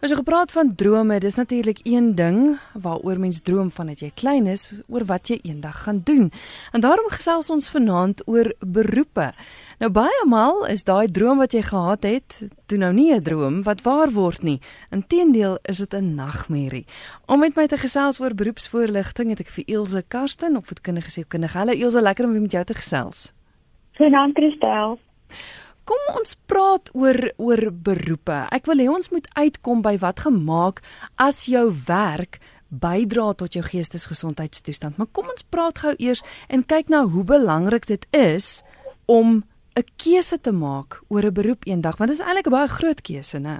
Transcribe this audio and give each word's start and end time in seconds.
As 0.00 0.08
jy 0.08 0.16
gepraat 0.16 0.48
van 0.56 0.70
drome, 0.80 1.18
dis 1.20 1.34
natuurlik 1.36 1.82
een 1.84 2.14
ding 2.16 2.54
waaroor 2.72 3.18
mens 3.20 3.42
droom 3.44 3.68
vandat 3.68 4.00
jy 4.00 4.08
klein 4.16 4.46
is 4.48 4.62
oor 4.88 5.04
wat 5.04 5.28
jy 5.28 5.36
eendag 5.44 5.82
gaan 5.84 5.98
doen. 6.08 6.30
En 6.72 6.80
daarom 6.80 7.10
gesels 7.12 7.50
ons 7.52 7.68
vanaand 7.68 8.22
oor 8.24 8.48
beroepe. 8.64 9.26
Nou 9.84 9.90
baie 9.92 10.22
maal 10.24 10.64
is 10.72 10.86
daai 10.88 11.12
droom 11.12 11.42
wat 11.44 11.52
jy 11.52 11.60
gehad 11.68 12.08
het, 12.08 12.38
toe 12.64 12.78
nou 12.80 12.92
nie 12.96 13.12
'n 13.12 13.22
droom 13.22 13.60
wat 13.62 13.82
waar 13.84 14.08
word 14.08 14.42
nie. 14.42 14.60
Inteendeel 14.90 15.58
is 15.68 15.78
dit 15.84 15.92
'n 15.92 16.14
nagmerrie. 16.14 16.86
Om 17.26 17.40
met 17.40 17.56
my 17.56 17.66
te 17.66 17.76
gesels 17.76 18.20
oor 18.20 18.34
beroepsvoorligting 18.34 19.28
het 19.28 19.40
ek 19.40 19.48
vir 19.48 19.64
Ilse 19.66 20.02
Karsten, 20.08 20.56
opvoedkundige 20.56 21.10
sielkundige. 21.10 21.58
Hallo 21.58 21.72
Ilse, 21.72 22.00
lekker 22.00 22.24
om 22.24 22.32
weer 22.32 22.40
met 22.40 22.52
jou 22.52 22.64
te 22.64 22.74
gesels. 22.74 23.32
Goeienaand 23.96 24.34
Christel. 24.34 24.98
Kom 25.90 26.20
ons 26.20 26.36
praat 26.46 26.90
oor 26.94 27.18
oor 27.42 27.64
beroepe. 27.74 28.44
Ek 28.54 28.68
wil 28.70 28.78
hê 28.78 28.86
ons 28.86 29.10
moet 29.10 29.24
uitkom 29.34 29.80
by 29.82 29.96
wat 29.98 30.22
gemaak 30.22 30.78
as 31.18 31.48
jou 31.50 31.64
werk 31.88 32.38
bydra 32.70 33.32
tot 33.34 33.56
jou 33.58 33.64
geestesgesondheidstoestand. 33.66 35.00
Maar 35.00 35.10
kom 35.10 35.32
ons 35.32 35.42
praat 35.42 35.82
gou 35.82 35.96
eers 35.98 36.22
en 36.46 36.62
kyk 36.62 36.92
na 36.94 37.02
hoe 37.10 37.24
belangrik 37.26 37.88
dit 37.90 38.06
is 38.14 38.62
om 39.10 39.42
'n 39.74 39.86
keuse 39.98 40.38
te 40.38 40.52
maak 40.52 41.00
oor 41.10 41.26
'n 41.26 41.34
beroep 41.34 41.66
eendag, 41.66 41.98
want 41.98 42.10
dit 42.10 42.20
is 42.20 42.26
eintlik 42.26 42.46
'n 42.46 42.54
baie 42.54 42.68
groot 42.68 43.00
keuse, 43.02 43.38
né? 43.38 43.58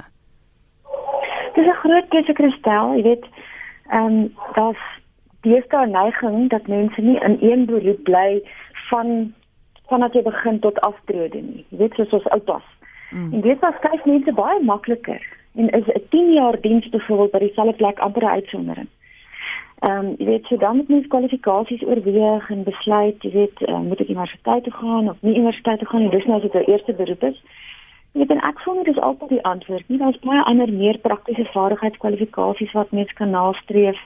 Dis 1.54 1.66
'n 1.66 1.80
groot 1.82 2.08
keuse, 2.10 2.32
Christel. 2.34 2.94
Jy 2.94 3.02
weet, 3.02 3.24
ehm 3.90 4.06
um, 4.06 4.34
daar's 4.54 4.84
deesdae 5.42 5.86
neiging 5.86 6.48
dat 6.50 6.66
mense 6.68 7.00
nie 7.00 7.18
in 7.18 7.38
een 7.40 7.66
beroep 7.66 8.02
bly 8.04 8.42
van 8.90 9.34
vandat 9.90 10.14
jy 10.14 10.22
begin 10.22 10.58
tot 10.64 10.80
aftrede 10.86 11.42
nie. 11.42 11.64
Jy 11.68 11.82
weet 11.82 11.98
soos 11.98 12.16
ons 12.20 12.30
oupas. 12.36 12.66
Mm. 13.10 13.32
En 13.34 13.40
dit 13.40 13.58
was 13.64 13.74
skryf 13.74 14.04
mense 14.06 14.32
baie 14.38 14.62
makliker 14.62 15.22
en 15.58 15.70
is 15.70 15.86
'n 15.86 16.06
10 16.08 16.32
jaar 16.32 16.60
diens 16.60 16.88
byvoorbeeld 16.88 17.30
by 17.30 17.38
dieselfde 17.38 17.76
plek 17.76 17.98
amper 17.98 18.22
'n 18.22 18.36
uitsondering. 18.38 18.90
Ehm 19.80 20.06
um, 20.06 20.14
jy 20.18 20.24
weet 20.24 20.44
so 20.46 20.56
dan 20.56 20.76
moet 20.76 20.88
mens 20.88 21.06
kwalifikasies 21.06 21.82
oorweeg 21.82 22.50
en 22.50 22.62
besluit, 22.64 23.22
jy 23.22 23.30
weet, 23.30 23.60
uh, 23.60 23.78
moet 23.78 24.00
ek 24.00 24.08
universiteit 24.08 24.64
toe 24.64 24.72
gaan 24.72 25.08
of 25.08 25.16
nie 25.20 25.36
universiteit 25.36 25.78
toe 25.78 25.88
gaan 25.88 26.00
nie. 26.00 26.10
Dis 26.10 26.24
nou 26.24 26.36
as 26.36 26.42
dit 26.42 26.52
jou 26.52 26.64
eerste 26.64 26.92
beroep 26.92 27.22
is. 27.22 27.42
Jy 28.12 28.18
weet 28.20 28.30
en 28.30 28.42
ek 28.48 28.60
voel 28.60 28.82
dit 28.84 28.92
is 28.94 29.02
altyd 29.02 29.28
die 29.28 29.44
antwoord. 29.52 29.88
Nie 29.88 29.98
daar's 29.98 30.18
baie 30.20 30.42
ander 30.42 30.72
meer 30.72 30.98
praktiese 30.98 31.46
vaardigheidskwalifikasies 31.52 32.72
wat 32.72 32.92
mens 32.92 33.12
kan 33.12 33.30
nastreef. 33.30 33.98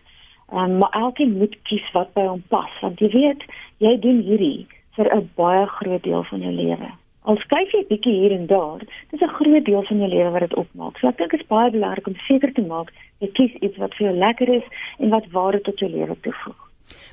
Ehm 0.53 0.59
um, 0.59 0.79
maar 0.79 0.95
elkeen 1.01 1.37
moet 1.39 1.59
kies 1.63 1.91
wat 1.93 2.15
by 2.15 2.27
hom 2.31 2.43
pas 2.49 2.81
want 2.81 2.99
jy 2.99 3.11
weet, 3.11 3.43
jy 3.79 3.99
doen 3.99 4.21
hierdie 4.23 4.67
vir 4.97 5.15
'n 5.15 5.31
baie 5.35 5.67
groot 5.67 6.03
deel 6.03 6.25
van 6.25 6.41
jou 6.41 6.53
lewe. 6.53 6.91
Al 7.23 7.37
skuif 7.37 7.71
jy 7.73 7.85
bietjie 7.89 8.13
hier 8.13 8.33
en 8.33 8.47
daar, 8.47 8.81
dis 9.11 9.21
'n 9.21 9.37
groot 9.39 9.65
deel 9.65 9.83
van 9.83 9.99
jou 9.99 10.09
lewe 10.09 10.31
wat 10.31 10.41
dit 10.41 10.55
opmaak. 10.55 10.99
So 10.99 11.09
ek 11.09 11.17
dink 11.17 11.31
dit 11.31 11.41
is 11.41 11.47
baie 11.47 11.71
belangrik 11.71 12.07
om 12.07 12.17
seker 12.29 12.53
te 12.53 12.63
maak 12.63 12.93
jy 13.19 13.29
kies 13.33 13.55
iets 13.61 13.77
wat 13.77 13.95
vir 13.95 14.07
jou 14.07 14.17
lekker 14.19 14.49
is 14.49 14.67
en 14.99 15.09
wat 15.09 15.31
waarde 15.31 15.61
tot 15.61 15.79
jou 15.79 15.91
lewe 15.91 16.17
toevoeg. 16.21 16.64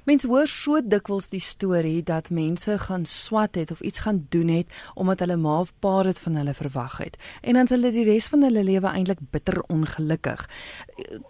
Mense 0.05 0.27
hoor 0.27 0.47
so 0.47 0.79
dikwels 0.83 1.29
die 1.31 1.43
storie 1.43 2.03
dat 2.03 2.29
mense 2.29 2.77
gaan 2.77 3.05
swat 3.05 3.55
het 3.55 3.71
of 3.71 3.81
iets 3.81 4.03
gaan 4.05 4.25
doen 4.29 4.47
het 4.47 4.67
omdat 4.95 5.19
hulle 5.19 5.37
ma 5.37 5.59
of 5.59 5.73
pa 5.79 6.03
dit 6.03 6.19
van 6.19 6.35
hulle 6.35 6.53
verwag 6.53 6.97
het 6.97 7.17
en 7.41 7.59
dan 7.59 7.67
hulle 7.69 7.91
die 7.91 8.05
res 8.07 8.27
van 8.27 8.43
hulle 8.47 8.63
lewe 8.63 8.87
eintlik 8.87 9.19
bitter 9.31 9.61
ongelukkig. 9.67 10.47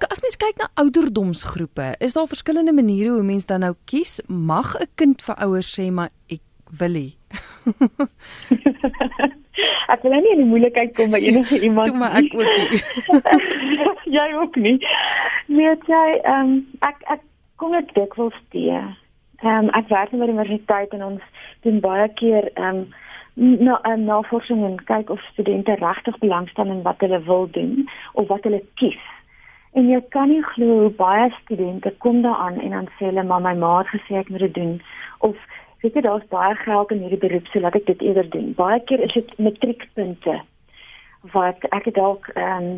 As 0.07 0.21
mens 0.21 0.37
kyk 0.37 0.57
na 0.57 0.69
ouderdomsgroepe, 0.73 1.95
is 1.99 2.13
daar 2.13 2.27
verskillende 2.27 2.73
maniere 2.73 3.15
hoe 3.15 3.23
mense 3.23 3.47
dan 3.47 3.59
nou 3.65 3.75
kies. 3.85 4.21
Mag 4.27 4.75
'n 4.79 4.87
kind 4.95 5.21
vir 5.21 5.35
ouers 5.35 5.79
sê 5.79 5.91
maar 5.91 6.09
ek 6.29 6.41
wil 6.79 6.89
nie. 6.89 7.15
ek 9.93 10.03
wil 10.03 10.15
nie 10.15 10.33
in 10.35 10.41
die 10.43 10.49
moeilikheid 10.49 10.91
kom 10.95 11.09
by 11.13 11.21
enige 11.27 11.59
iemand. 11.59 11.87
Toe 11.91 11.97
maar 11.97 12.13
ek 12.19 12.33
ook 12.33 12.57
nie. 12.57 12.81
jy 14.17 14.27
ook 14.35 14.55
nie. 14.55 14.77
Weet 15.47 15.83
jy, 15.87 16.19
ehm 16.23 16.41
um, 16.41 16.67
ek 16.87 16.97
ek 17.17 17.21
kom 17.61 17.77
ek 17.77 17.93
dikwels 17.93 18.37
te. 18.49 18.65
Ehm 18.71 19.45
um, 19.45 19.69
ek 19.77 19.89
werk 19.93 20.11
by 20.13 20.25
die 20.25 20.33
universiteit 20.33 20.93
en 20.97 21.05
ons 21.13 21.47
doen 21.65 21.79
baie 21.85 22.09
keer 22.17 22.49
ehm 22.55 22.83
um, 22.83 22.83
na 23.41 23.55
nou, 23.63 23.77
um, 23.87 24.03
navorsing 24.09 24.63
en 24.67 24.75
kyk 24.89 25.09
of 25.13 25.21
studente 25.31 25.77
regtig 25.79 26.17
belangstel 26.19 26.73
in 26.73 26.81
wat 26.83 26.99
hulle 27.05 27.21
wil 27.29 27.47
doen 27.57 27.85
of 28.19 28.27
wat 28.27 28.43
hulle 28.43 28.59
kies. 28.81 29.05
En 29.77 29.87
jy 29.87 30.01
kan 30.15 30.27
nie 30.27 30.43
glo 30.43 30.79
hoe 30.81 30.93
baie 30.97 31.29
studente 31.37 31.93
kom 32.03 32.21
daaraan 32.25 32.59
en 32.59 32.75
dan 32.75 32.89
sê 32.97 33.07
hulle 33.07 33.23
maar 33.23 33.45
my 33.45 33.53
ma 33.61 33.71
het 33.77 33.93
gesê 33.93 34.19
ek 34.19 34.29
moet 34.33 34.45
dit 34.47 34.57
doen 34.57 34.73
of 35.29 35.37
weet 35.81 35.95
jy 35.95 36.03
daar's 36.05 36.27
baie 36.33 36.55
geld 36.65 36.91
in 36.91 37.05
hierdie 37.05 37.21
beroep 37.21 37.47
so 37.47 37.63
laat 37.63 37.77
ek 37.79 37.87
dit 37.93 38.01
eerder 38.09 38.29
doen. 38.29 38.51
Baie 38.57 38.81
keer 38.89 39.05
is 39.05 39.13
dit 39.13 39.37
matriekpunte 39.39 40.41
wat 41.37 41.69
ek 41.71 41.93
dalk 41.95 42.27
ehm 42.35 42.71
um, 42.71 42.73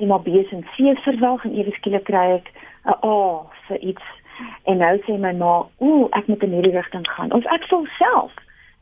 sê 0.00 0.06
maar 0.06 0.22
B 0.24 0.28
en 0.28 0.64
C 0.76 0.96
verwag 1.04 1.44
en 1.44 1.54
ewe 1.54 1.72
skielik 1.76 2.04
kry 2.04 2.40
ek 2.40 2.52
'n 2.86 2.96
A 3.04 3.44
vir 3.68 3.78
iets 3.78 4.06
en 4.64 4.78
nou 4.78 4.96
sê 5.04 5.18
my 5.18 5.32
ma, 5.32 5.66
"Ooh, 5.78 6.08
ek 6.12 6.26
moet 6.28 6.42
in 6.42 6.52
hierdie 6.52 6.72
rigting 6.72 7.08
gaan." 7.08 7.32
Of 7.32 7.44
ek 7.44 7.68
voel 7.68 7.86
self. 7.98 8.32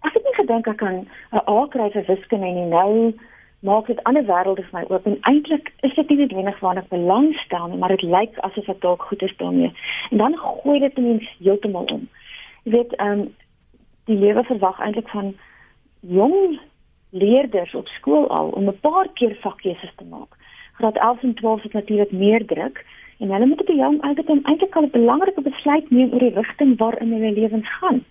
Ek 0.02 0.14
het 0.14 0.24
nie 0.24 0.34
gedink 0.34 0.66
ek 0.66 0.76
kan 0.76 1.06
'n 1.32 1.42
A 1.48 1.66
kry 1.66 1.90
vir 1.90 2.04
wiskunde 2.06 2.46
nie. 2.46 2.66
Nou 2.66 3.12
maak 3.60 3.86
dit 3.86 4.02
ander 4.02 4.22
wêrelde 4.22 4.62
vir 4.62 4.78
my 4.78 4.84
oop 4.88 5.06
en 5.06 5.18
eintlik 5.20 5.72
is 5.80 5.94
dit 5.94 6.08
nie 6.08 6.18
noodwendig 6.18 6.60
waarna 6.60 6.80
ek 6.80 6.88
belangstel 6.88 7.66
nie, 7.66 7.78
maar 7.78 7.88
dit 7.88 8.02
lyk 8.02 8.38
asof 8.46 8.66
dit 8.70 8.80
dalk 8.80 9.02
goed 9.02 9.22
is 9.22 9.36
daarmee. 9.36 9.72
En 10.10 10.18
dan 10.18 10.36
gooi 10.36 10.78
dit 10.78 10.96
mens 10.96 11.36
heeltemal 11.38 11.84
om. 11.84 12.08
Jy 12.62 12.72
weet, 12.72 12.94
ehm 12.96 13.20
um, 13.20 13.34
die 14.04 14.16
lewe 14.16 14.44
verwag 14.44 14.78
eintlik 14.80 15.08
van 15.08 15.34
jong 16.00 16.60
leerders 17.10 17.74
op 17.74 17.88
skool 17.88 18.28
al 18.28 18.48
om 18.48 18.68
'n 18.68 18.80
paar 18.80 19.08
keer 19.14 19.36
vakkeuses 19.40 19.92
te 19.96 20.04
maak. 20.04 20.36
Graad 20.78 20.96
11 20.96 21.22
en 21.22 21.34
12 21.34 21.62
het 21.62 21.72
natuurlik 21.72 22.12
meer 22.12 22.46
druk 22.46 22.84
en 23.18 23.30
hulle 23.30 23.46
moet 23.46 23.60
op 23.60 23.68
'n 23.68 23.76
jong 23.76 24.02
ouderdom 24.02 24.40
eintlik 24.42 24.76
al 24.76 24.82
'n 24.82 24.90
belangrike 24.90 25.40
besluit 25.40 25.90
neem 25.90 26.12
oor 26.12 26.18
die 26.18 26.34
rigting 26.34 26.78
waarin 26.78 27.12
hulle 27.12 27.32
lewens 27.32 27.70
gaan. 27.78 28.04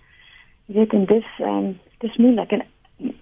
Jy 0.66 0.74
weet 0.74 0.92
en 0.92 1.04
dis 1.04 1.28
ehm 1.38 1.56
um, 1.56 1.78
dis 1.98 2.16
moeilik 2.16 2.52
en 2.52 2.62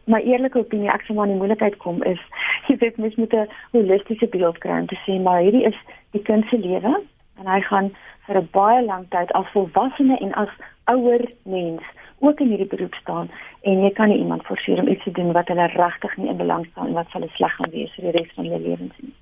my 0.04 0.20
eerlike 0.20 0.58
opinie 0.58 0.90
ek 0.90 1.02
sou 1.02 1.16
maar 1.16 1.28
in 1.28 1.36
moeilikheid 1.36 1.76
kom 1.76 2.02
is 2.02 2.22
jy 2.68 2.76
weet 2.76 2.96
mens 2.96 3.14
moet 3.14 3.34
'n 3.34 3.48
holistiese 3.70 4.26
beeld 4.26 4.58
kry 4.58 4.78
om 4.80 4.86
te 4.86 4.98
sê 5.04 5.20
maar 5.20 5.40
hierdie 5.40 5.66
is 5.70 5.78
die 6.10 6.22
kind 6.22 6.44
se 6.48 6.58
lewe 6.58 6.94
en 7.38 7.46
hy 7.46 7.60
gaan 7.60 7.90
vir 8.26 8.38
'n 8.40 8.48
baie 8.52 8.82
lang 8.84 9.04
tyd 9.10 9.32
as 9.32 9.52
volwassene 9.52 10.18
en 10.18 10.32
as 10.32 10.48
ouer 10.84 11.22
mens 11.42 11.82
ook 12.18 12.40
in 12.40 12.48
hierdie 12.48 12.72
beroep 12.74 12.94
staan 12.94 13.30
en 13.62 13.82
jy 13.82 13.92
kan 13.92 14.08
nie 14.08 14.18
iemand 14.18 14.46
forceer 14.46 14.80
om 14.80 14.88
iets 14.88 15.04
te 15.04 15.10
doen 15.10 15.32
wat 15.32 15.48
hulle 15.48 15.66
regtig 15.66 16.16
nie 16.16 16.28
in 16.28 16.36
belang 16.36 16.66
stel 16.66 16.86
en 16.86 16.98
wat 16.98 17.10
vir 17.10 17.20
hulle 17.20 17.32
sleg 17.36 17.56
gaan 17.56 17.70
wees 17.70 17.94
vir 17.94 18.10
die 18.10 18.18
res 18.18 18.34
van 18.34 18.44
hulle 18.44 18.60
lewens 18.68 18.98
nie. 18.98 19.14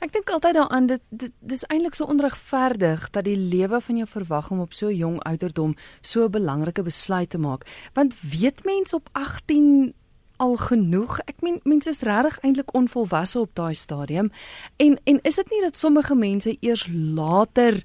Ek 0.00 0.12
dink 0.12 0.30
altyd 0.32 0.56
daaraan 0.56 0.86
dit 0.88 1.02
dit 1.12 1.32
dis 1.44 1.62
eintlik 1.68 1.94
so 1.94 2.08
onregverdig 2.08 3.02
dat 3.12 3.26
die 3.26 3.36
lewe 3.36 3.80
van 3.84 3.98
jou 4.00 4.06
verwag 4.08 4.50
om 4.50 4.62
op 4.64 4.72
so 4.72 4.88
jong 4.88 5.18
ouderdom 5.28 5.74
so 6.00 6.24
'n 6.24 6.30
belangrike 6.30 6.82
besluit 6.82 7.30
te 7.30 7.38
maak. 7.38 7.66
Want 7.92 8.14
weet 8.20 8.64
mense 8.64 8.96
op 8.96 9.08
18 9.12 9.92
al 10.36 10.56
genoeg? 10.56 11.18
Ek 11.18 11.40
meen 11.40 11.60
mense 11.62 11.90
is 11.90 12.00
regtig 12.00 12.38
eintlik 12.40 12.74
onvolwasse 12.74 13.38
op 13.38 13.54
daai 13.54 13.74
stadium. 13.74 14.32
En 14.76 15.00
en 15.04 15.20
is 15.22 15.34
dit 15.34 15.50
nie 15.50 15.60
dat 15.60 15.78
sommige 15.78 16.14
mense 16.14 16.56
eers 16.60 16.88
later 16.92 17.82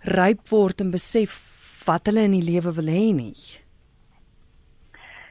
ryp 0.00 0.48
word 0.48 0.80
en 0.80 0.90
besef 0.90 1.40
wat 1.84 2.06
hulle 2.06 2.20
in 2.20 2.30
die 2.40 2.50
lewe 2.50 2.72
wil 2.72 2.86
hê 2.86 3.14
nie? 3.14 3.36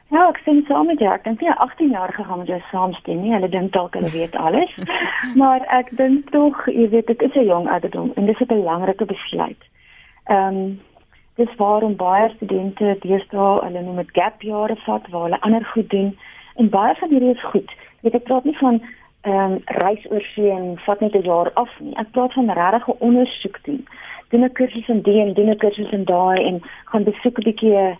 Ja, 0.09 0.29
ek 0.29 0.37
sien 0.45 0.63
saam 0.67 0.85
met 0.87 0.99
jou. 1.03 1.11
Ek 1.11 1.23
dink 1.23 1.41
nie 1.41 1.49
'n 1.49 1.61
18-jarige 1.67 2.23
gaan 2.23 2.37
met 2.37 2.47
jou 2.47 2.61
saamstem 2.71 3.21
nie. 3.21 3.33
Hulle 3.33 3.49
dink 3.49 3.71
dalk 3.71 3.93
hulle 3.93 4.09
weet 4.09 4.35
alles. 4.35 4.71
maar 5.41 5.65
ek 5.67 5.89
dink 5.97 6.29
tog, 6.31 6.65
jy 6.65 6.89
weet, 6.89 7.07
dit 7.07 7.21
is 7.21 7.35
'n 7.35 7.45
jong 7.45 7.67
ouderdom 7.69 8.11
en 8.15 8.25
dis 8.25 8.39
'n 8.39 8.45
belangrike 8.45 9.05
besluit. 9.05 9.63
Ehm 10.25 10.55
um, 10.55 10.79
dis 11.35 11.55
waarom 11.55 11.95
baie 11.95 12.29
studente 12.35 12.95
deesdae 12.99 13.59
hulle 13.65 13.81
noem 13.81 13.95
dit 13.95 14.11
gap 14.11 14.41
jare 14.41 14.75
vat 14.85 15.09
waar 15.09 15.23
hulle 15.23 15.41
ander 15.41 15.65
goed 15.65 15.89
doen 15.89 16.17
en 16.55 16.69
baie 16.69 16.95
van 16.95 17.09
hierdie 17.09 17.35
is 17.35 17.43
goed. 17.43 17.71
Weet 18.01 18.15
ek 18.15 18.23
praat 18.23 18.43
nie 18.43 18.57
van 18.57 18.81
ehm 19.21 19.51
um, 19.51 19.61
reis 19.65 20.09
oor 20.11 20.25
see 20.33 20.49
en 20.49 20.77
vat 20.85 20.99
net 20.99 21.15
'n 21.15 21.27
jaar 21.27 21.51
af 21.53 21.79
nie. 21.79 21.95
Ek 21.95 22.11
praat 22.11 22.33
van 22.33 22.49
regtig 22.49 22.87
'n 22.87 22.99
ondersoek 22.99 23.59
doen. 23.63 23.87
Doen 24.29 24.43
'n 24.43 24.51
kursus 24.51 24.87
in 24.87 25.01
die 25.01 25.19
en 25.21 25.33
doen 25.33 25.49
'n 25.49 25.57
kursus 25.57 25.91
in 25.91 26.03
daai 26.03 26.43
en 26.43 26.61
gaan 26.85 27.03
besoek 27.03 27.37
'n 27.37 27.43
bietjie 27.43 27.75
'n 27.75 27.97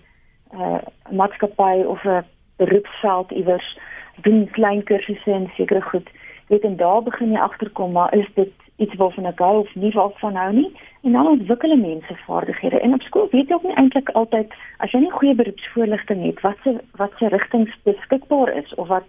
uh, 0.54 0.82
maatskappy 1.10 1.84
of 1.86 2.04
'n 2.04 2.26
beroepsveld 2.58 3.32
iewers 3.32 3.78
doen 4.22 4.50
klein 4.52 4.84
kursusse 4.84 5.32
en 5.32 5.52
sekere 5.56 5.82
goed. 5.82 6.10
Weet 6.48 6.64
en 6.64 6.76
daar 6.76 7.04
begin 7.04 7.32
jy 7.32 7.40
agterkom 7.40 7.92
maar 7.92 8.14
is 8.14 8.30
dit 8.34 8.52
iets 8.76 8.96
waarvan 8.96 9.26
ek 9.26 9.40
hou 9.40 9.60
of 9.60 9.76
nie 9.76 9.92
waarvan 9.92 10.36
hou 10.36 10.52
nie 10.54 10.72
en 11.04 11.12
dan 11.12 11.28
ontwikkel 11.28 11.76
mense 11.76 12.16
vaardighede. 12.26 12.80
En 12.80 12.94
op 12.94 13.02
skool 13.02 13.28
weet 13.32 13.48
jy 13.48 13.54
ook 13.54 13.64
nie 13.64 13.76
eintlik 13.76 14.10
altyd 14.10 14.54
as 14.78 14.92
jy 14.92 15.00
nie 15.00 15.12
goeie 15.12 15.36
beroepsvoorligting 15.36 16.26
het 16.26 16.42
wat 16.42 16.58
se 16.64 16.78
wat 17.02 17.14
se 17.20 17.28
rigtings 17.28 17.78
beskikbaar 17.84 18.54
is 18.56 18.74
of 18.76 18.88
wat 18.88 19.08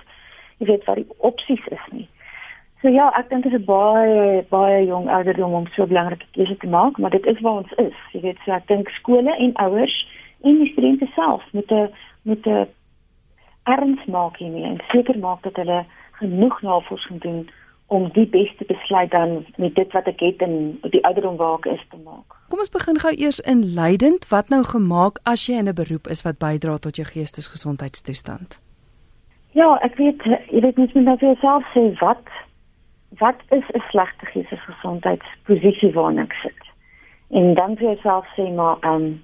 jy 0.58 0.66
weet 0.66 0.84
wat 0.84 0.96
die 0.96 1.10
opsies 1.18 1.66
is 1.66 1.84
nie. 1.90 2.08
So 2.82 2.88
ja, 2.94 3.08
ek 3.18 3.28
dink 3.30 3.42
dit 3.42 3.52
is 3.52 3.58
'n 3.58 3.64
baie 3.64 4.44
baie 4.50 4.86
jong 4.86 5.08
ouderdom 5.10 5.52
om 5.52 5.66
so 5.66 5.82
'n 5.82 5.88
belangrike 5.88 6.26
keuse 6.32 6.56
te 6.56 6.66
maak, 6.66 6.98
maar 6.98 7.10
dit 7.10 7.26
is 7.26 7.40
waar 7.40 7.62
ons 7.62 7.72
is. 7.72 7.98
Jy 8.12 8.20
weet, 8.20 8.38
so 8.44 8.52
ek 8.52 8.66
dink 8.66 8.88
skole 8.88 9.36
en 9.36 9.52
ouers 9.54 10.06
en 10.42 10.58
die 10.58 10.72
studente 10.72 11.06
self 11.14 11.42
met 11.52 11.70
'n 11.70 11.88
met 12.22 12.46
'n 12.46 12.68
erns 13.64 14.04
maak 14.04 14.36
hiermee 14.36 14.64
en 14.64 14.80
seker 14.88 15.18
maak 15.18 15.42
dat 15.42 15.56
hulle 15.56 15.84
genoeg 16.12 16.62
navorsing 16.62 17.20
doen 17.20 17.48
om 17.86 18.10
die 18.12 18.26
beste 18.26 18.64
besluit 18.66 19.10
dan 19.10 19.46
met 19.56 19.74
dit 19.74 19.92
wat 19.92 20.06
ek 20.06 20.20
het 20.20 20.42
en 20.44 20.80
die 20.92 21.04
ouderdom 21.04 21.36
waar 21.36 21.56
ek 21.58 21.70
is 21.72 21.84
te 21.90 21.96
maak. 22.04 22.36
Kom 22.52 22.60
ons 22.60 22.72
begin 22.72 22.98
gou 23.00 23.12
eers 23.16 23.40
in 23.40 23.62
leidend. 23.74 24.28
Wat 24.28 24.48
nou 24.52 24.62
gemaak 24.64 25.20
as 25.24 25.46
jy 25.46 25.56
in 25.56 25.68
'n 25.68 25.74
beroep 25.74 26.06
is 26.06 26.22
wat 26.22 26.38
bydra 26.38 26.78
tot 26.78 26.96
jou 26.96 27.06
geestesgesondheidstoestand? 27.06 28.60
Ja, 29.52 29.78
ek 29.82 29.96
weet 29.96 30.22
jy 30.50 30.60
weet 30.60 30.76
mens 30.76 30.92
moet 30.92 31.04
nou 31.04 31.16
vir 31.18 31.28
jouself 31.28 31.64
sê 31.74 31.98
wat 32.00 32.28
wat 33.18 33.40
is 33.48 33.64
'n 33.74 33.82
slegte 33.90 34.26
geestesgesondheidsposisie 34.26 35.92
waarna 35.92 36.22
ek 36.22 36.32
sit? 36.42 36.62
En 37.30 37.54
dan 37.54 37.76
vir 37.76 37.86
jouself 37.86 38.26
sê 38.36 38.54
maar 38.54 38.76
ehm 38.80 38.94
um, 38.94 39.22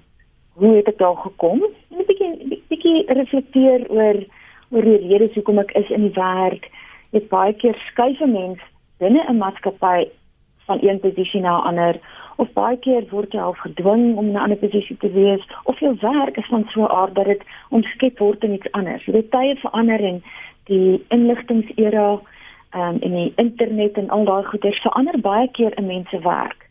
hoe 0.55 0.75
het 0.75 0.87
ek 0.87 0.97
daar 0.97 1.17
gekom? 1.17 1.61
En 1.91 1.97
'n 1.99 2.07
bietjie 2.07 2.63
bietjie 2.69 3.13
reflekteer 3.13 3.89
oor 3.89 4.17
oor 4.69 4.81
die 4.83 5.07
redes 5.07 5.33
hoekom 5.33 5.59
ek 5.59 5.71
is 5.71 5.89
in 5.89 6.01
die 6.01 6.17
werk 6.17 6.69
dit 7.15 7.27
baie 7.29 7.53
keer 7.53 7.77
skuif 7.89 8.19
'n 8.21 8.31
mens 8.31 8.59
binne 8.99 9.23
'n 9.27 9.37
maatskappy 9.37 10.07
van 10.65 10.79
een 10.81 10.99
posisie 10.99 11.41
na 11.41 11.57
'n 11.57 11.67
ander 11.69 11.99
of 12.37 12.53
baie 12.53 12.77
keer 12.77 13.03
word 13.09 13.33
jy 13.33 13.39
al 13.39 13.53
gedwing 13.53 14.17
om 14.17 14.25
in 14.25 14.33
'n 14.33 14.43
ander 14.45 14.57
posisie 14.57 14.97
te 14.97 15.11
wees 15.11 15.43
of 15.63 15.79
jou 15.79 15.95
werk 16.01 16.37
is 16.37 16.47
van 16.49 16.65
so 16.69 16.81
'n 16.81 16.95
aard 16.99 17.15
dat 17.15 17.25
dit 17.25 17.43
omskep 17.69 18.19
word 18.19 18.43
in 18.43 18.53
iets 18.53 18.71
anders. 18.71 19.05
Jy 19.05 19.13
weet 19.13 19.31
tye 19.31 19.55
verander 19.55 20.03
en 20.03 20.23
die 20.63 21.05
inligtingsera 21.09 22.19
um, 22.75 22.97
en 22.99 23.11
die 23.11 23.33
internet 23.35 23.93
en 23.97 24.09
al 24.09 24.25
daai 24.25 24.43
goeders 24.43 24.81
verander 24.81 25.19
baie 25.21 25.47
keer 25.51 25.73
'n 25.75 25.85
mens 25.85 26.09
se 26.09 26.19
werk. 26.19 26.64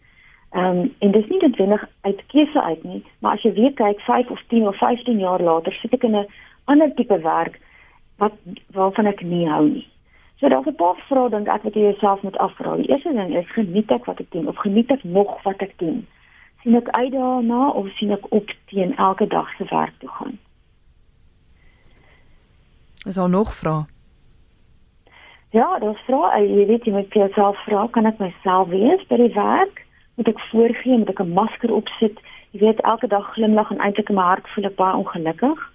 Ehm 0.54 0.78
um, 0.78 0.94
en 0.98 1.10
dis 1.10 1.26
nie 1.28 1.40
noodwendig 1.42 1.88
uit 2.00 2.20
keuse 2.26 2.62
uit 2.62 2.82
nie, 2.84 3.04
maar 3.18 3.32
as 3.34 3.42
jy 3.42 3.50
weer 3.52 3.72
kyk 3.74 4.00
5 4.06 4.28
of 4.30 4.42
10 4.48 4.68
of 4.70 4.76
15 4.78 5.18
jaar 5.18 5.42
later 5.42 5.72
sit 5.72 5.92
ek 5.96 6.04
in 6.06 6.14
'n 6.16 6.28
ander 6.70 6.94
tipe 6.94 7.18
werk 7.18 7.58
wat 8.22 8.32
waarvan 8.70 9.06
ek 9.06 9.22
nie 9.22 9.48
hou 9.48 9.66
nie. 9.68 9.88
So 10.38 10.48
daar's 10.48 10.66
'n 10.66 10.74
paar 10.74 10.94
vrae 11.08 11.30
dink 11.30 11.48
ek 11.48 11.62
wat 11.62 11.74
jy 11.74 11.80
jouself 11.80 12.22
moet 12.22 12.38
afvra. 12.38 12.76
Die 12.76 12.88
eerste 12.88 13.12
ding 13.12 13.34
is 13.34 13.50
geniet 13.50 13.90
ek 13.90 14.04
wat 14.04 14.20
ek 14.20 14.30
doen 14.30 14.48
of 14.48 14.56
geniet 14.56 14.90
ek 14.90 15.04
nog 15.04 15.42
wat 15.42 15.62
ek 15.62 15.78
doen? 15.78 16.06
Sien 16.62 16.76
ek 16.76 16.88
uit 16.88 17.12
daarna 17.12 17.68
of 17.68 17.88
sien 17.96 18.12
ek 18.12 18.32
op 18.32 18.50
teen 18.66 18.96
elke 18.96 19.26
dag 19.26 19.56
se 19.56 19.64
werk 19.70 19.92
toe 19.98 20.08
gaan? 20.08 20.38
Is 23.06 23.14
daar 23.14 23.28
nog 23.28 23.54
vrae? 23.54 23.84
Ja, 25.50 25.78
daar's 25.78 26.00
vrae. 26.06 26.48
Jy 26.48 26.66
weet 26.66 26.84
jy 26.84 26.92
moet 26.92 27.12
vir 27.12 27.22
jouself 27.22 27.56
vra, 27.64 27.86
kan 27.86 28.06
ek 28.06 28.18
myself 28.18 28.68
wees 28.68 29.06
by 29.06 29.16
die 29.16 29.34
werk? 29.34 29.83
Moet 30.14 30.28
ek 30.28 30.40
voorgee 30.50 30.98
met 30.98 31.18
'n 31.18 31.32
masker 31.32 31.72
opsit? 31.74 32.20
Jy 32.50 32.60
weet 32.60 32.80
elke 32.80 33.06
dag 33.06 33.32
glimlag 33.32 33.70
en 33.70 33.78
eintlik 33.78 34.08
in 34.08 34.14
my 34.14 34.22
hart 34.22 34.48
voel 34.48 34.64
ek 34.64 34.76
baie 34.76 34.96
ongelukkig. 34.96 35.72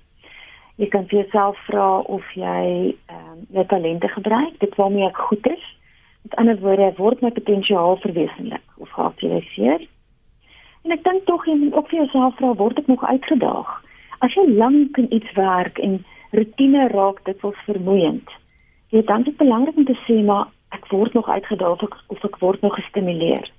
Jy 0.75 0.87
kan 0.87 1.07
vir 1.07 1.19
jouself 1.19 1.57
vra 1.67 1.97
of 1.99 2.23
jy 2.33 2.95
ehm 3.05 3.31
um, 3.31 3.39
jou 3.51 3.65
talente 3.65 4.07
gebruik, 4.07 4.59
dit 4.59 4.75
waarmee 4.75 5.07
ek 5.07 5.17
goed 5.17 5.47
is. 5.47 5.65
Met 6.21 6.35
ander 6.35 6.59
woorde, 6.59 6.93
word 6.95 7.21
my 7.21 7.31
potensiaal 7.31 7.97
verwesenlik 7.97 8.63
of 8.77 8.89
geaktualiseer? 8.89 9.87
En 10.83 10.91
ek 10.91 11.03
dink 11.03 11.25
tog 11.25 11.45
jy 11.45 11.55
moet 11.55 11.73
ook 11.73 11.89
vir 11.89 11.99
jouself 11.99 12.35
vra, 12.35 12.53
word 12.53 12.79
ek 12.79 12.87
nog 12.87 13.03
uitgedaag? 13.03 13.83
As 14.19 14.33
jy 14.33 14.47
lank 14.47 14.97
in 14.97 15.13
iets 15.13 15.31
werk 15.33 15.77
en 15.77 16.05
rotine 16.31 16.87
raak 16.87 17.25
dit 17.25 17.41
wel 17.41 17.53
vermoeiend. 17.65 18.29
Jy 18.89 19.03
dan 19.03 19.25
is 19.25 19.35
belangrik 19.35 19.77
om 19.77 19.85
te 19.85 19.99
sê 20.07 20.23
maar 20.23 20.47
ek 20.69 20.87
word 20.87 21.13
nog 21.13 21.29
uitgedaag 21.29 21.83
of 22.07 22.23
ek 22.23 22.39
word 22.39 22.61
nog 22.61 22.75
gestimuleer. 22.75 23.51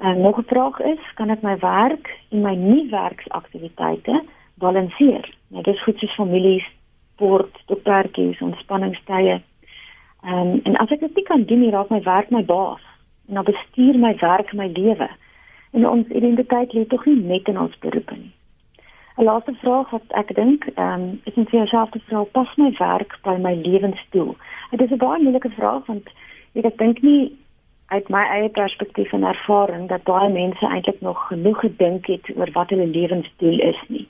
En 0.00 0.20
nog 0.20 0.36
'n 0.38 0.46
vraag 0.46 0.80
is, 0.80 1.02
kan 1.14 1.30
ek 1.30 1.42
my 1.42 1.58
werk 1.58 2.18
en 2.30 2.40
my 2.40 2.54
nie-werksaktiwiteite 2.54 4.22
balanseer. 4.54 5.34
Nou 5.48 5.62
dis 5.62 5.82
goed 5.82 5.98
soos 5.98 6.14
families, 6.14 6.64
sport, 7.12 7.62
doktertjies, 7.66 8.40
ontspanningstye. 8.40 9.40
Ehm 10.24 10.48
um, 10.48 10.60
en 10.62 10.76
as 10.76 10.90
ek 10.90 11.00
dit 11.00 11.14
nie 11.14 11.24
kan 11.24 11.44
doen 11.44 11.60
nie, 11.60 11.70
raak 11.70 11.88
my 11.88 12.02
werk 12.02 12.30
my 12.30 12.44
baas. 12.44 12.82
En 13.28 13.34
dan 13.34 13.44
bestuur 13.44 13.98
my 13.98 14.16
werk 14.20 14.52
my 14.52 14.68
lewe. 14.72 15.08
En 15.70 15.88
ons 15.88 16.06
identiteit 16.06 16.72
lê 16.72 16.86
tog 16.86 17.04
nie 17.04 17.22
net 17.22 17.48
in 17.48 17.58
ons 17.58 17.78
beroep 17.78 18.10
nie. 18.10 18.32
'n 19.16 19.24
Laaste 19.24 19.54
vraag 19.54 19.90
wat 19.90 20.08
ek 20.08 20.34
dink, 20.34 20.64
ehm 20.74 21.00
um, 21.00 21.20
is 21.24 21.34
net 21.34 21.48
vir 21.48 21.58
jouself 21.58 21.90
te 21.90 22.00
vra, 22.06 22.24
pas 22.24 22.56
my 22.56 22.72
werk 22.78 23.18
by 23.22 23.36
my 23.36 23.54
lewensdoel? 23.54 24.36
Dit 24.70 24.80
is 24.80 24.90
'n 24.90 24.96
baie 24.96 25.22
moeilike 25.22 25.50
vraag 25.50 25.86
want 25.86 26.08
ek, 26.54 26.64
ek 26.64 26.78
dink 26.78 27.02
nie 27.02 27.36
uit 27.90 28.08
my 28.08 28.22
eie 28.22 28.48
perspektief 28.54 29.12
en 29.12 29.26
ervaring 29.26 29.88
dat 29.88 30.06
baie 30.06 30.30
mense 30.30 30.66
eintlik 30.66 31.00
nog 31.00 31.26
genoeg 31.26 31.60
gedink 31.60 32.06
het 32.06 32.30
oor 32.36 32.50
wat 32.54 32.70
hulle 32.70 32.86
lewensdoel 32.86 33.58
is 33.60 33.80
nie. 33.88 34.06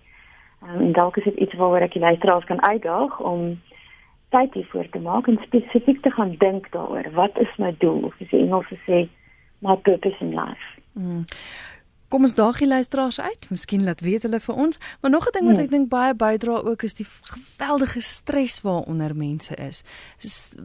Um, 0.63 0.81
en 0.81 0.93
dalk 0.93 1.17
is 1.17 1.25
dit 1.25 1.37
iets 1.47 1.57
waaroor 1.57 1.87
ek 1.87 1.97
die 1.97 2.03
luisteraars 2.03 2.45
kan 2.45 2.61
uitdaag 2.67 3.21
om 3.21 3.55
tyd 4.37 4.53
hiervoor 4.55 4.89
te 4.93 5.01
maak 5.01 5.31
en 5.33 5.41
spesifiek 5.47 6.03
te 6.05 6.11
gaan 6.11 6.35
dink 6.39 6.69
daaroor. 6.77 7.09
Wat 7.17 7.39
is 7.41 7.57
my 7.57 7.73
doel? 7.79 8.05
Of 8.11 8.21
is 8.21 8.29
die 8.29 8.43
Engels 8.45 8.69
sê 8.85 9.07
my 9.65 9.77
purpose 9.77 10.21
in 10.21 10.35
life? 10.37 10.69
Mm. 10.93 11.25
Kom 12.11 12.25
ons 12.27 12.35
daag 12.35 12.59
die 12.59 12.67
luisteraars 12.67 13.21
uit. 13.23 13.47
Miskien 13.55 13.85
laat 13.87 14.01
weet 14.03 14.25
hulle 14.27 14.41
vir 14.43 14.57
ons. 14.65 14.81
Maar 15.01 15.11
nog 15.11 15.27
'n 15.29 15.33
ding 15.37 15.47
wat 15.47 15.57
hmm. 15.57 15.65
ek 15.65 15.71
dink 15.71 15.89
baie 15.89 16.15
bydra 16.15 16.57
ook 16.67 16.83
is 16.83 16.95
die 16.95 17.07
geweldige 17.07 18.01
stres 18.01 18.61
waaronder 18.67 19.15
mense 19.17 19.55
is. 19.55 19.85
Dis 20.19 20.59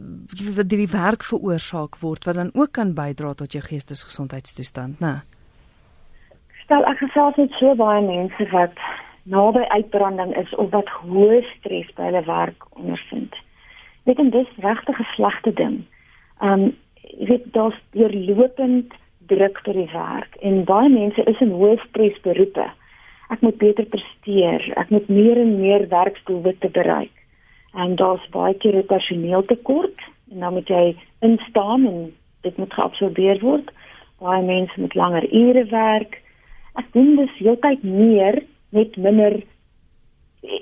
wat 0.56 0.68
die 0.68 0.88
werk 0.90 1.22
veroorsaak 1.22 1.98
word 2.02 2.24
wat 2.24 2.34
dan 2.34 2.50
ook 2.54 2.72
kan 2.72 2.94
bydra 2.94 3.34
tot 3.34 3.52
jou 3.52 3.62
geestesgesondheidstoestand, 3.62 5.00
né? 5.00 5.22
Stel 6.64 6.84
ek 6.84 6.98
gesels 6.98 7.36
met 7.36 7.52
so 7.60 7.74
baie 7.74 8.02
mense 8.02 8.50
wat 8.50 8.74
naby 9.22 9.62
uitbranding 9.68 10.36
is 10.36 10.54
of 10.54 10.70
wat 10.70 10.88
hoë 10.88 11.42
stres 11.58 11.86
by 11.94 12.02
hulle 12.10 12.24
werk 12.26 12.66
ondervind. 12.74 13.34
Weet 14.02 14.18
en 14.18 14.30
dis 14.30 14.50
regtig 14.56 14.98
'n 14.98 15.12
slegte 15.14 15.52
ding. 15.52 15.86
Um 16.42 16.74
jy 17.02 17.26
weet 17.26 17.52
daar's 17.52 17.78
deurlopend 17.90 18.92
druk 19.26 19.62
by 19.64 19.72
die 19.72 19.90
werk 19.92 20.36
en 20.40 20.64
baie 20.64 20.88
mense 20.88 21.22
is 21.30 21.40
in 21.44 21.54
hoë 21.54 21.76
stres 21.88 22.18
beroepe. 22.24 22.66
Ek 23.34 23.40
moet 23.42 23.58
beter 23.58 23.86
presteer, 23.90 24.62
ek 24.78 24.90
moet 24.94 25.08
meer 25.08 25.40
en 25.42 25.56
meer 25.60 25.88
werksdoelwitte 25.90 26.70
bereik. 26.74 27.14
En 27.74 27.96
daar's 28.00 28.28
baie 28.34 28.54
keer 28.54 28.76
'n 28.76 28.86
personeeltekort 28.86 29.98
en 30.30 30.40
dan 30.40 30.52
moet 30.52 30.68
jy 30.68 30.96
instaan 31.20 31.86
en 31.86 32.12
dit 32.42 32.56
moet 32.56 32.72
geabsorbeer 32.72 33.40
word. 33.40 33.70
Baie 34.20 34.42
mense 34.42 34.80
moet 34.80 34.94
langer 34.94 35.26
ure 35.34 35.64
werk. 35.64 36.22
Ek 36.74 36.92
doen 36.92 37.16
dus 37.16 37.38
heeltyd 37.38 37.82
meer 37.82 38.42
net 38.70 38.96
minder 38.96 39.42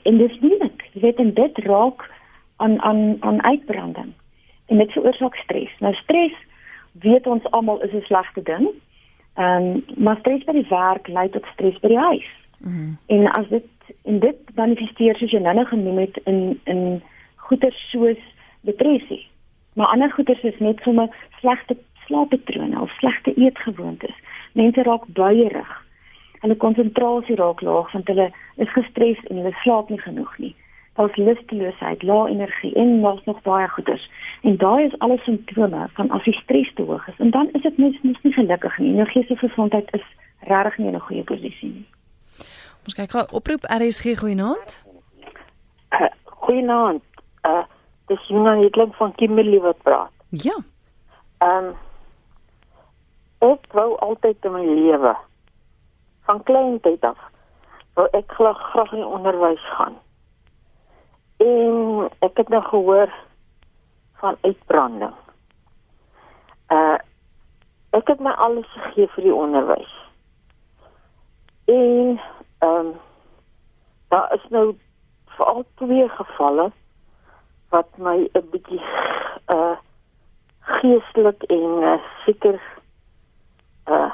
en 0.02 0.19
dis 0.19 0.40
moeilik. 0.40 0.84
Jy 0.93 1.00
weet 1.00 1.22
en 1.22 1.34
dit 1.34 1.58
raak 1.58 2.11
aan 2.56 2.81
aan 2.81 3.16
aan 3.20 3.43
uitbranding. 3.43 4.12
En 4.66 4.78
dit 4.78 4.93
veroorsaak 4.93 5.37
stres. 5.37 5.70
Nou 5.81 5.94
stres 5.94 6.34
weet 7.00 7.26
ons 7.26 7.50
almal 7.50 7.82
is 7.82 7.93
'n 7.93 8.00
slegte 8.00 8.43
ding. 8.43 8.69
Ehm 9.35 9.62
um, 9.62 9.85
maar 9.97 10.16
stres 10.19 10.45
by 10.45 10.52
die 10.52 10.69
werk 10.69 11.09
lei 11.09 11.28
tot 11.28 11.45
stres 11.52 11.78
by 11.80 11.88
die 11.88 11.99
huis. 11.99 12.30
Mm 12.59 12.73
-hmm. 12.73 12.99
En 13.07 13.30
as 13.30 13.49
dit 13.49 13.66
en 14.02 14.19
dit 14.19 14.38
manifesteer 14.54 15.16
soos 15.16 15.30
jy 15.30 15.38
nou 15.40 15.66
genoem 15.66 15.99
het 15.99 16.21
in 16.25 16.61
in 16.64 17.02
goeie 17.37 17.71
soos 17.71 18.23
depressie. 18.61 19.26
Maar 19.75 19.87
ander 19.87 20.11
goeie 20.11 20.38
is 20.42 20.59
net 20.59 20.80
sommer 20.83 21.09
slegte 21.40 21.76
slaappatrone 22.07 22.80
of 22.80 22.90
slegte 22.90 23.35
eetgewoontes. 23.35 24.14
Mense 24.52 24.83
raak 24.83 25.04
buierig 25.07 25.85
hulle 26.45 26.57
konsentrasie 26.61 27.37
raak 27.40 27.62
laag 27.64 27.92
want 27.92 28.11
hulle 28.12 28.28
is 28.57 28.73
gestres 28.76 29.21
en 29.30 29.40
hulle 29.40 29.52
slaap 29.62 29.88
nie 29.88 30.00
genoeg 30.00 30.33
nie. 30.38 30.52
Daar's 30.95 31.17
lusteloosheid, 31.17 32.03
lae 32.03 32.29
energie 32.31 32.75
en 32.75 33.01
nog 33.01 33.25
nog 33.25 33.43
baie 33.43 33.69
goeters. 33.69 34.11
En 34.43 34.57
daai 34.57 34.85
is 34.85 34.99
alles 34.99 35.25
simptome 35.25 35.89
van 35.93 36.11
as 36.11 36.25
die 36.25 36.35
stres 36.35 36.75
te 36.75 36.83
hoog 36.83 37.09
is 37.09 37.19
en 37.19 37.31
dan 37.31 37.49
is 37.53 37.63
dit 37.63 37.79
mens 37.79 37.99
mens 38.03 38.23
nie 38.23 38.33
gelukkig 38.33 38.79
nie. 38.79 38.95
Jou 38.95 39.07
geestelike 39.07 39.49
gesondheid 39.49 39.93
is 39.93 40.05
regtig 40.41 40.79
nie 40.79 40.87
in 40.87 40.95
'n 40.95 41.01
goeie 41.01 41.25
posisie 41.25 41.73
nie. 41.73 41.87
Ons 42.85 42.95
kyk 42.95 43.11
gou 43.11 43.25
oproep 43.33 43.65
RSG 43.65 44.19
goeienaand. 44.19 44.85
Uh, 45.91 46.11
goeienaand. 46.25 47.03
Uh 47.43 47.65
dis 48.07 48.29
Juna 48.29 48.57
Hetling 48.61 48.95
van 48.95 49.15
Kimberley 49.15 49.61
wat 49.61 49.83
praat. 49.83 50.11
Ja. 50.29 50.57
Ehm 51.39 51.65
um, 51.65 51.75
ek 53.39 53.73
wou 53.73 53.97
altyd 53.99 54.37
in 54.45 54.53
my 54.53 54.65
lewe 54.65 55.17
van 56.25 56.43
klein 56.43 56.81
tyd 56.81 57.05
af 57.05 57.19
wou 57.95 58.07
ek 58.13 58.33
graag 58.37 58.61
graag 58.73 58.93
in 58.93 59.05
onderwys 59.05 59.65
gaan. 59.77 59.97
En 61.45 62.09
ek 62.25 62.37
het 62.41 62.49
nou 62.49 62.63
gehoor 62.63 63.11
van 64.23 64.37
uitbranding. 64.41 65.15
Uh 66.73 66.97
ek 67.95 68.09
het 68.11 68.21
my 68.21 68.33
alles 68.43 68.67
gegee 68.73 69.07
vir 69.15 69.23
die 69.29 69.35
onderwys. 69.35 69.93
En 71.71 72.21
ehm 72.59 72.87
um, 72.87 72.95
daar 74.09 74.33
is 74.35 74.47
nou 74.51 74.65
veral 75.37 75.65
twee 75.75 76.09
gevalle 76.09 76.71
wat 77.71 77.89
my 77.99 78.17
'n 78.33 78.49
bietjie 78.51 78.83
uh 79.55 79.77
geestelik 80.61 81.43
en 81.43 81.83
uh, 81.83 82.01
seker 82.25 82.61
uh 83.87 84.13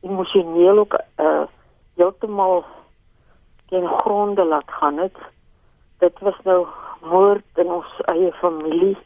emosioneel 0.00 0.78
ook 0.78 0.94
uh 1.16 1.44
heeltemal 1.94 2.64
teen 3.68 3.88
gronde 3.88 4.44
laat 4.44 4.70
gaan 4.70 4.98
het. 4.98 5.16
Dit 6.02 6.18
was 6.18 6.34
nou 6.42 6.66
moord 7.00 7.44
in 7.62 7.68
ons 7.70 7.90
eie 8.10 8.32
familie 8.32 8.96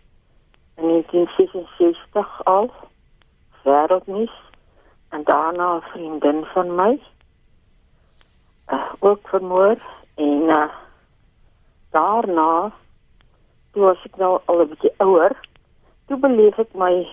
in 0.80 0.86
1966 0.88 2.44
al 2.44 2.70
wêreldnuus 3.64 4.36
en 5.08 5.24
daarna 5.24 5.66
'n 5.74 5.82
vriendin 5.90 6.44
van 6.44 6.74
my 6.74 7.00
uh, 8.72 8.92
ook 8.98 9.28
vermoor 9.28 9.76
en 10.14 10.48
uh, 10.48 10.72
daarna 11.90 12.72
toe 13.72 13.82
was 13.82 14.04
ek 14.04 14.16
nou 14.16 14.40
al 14.44 14.60
'n 14.60 14.68
bietjie 14.68 14.94
ouer 14.96 15.36
toe 16.06 16.16
beleef 16.16 16.58
ek 16.58 16.72
my 16.74 17.08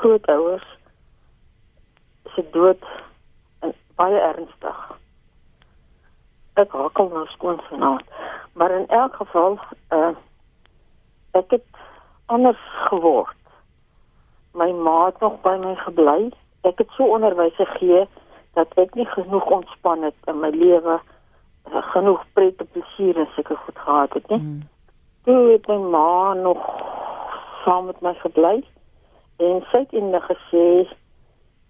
grootouers 0.00 0.66
se 2.34 2.50
dood 2.50 2.82
baie 3.94 4.18
ernstig. 4.18 4.98
Ek 6.54 6.70
hakkel 6.70 7.08
nou 7.08 7.26
skoon 7.26 7.62
vanaand 7.70 8.18
maar 8.52 8.70
in 8.70 8.88
elk 8.88 9.14
geval 9.14 9.58
uh, 9.92 10.14
ek 11.30 11.50
het 11.50 11.66
anders 12.26 12.62
geword 12.90 13.36
my 14.52 14.72
ma 14.72 15.04
het 15.04 15.20
nog 15.20 15.40
by 15.40 15.56
my 15.60 15.74
gebly 15.74 16.30
ek 16.60 16.78
het 16.78 16.90
so 16.96 17.04
onderwys 17.04 17.54
gegee 17.54 18.06
dat 18.58 18.74
ek 18.74 18.94
nie 18.94 19.06
genoeg 19.06 19.46
ontspan 19.46 20.02
het 20.02 20.18
in 20.26 20.40
my 20.40 20.50
lewe 20.50 20.98
uh, 20.98 21.82
genoeg 21.92 22.24
pret 22.32 22.60
en 22.62 22.70
plesier 22.74 23.16
en 23.16 23.28
seker 23.36 23.56
goed 23.56 23.78
gehad 23.78 24.12
het 24.12 24.28
nie. 24.28 24.38
Mm. 24.38 24.62
Toe 25.24 25.40
het 25.52 25.66
my 25.66 25.76
ma 25.92 26.34
nog 26.34 26.62
saam 27.64 27.86
met 27.86 28.00
my 28.00 28.14
gebly 28.22 28.56
en 29.36 29.62
sy 29.70 29.84
het 29.84 29.92
eendag 29.94 30.26
gesê 30.30 30.66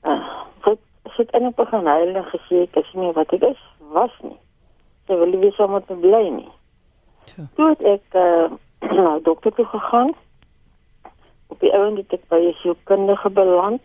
uh, 0.08 0.20
wat 0.64 0.80
sy 1.14 1.24
het 1.24 1.34
in 1.36 1.48
'n 1.50 1.56
begin 1.56 1.86
huil 1.86 2.14
en 2.14 2.30
gesê 2.32 2.62
ek 2.68 2.80
is 2.84 2.92
nie 2.92 3.12
wat 3.12 3.32
ek 3.32 3.44
is 3.52 3.62
was 3.92 4.14
nie. 4.22 4.38
Sy 5.06 5.16
wil 5.16 5.34
nie 5.42 5.52
saam 5.56 5.76
met 5.76 5.88
my 5.90 5.96
bly 6.06 6.24
nie. 6.40 6.52
Toe 7.54 7.68
het 7.68 7.82
ek 7.82 8.02
uh, 8.14 8.50
na 8.98 9.18
dokter 9.22 9.52
toe 9.54 9.64
gegaan. 9.64 10.14
Op 11.46 11.60
die 11.60 11.72
ouende 11.72 12.00
het 12.00 12.12
ek 12.12 12.28
by 12.28 12.40
'n 12.48 12.56
sielkundige 12.62 13.30
beland 13.30 13.82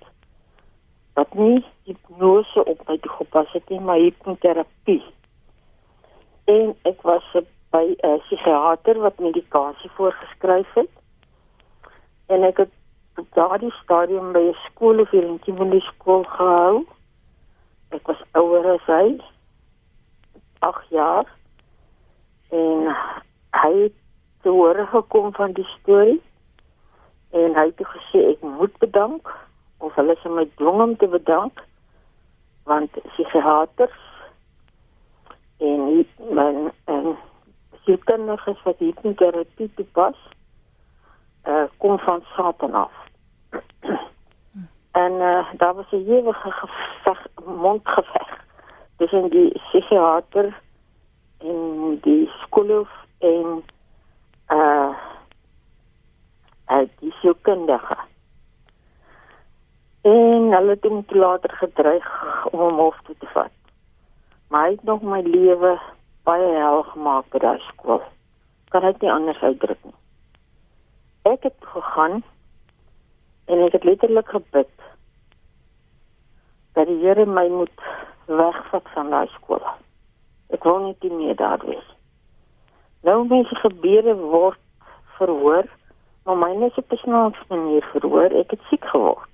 wat 1.13 1.33
nie 1.33 1.65
hipnose 1.83 2.65
op 2.65 2.87
my 2.87 2.97
toe 2.97 3.11
gepas 3.11 3.51
het 3.51 3.69
nie, 3.69 3.79
maar 3.79 4.01
hipnoterapie. 4.01 5.03
En 6.45 6.75
ek 6.81 7.01
was 7.01 7.23
by 7.69 7.95
'n 7.97 8.19
psigiater 8.19 8.99
wat 8.99 9.19
medikasie 9.19 9.89
voorgeskryf 9.89 10.73
het. 10.73 10.89
En 12.27 12.43
ek 12.43 12.57
het 12.57 12.71
op 13.15 13.27
daardie 13.33 13.73
stadium 13.83 14.31
by 14.31 14.39
'n 14.39 14.57
skool 14.65 14.99
of 14.99 15.09
hier 15.09 15.23
in 15.23 15.39
Kimberley 15.39 15.79
skool 15.79 16.23
gehou. 16.23 16.85
Ek 17.89 18.07
was 18.07 18.21
ouer 18.31 18.65
as 18.73 18.85
hy. 18.85 19.21
8 20.59 20.89
jaar. 20.89 21.25
En 22.49 22.95
hy 23.61 23.91
te 24.41 24.49
hore 24.49 24.85
gekom 24.91 25.33
van 25.33 25.51
die 25.57 25.67
storie. 25.79 26.21
En 27.31 27.55
hy 27.57 27.65
het 27.69 27.85
gesê 27.95 28.25
ek 28.33 28.41
moet 28.41 28.77
bedank 28.77 29.29
of 29.83 29.95
hulle 29.95 30.15
se 30.21 30.29
my 30.29 30.45
dwing 30.55 30.81
om 30.81 30.97
te 30.97 31.07
bedank 31.07 31.59
want 32.63 32.91
psigiaters 33.11 33.99
en 35.57 36.05
men 36.29 36.71
en 36.85 37.17
sielkundiges 37.83 38.61
wat 38.63 38.79
hipnoterapie 38.79 39.71
toepas 39.75 40.19
uh, 41.47 41.65
kom 41.77 41.99
van 41.99 42.23
Satan 42.35 42.73
af. 42.73 42.91
en 45.03 45.11
uh, 45.11 45.53
daar 45.57 45.73
was 45.73 45.91
'n 45.91 46.07
ewige 46.07 46.51
geveg, 46.51 47.27
mondgeveg 47.45 48.45
tussen 48.97 49.29
die 49.29 49.49
psigiater 49.59 50.61
en 51.37 51.99
die 52.01 52.29
skoolhoof 52.41 53.02
en 53.23 53.63
uh, 54.51 54.91
uh 56.67 56.85
die 56.99 57.13
sielkundige 57.21 57.97
en 60.03 60.51
hulle 60.51 60.75
het 60.75 60.83
hom 60.83 61.03
later 61.07 61.51
gedreig 61.55 62.07
om 62.51 62.59
hom 62.59 62.79
hof 62.79 62.97
toe 63.03 63.15
te 63.19 63.27
vat. 63.31 63.51
Maar 64.47 64.65
hy 64.65 64.71
het 64.71 64.83
nog 64.83 65.01
my 65.01 65.21
lewe 65.23 65.77
baie 66.27 66.49
hel 66.55 66.83
gemaak 66.91 67.29
by 67.31 67.39
daai 67.39 67.59
skool. 67.69 68.01
Kan 68.75 68.83
ek 68.83 68.99
nie 69.01 69.11
anders 69.11 69.39
uitdruk 69.39 69.79
nie. 69.87 69.95
Ek 71.31 71.47
het 71.47 71.69
gegaan 71.75 72.19
en 73.47 73.63
ek 73.63 73.79
het 73.79 73.87
letterlik 73.87 74.27
gebid 74.35 74.71
dat 76.75 76.87
die 76.89 76.99
Here 76.99 77.25
my 77.25 77.47
moet 77.47 77.87
wegvat 78.27 78.87
van 78.97 79.11
daai 79.13 79.27
skool. 79.37 79.63
Ek 80.51 80.67
wou 80.67 80.81
net 80.83 80.99
nie 81.03 81.15
meer 81.15 81.39
daar 81.39 81.63
wees. 81.63 81.92
Nou 83.03 83.27
mense 83.27 83.55
gebeure 83.55 84.15
word 84.15 84.59
verhoor, 85.17 85.67
maar 86.23 86.37
myne 86.37 86.65
is 86.71 86.79
op 86.79 86.91
'n 86.91 87.03
snaakse 87.03 87.45
manier 87.47 87.83
verhoor. 87.91 88.31
Ek 88.31 88.51
het 88.51 88.61
siek 88.69 88.85
geword 88.85 89.29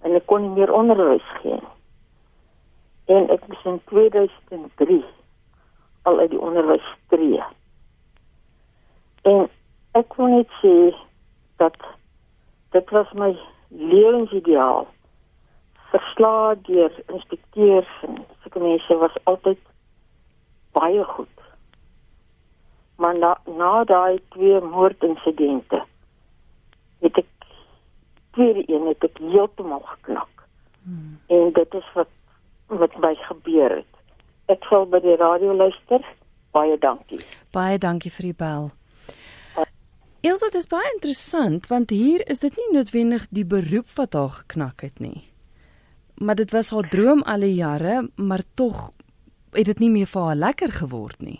en 0.00 0.14
ek 0.14 0.26
kon 0.26 0.42
nie 0.42 0.54
meer 0.56 0.72
onderwys 0.72 1.28
gee. 1.42 1.60
En 3.04 3.28
ek 3.34 3.46
was 3.50 3.64
in 3.64 3.80
2003 3.90 5.04
al 6.02 6.18
uit 6.18 6.30
die 6.30 6.40
onderwys 6.40 6.86
tree. 7.12 7.42
En 9.22 9.48
ek 9.98 10.08
kon 10.14 10.30
net 10.36 10.52
sê 10.62 10.74
dat 11.56 11.76
dit 12.76 12.90
was 12.94 13.10
my 13.12 13.32
lewensideaal. 13.68 14.86
Verslae 15.90 16.60
deur 16.68 16.92
inspekteurs 17.06 17.90
en 18.06 18.22
sulke 18.42 18.62
mense 18.62 19.00
was 19.02 19.18
altyd 19.24 19.60
baie 20.76 21.04
goed. 21.04 21.47
Maar 22.98 23.18
na, 23.18 23.32
na 23.46 23.84
daai 23.84 24.18
twee 24.34 24.60
moordinsidente 24.60 25.84
het 26.98 27.18
ek 27.22 27.28
tweede 28.34 28.64
een 28.66 28.88
het 28.90 29.04
ek 29.06 29.20
heeltemal 29.22 29.84
geknak. 29.94 30.46
Hmm. 30.82 31.18
En 31.26 31.52
dit 31.54 31.74
is 31.74 31.92
wat 31.94 32.10
wat 32.68 32.96
my 33.00 33.14
gebeur 33.14 33.78
het. 33.80 33.94
Ek 34.52 34.64
sal 34.68 34.84
by 34.90 35.00
die 35.00 35.16
radio 35.16 35.54
luister. 35.56 36.04
Baie 36.52 36.76
dankie. 36.80 37.20
Baie 37.52 37.78
dankie 37.80 38.12
vir 38.12 38.30
die 38.30 38.36
bel. 38.36 38.68
Elsa, 40.20 40.48
dit 40.50 40.58
is 40.58 40.68
baie 40.68 40.88
interessant 40.96 41.68
want 41.70 41.92
hier 41.94 42.24
is 42.26 42.42
dit 42.42 42.56
nie 42.58 42.68
noodwendig 42.74 43.28
die 43.30 43.46
beroep 43.46 43.90
wat 43.96 44.16
haar 44.18 44.40
geknak 44.42 44.82
het 44.82 44.98
nie. 45.00 45.28
Maar 46.18 46.40
dit 46.40 46.50
was 46.50 46.72
haar 46.74 46.88
droom 46.90 47.22
al 47.22 47.46
die 47.46 47.54
jare, 47.54 48.08
maar 48.16 48.42
tog 48.58 48.88
het 49.54 49.70
dit 49.70 49.78
nie 49.78 49.90
meer 49.90 50.10
vir 50.10 50.26
haar 50.26 50.40
lekker 50.40 50.74
geword 50.80 51.22
nie. 51.22 51.38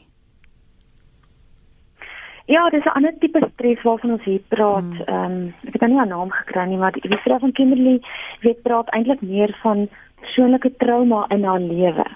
Ja, 2.48 2.68
dis 2.70 2.84
'n 2.84 2.96
ander 2.96 3.14
tipe 3.18 3.48
stres 3.52 3.82
waarvan 3.82 4.10
ons 4.10 4.24
hier 4.24 4.40
praat. 4.48 4.92
Hmm. 4.92 5.02
Ehm 5.04 5.24
um, 5.24 5.54
ek 5.66 5.72
het 5.72 5.80
nou 5.80 5.92
nie 5.92 6.00
'n 6.00 6.08
naam 6.08 6.30
gekry 6.30 6.64
nie, 6.64 6.78
maar 6.78 6.92
die 6.92 7.18
vrou 7.24 7.38
van 7.38 7.52
Kimberley 7.52 8.00
weet 8.40 8.62
praat 8.62 8.88
eintlik 8.88 9.20
meer 9.20 9.56
van 9.62 9.88
persoonlike 10.20 10.76
trauma 10.76 11.24
in 11.28 11.44
haar 11.44 11.60
lewe. 11.60 12.06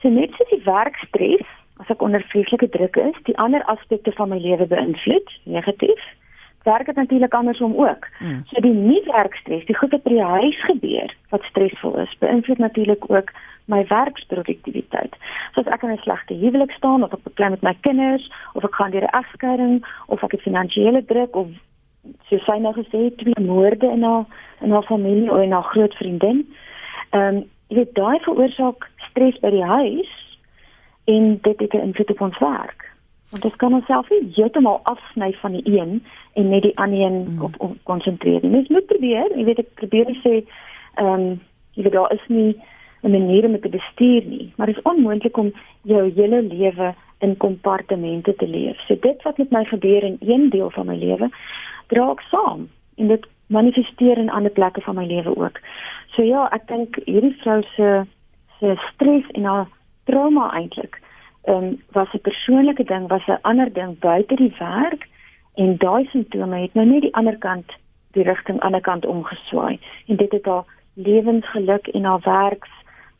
So 0.00 0.08
net 0.08 0.30
soos 0.32 0.48
die 0.48 0.64
werkstres, 0.64 1.46
as 1.76 1.88
ek 1.88 2.02
onder 2.02 2.22
vreeslike 2.22 2.68
druk 2.68 2.96
is, 2.96 3.16
die 3.22 3.38
ander 3.38 3.62
aspekte 3.64 4.12
van 4.12 4.28
my 4.28 4.38
lewe 4.38 4.66
beïnvloed 4.66 5.30
negatief. 5.44 6.02
Werk 6.62 6.86
dit 6.86 6.96
natuurlik 6.96 7.34
andersom 7.34 7.74
ook. 7.76 8.06
Hmm. 8.18 8.42
So 8.46 8.60
die 8.60 8.72
nie 8.72 9.02
werkstres, 9.04 9.64
die 9.64 9.76
goed 9.76 9.90
wat 9.90 10.02
by 10.02 10.10
die 10.10 10.24
huis 10.24 10.58
gebeur 10.64 11.14
wat 11.30 11.42
stresvol 11.42 11.96
is, 11.98 12.16
beïnvloed 12.18 12.58
natuurlik 12.58 13.10
ook 13.10 13.32
my 13.64 13.86
werksproduktiwiteit. 13.88 15.16
So 15.54 15.60
as 15.60 15.72
ek 15.72 15.82
in 15.82 15.90
'n 15.90 16.02
slegte 16.02 16.34
huwelik 16.34 16.70
staan 16.70 17.04
of 17.04 17.12
ek 17.12 17.22
beklei 17.22 17.50
met 17.50 17.62
my 17.62 17.76
kinders 17.80 18.32
of 18.54 18.64
ek 18.64 18.74
gaan 18.74 18.90
deur 18.90 19.08
'n 19.08 19.16
egskeiding 19.20 19.86
of 20.06 20.22
ek 20.22 20.32
het 20.32 20.42
finansiële 20.42 21.04
druk 21.04 21.36
of 21.36 21.48
so 22.28 22.38
sy 22.38 22.58
nou 22.58 22.74
gesê 22.74 23.14
twee 23.16 23.44
moorde 23.44 23.86
in 23.86 24.02
haar 24.02 24.24
in 24.60 24.70
haar 24.70 24.82
familie 24.82 25.30
of 25.30 25.42
in 25.42 25.52
haar 25.52 25.70
groot 25.72 25.94
vriendin. 25.94 26.46
Ehm 27.10 27.36
um, 27.36 27.44
jy 27.68 27.76
weet 27.76 27.94
daai 27.94 28.18
veroorsaak 28.18 28.88
stres 29.10 29.38
by 29.40 29.50
die 29.50 29.64
huis 29.64 30.38
en 31.04 31.38
dit 31.42 31.60
het 31.60 31.74
'n 31.74 31.86
invloed 31.86 32.10
op 32.10 32.20
ons 32.20 32.38
werk. 32.38 32.89
Want 33.30 33.42
dit 33.42 33.56
kan 33.56 33.74
ons 33.74 33.86
self 33.86 34.08
nie 34.10 34.32
heeltemal 34.34 34.80
afsny 34.90 35.32
van 35.42 35.52
die 35.52 35.78
een 35.78 36.02
en 36.34 36.48
net 36.48 36.62
die 36.62 36.76
ander 36.78 37.00
een 37.00 37.18
mm. 37.28 37.42
op, 37.42 37.54
op 37.58 37.76
konsentreer 37.82 38.40
nie. 38.42 38.50
Mens 38.50 38.68
moet 38.68 38.86
probeer, 38.86 39.30
jy 39.36 39.44
weet 39.44 39.62
ek 39.62 39.74
probeer 39.82 40.10
sê 40.24 40.40
ehm 40.94 41.14
um, 41.14 41.40
jy 41.78 41.86
weet 41.86 41.94
daar 41.94 42.12
is 42.12 42.26
nie 42.28 42.56
'n 43.02 43.10
manier 43.10 43.44
om 43.44 43.60
te 43.60 43.68
bestuur 43.68 44.24
nie, 44.24 44.52
maar 44.56 44.66
dit 44.66 44.76
is 44.76 44.82
onmoontlik 44.82 45.36
om 45.36 45.52
jou 45.82 46.12
hele 46.14 46.42
lewe 46.42 46.94
in 47.18 47.36
kompartemente 47.36 48.34
te 48.34 48.48
leef. 48.48 48.80
So 48.86 48.96
dit 49.00 49.22
wat 49.22 49.38
met 49.38 49.50
my 49.50 49.64
gebeur 49.64 50.02
in 50.02 50.16
een 50.20 50.50
deel 50.50 50.70
van 50.70 50.86
my 50.86 50.96
lewe, 50.96 51.30
dra 51.86 52.10
ek 52.10 52.20
saam 52.20 52.68
en 52.96 53.08
dit 53.08 53.26
manifesteer 53.46 54.18
in 54.18 54.30
ander 54.30 54.50
plekke 54.50 54.80
van 54.80 54.94
my 54.94 55.06
lewe 55.06 55.36
ook. 55.36 55.60
So 56.14 56.22
ja, 56.22 56.48
ek 56.52 56.66
dink 56.68 56.98
hierdie 57.04 57.36
vrou 57.42 57.62
se 57.74 58.06
se 58.58 58.74
stres 58.92 59.24
en 59.32 59.44
haar 59.44 59.68
trauma 60.04 60.50
eintlik, 60.52 61.00
ehm 61.42 61.56
um, 61.56 61.82
was 61.92 62.12
'n 62.12 62.20
persoonlike 62.20 62.84
ding, 62.84 63.08
was 63.08 63.26
'n 63.26 63.38
ander 63.42 63.72
ding 63.72 63.98
buite 63.98 64.34
die 64.34 64.54
werk 64.58 65.08
en 65.54 65.76
daai 65.76 66.04
simptome 66.04 66.60
het 66.60 66.74
nou 66.74 66.86
net 66.86 67.00
die 67.00 67.14
ander 67.14 67.38
kant 67.38 67.72
die 68.12 68.22
rigting 68.22 68.60
ander 68.60 68.80
kant 68.80 69.06
omgeswaai 69.06 69.78
en 70.06 70.16
dit 70.16 70.32
het 70.32 70.44
haar 70.44 70.64
lewensgeluk 70.94 71.86
en 71.86 72.04
haar 72.04 72.20
werks 72.24 72.70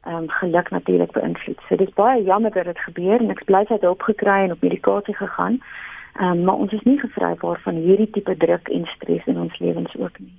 ehm 0.04 0.16
um, 0.16 0.28
geluk 0.28 0.70
natuurlik 0.70 1.12
beïnvloed. 1.12 1.60
So 1.68 1.76
dis 1.76 1.92
baie 1.94 2.22
jammer 2.24 2.50
dat 2.50 2.64
dit 2.64 2.78
gebeur 2.78 3.20
en 3.20 3.30
ek 3.30 3.44
bly 3.44 3.64
sy 3.66 3.72
het 3.72 3.82
hulp 3.82 4.02
gekry 4.02 4.44
en 4.44 4.52
op 4.52 4.62
medikasie 4.62 5.14
gegaan. 5.14 5.60
Um, 6.20 6.42
maar 6.44 6.54
ons 6.60 6.72
is 6.72 6.82
nie 6.84 6.98
gevrybaar 7.00 7.60
van 7.64 7.78
hierdie 7.80 8.10
tipe 8.12 8.34
druk 8.36 8.68
en 8.68 8.82
stres 8.92 9.24
in 9.30 9.38
ons 9.40 9.54
lewens 9.58 9.94
ook 9.96 10.18
nie. 10.20 10.34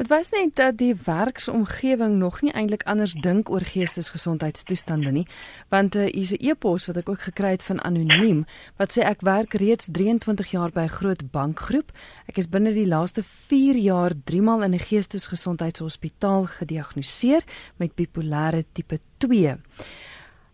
Dit 0.00 0.08
wys 0.10 0.32
net 0.34 0.56
dat 0.58 0.78
die 0.80 0.94
werksomgewing 1.04 2.16
nog 2.18 2.40
nie 2.42 2.50
eintlik 2.50 2.82
anders 2.90 3.12
dink 3.22 3.50
oor 3.52 3.62
geestesgesondheidstoestande 3.62 5.12
nie, 5.14 5.26
want 5.70 5.94
uh, 5.94 6.08
hier's 6.10 6.32
'n 6.34 6.42
e-pos 6.42 6.88
wat 6.90 6.98
ek 6.98 7.12
ook 7.14 7.22
gekry 7.28 7.50
het 7.54 7.62
van 7.62 7.78
anoniem 7.86 8.42
wat 8.76 8.98
sê 8.98 9.06
ek 9.06 9.22
werk 9.22 9.54
reeds 9.54 9.86
23 9.92 10.50
jaar 10.50 10.74
by 10.74 10.90
'n 10.90 10.96
groot 10.98 11.22
bankgroep. 11.30 11.92
Ek 12.26 12.38
is 12.38 12.50
binne 12.50 12.72
die 12.74 12.88
laaste 12.88 13.22
4 13.22 13.76
jaar 13.76 14.12
3 14.24 14.42
maal 14.42 14.62
in 14.62 14.74
'n 14.74 14.82
geestesgesondheidshospitaal 14.82 16.46
gediagnoseer 16.58 17.42
met 17.76 17.94
bipolêre 17.94 18.64
tipe 18.72 18.98
2 19.18 19.58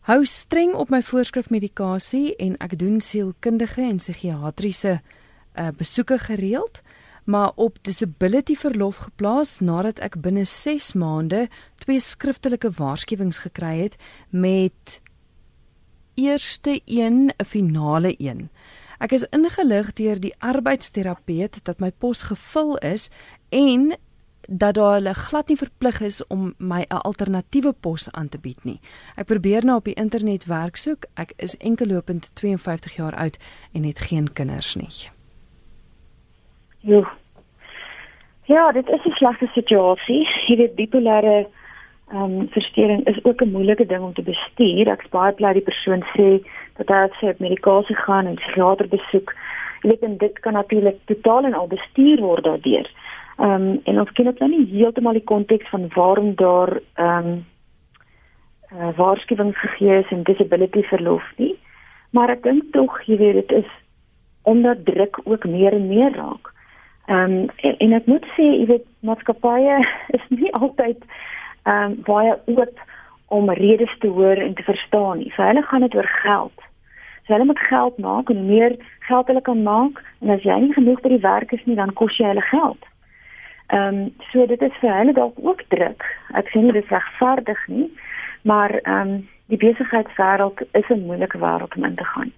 hou 0.06 0.24
streng 0.24 0.74
op 0.78 0.90
my 0.94 1.00
voorskrifmedikasie 1.02 2.36
en 2.38 2.54
ek 2.62 2.76
doen 2.78 3.00
sielkundige 3.02 3.82
en 3.82 3.98
psigiatriese 3.98 5.00
uh, 5.00 5.68
besoeke 5.74 6.18
gereeld 6.18 6.82
maar 7.26 7.50
op 7.58 7.78
disability 7.82 8.54
verlof 8.54 9.00
geplaas 9.08 9.58
nadat 9.58 9.98
ek 9.98 10.20
binne 10.22 10.44
6 10.46 10.92
maande 10.94 11.48
twee 11.82 11.98
skriftelike 11.98 12.70
waarskuwings 12.78 13.42
gekry 13.48 13.72
het 13.80 13.96
met 14.30 15.00
eerste 16.14 16.80
een 16.84 17.32
'n 17.34 17.44
finale 17.44 18.14
een. 18.18 18.48
Ek 18.98 19.12
is 19.12 19.26
ingelig 19.30 19.92
deur 19.92 20.20
die 20.20 20.34
arbeidsterapeut 20.38 21.64
dat 21.64 21.80
my 21.80 21.90
pos 21.90 22.22
gevul 22.22 22.76
is 22.78 23.10
en 23.48 23.98
dat 24.48 24.74
daar 24.74 24.94
hulle 24.94 25.14
glad 25.14 25.48
nie 25.48 25.56
verplig 25.56 26.00
is 26.00 26.26
om 26.26 26.54
my 26.58 26.84
'n 26.88 27.02
alternatiewe 27.02 27.72
pos 27.80 28.12
aan 28.12 28.28
te 28.28 28.38
bied 28.38 28.64
nie. 28.64 28.80
Ek 29.16 29.26
probeer 29.26 29.64
nou 29.64 29.76
op 29.76 29.84
die 29.84 29.94
internet 29.94 30.44
werk 30.44 30.76
soek. 30.76 31.04
Ek 31.14 31.32
is 31.36 31.56
enkellopend 31.56 32.34
52 32.34 32.96
jaar 32.96 33.14
oud 33.14 33.38
en 33.72 33.84
het 33.84 33.98
geen 33.98 34.32
kinders 34.32 34.74
nie. 34.74 35.10
Jo. 36.80 37.06
Ja, 38.44 38.72
dit 38.72 38.88
is 38.88 39.04
'n 39.04 39.10
slegte 39.10 39.46
situasie. 39.46 40.28
Hierdie 40.46 40.70
bipolêre 40.74 41.46
ehm 42.08 42.22
um, 42.22 42.48
verstoring 42.48 43.06
is 43.06 43.24
ook 43.24 43.42
'n 43.42 43.50
moeilike 43.50 43.86
ding 43.86 44.02
om 44.02 44.12
te 44.14 44.22
bestuur. 44.22 44.88
Ek 44.88 45.10
baie 45.10 45.32
bly 45.32 45.52
die 45.52 45.68
persoon 45.70 46.04
sê 46.14 46.46
dat 46.76 46.88
hy 46.88 47.08
sy 47.20 47.34
medikasie 47.38 47.96
gaan 47.96 48.26
en 48.26 48.34
psigiater 48.34 48.88
besoek. 48.88 49.34
Jy 49.82 49.90
weet 49.90 50.02
en 50.02 50.16
dit 50.16 50.38
kan 50.40 50.52
natuurlik 50.52 50.98
totaal 51.04 51.44
en 51.44 51.54
al 51.54 51.66
bestuur 51.66 52.20
word 52.20 52.44
daardeur. 52.44 52.90
Ehm 53.36 53.52
um, 53.52 53.80
en 53.84 53.98
ons 54.00 54.12
ken 54.12 54.24
dit 54.24 54.38
nou 54.38 54.48
nie 54.50 54.66
heeltemal 54.70 55.18
die 55.18 55.28
konteks 55.28 55.68
van 55.68 55.88
waarom 55.94 56.34
daar 56.34 56.80
ehm 56.94 57.26
um, 57.26 57.44
uh, 58.72 58.90
waarskuwings 58.96 59.58
gegee 59.58 59.98
is 59.98 60.10
en 60.10 60.22
disability 60.22 60.82
verlof 60.82 61.26
nie. 61.36 61.54
Maar 62.10 62.30
ek 62.36 62.42
dink 62.42 62.72
tog 62.72 62.96
jy 63.04 63.18
weet 63.20 63.40
dit 63.42 63.52
is 63.64 63.72
omdat 64.42 64.84
druk 64.86 65.20
ook 65.24 65.44
meer 65.44 65.72
en 65.72 65.88
meer 65.88 66.16
raak. 66.16 66.52
Ehm 67.06 67.36
um, 67.36 67.50
en, 67.56 67.76
en 67.78 67.92
ek 68.00 68.06
moet 68.06 68.24
sê 68.38 68.48
jy 68.48 68.66
weet 68.72 68.88
maatskappye 69.00 69.78
is 70.18 70.26
nie 70.28 70.52
altyd 70.52 71.04
ehm 71.04 71.92
um, 71.92 72.00
baie 72.08 72.38
oop 72.56 72.84
om 73.28 73.50
redes 73.50 73.92
te 74.00 74.08
hoor 74.08 74.36
en 74.36 74.54
te 74.54 74.62
verstaan 74.62 75.18
nie. 75.18 75.32
Vir 75.36 75.46
hulle 75.50 75.62
gaan 75.62 75.84
dit 75.84 75.94
oor 75.94 76.10
geld. 76.22 76.66
So 77.26 77.34
hulle 77.34 77.52
moet 77.52 77.64
geld 77.68 77.98
maak 77.98 78.30
en 78.30 78.46
meer 78.46 78.76
geld 79.08 79.26
hulle 79.26 79.42
kan 79.42 79.62
maak 79.62 80.04
en 80.20 80.30
as 80.30 80.44
jy 80.46 80.60
nie 80.62 80.74
genoeg 80.74 81.00
by 81.02 81.16
die 81.18 81.24
werk 81.24 81.52
is 81.52 81.64
nie 81.66 81.76
dan 81.76 81.92
kos 82.00 82.16
jy 82.16 82.32
hulle 82.32 82.48
geld. 82.50 82.92
Ehm 83.66 83.94
um, 83.94 84.14
so 84.32 84.46
dit 84.46 84.62
is 84.62 84.76
vir 84.80 84.92
hulle 84.94 85.12
dalk 85.12 85.38
ook 85.42 85.62
druk. 85.68 86.04
Ek 86.38 86.50
sê 86.52 86.60
nie 86.62 86.72
dit 86.72 86.84
is 86.84 86.90
regverdig 86.90 87.66
nie, 87.66 87.88
maar 88.42 88.70
ehm 88.82 89.00
um, 89.00 89.28
die 89.46 89.58
besigheidswêreld 89.58 90.62
is 90.72 90.88
'n 90.90 91.06
moeilike 91.06 91.38
wêreld 91.38 91.74
om 91.76 91.84
in 91.84 91.94
te 91.94 92.04
gaan. 92.04 92.32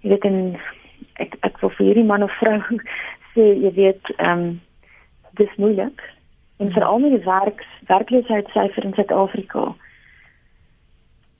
Jy 0.00 0.10
weet 0.10 0.24
en 0.24 0.58
ek 1.14 1.34
ek 1.40 1.58
wil 1.60 1.70
vir 1.70 1.86
hierdie 1.86 2.04
man 2.04 2.22
of 2.22 2.38
vrou 2.38 2.62
sê 3.34 3.44
jy 3.64 3.72
weet 3.74 4.14
ehm 4.16 4.38
um, 4.38 4.60
dis 5.34 5.56
moeilik 5.56 6.02
en 6.58 6.72
veral 6.72 6.98
met 6.98 7.10
die 7.10 7.24
werk 7.24 7.66
werkloosheidsyfer 7.86 8.84
in 8.84 8.94
Suid-Afrika. 8.94 9.74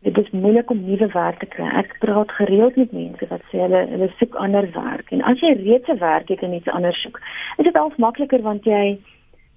Dit 0.06 0.18
is 0.18 0.30
moeilik 0.30 0.70
om 0.70 0.84
nuwe 0.86 1.08
werk 1.12 1.38
te 1.38 1.46
kry. 1.46 1.66
Ek 1.80 1.96
praat 1.98 2.30
gereeld 2.30 2.76
met 2.76 2.92
mense 2.92 3.26
wat 3.30 3.42
sê 3.50 3.62
hulle 3.64 3.86
hulle 3.90 4.10
soek 4.18 4.34
ander 4.34 4.66
werk 4.74 5.10
en 5.14 5.22
as 5.22 5.40
jy 5.42 5.54
reeds 5.62 5.88
'n 5.88 5.98
werk 5.98 6.28
het 6.28 6.42
en 6.42 6.58
iets 6.58 6.74
anders 6.74 7.02
soek, 7.02 7.20
is 7.58 7.64
dit 7.64 7.76
al 7.76 7.92
makliker 7.96 8.42
want 8.42 8.64
jy 8.64 8.98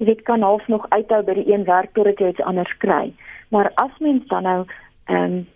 jy 0.02 0.08
weet 0.10 0.22
kan 0.26 0.42
half 0.42 0.68
nog 0.68 0.86
uithou 0.90 1.22
by 1.24 1.34
die 1.38 1.52
een 1.54 1.64
werk 1.70 1.94
totdat 1.94 2.20
jy 2.20 2.32
iets 2.34 2.46
anders 2.50 2.72
kry. 2.82 3.14
Maar 3.54 3.70
as 3.84 3.98
mens 4.00 4.26
dan 4.28 4.44
nou 4.50 4.62
ehm 5.06 5.24
um, 5.24 5.48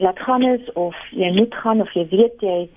laat 0.00 0.18
gaan 0.18 0.42
is 0.42 0.72
of 0.72 0.96
jy 1.10 1.28
moet 1.34 1.54
gaan 1.54 1.80
of 1.80 1.90
jy 1.92 2.06
weet 2.08 2.40
jy 2.40 2.68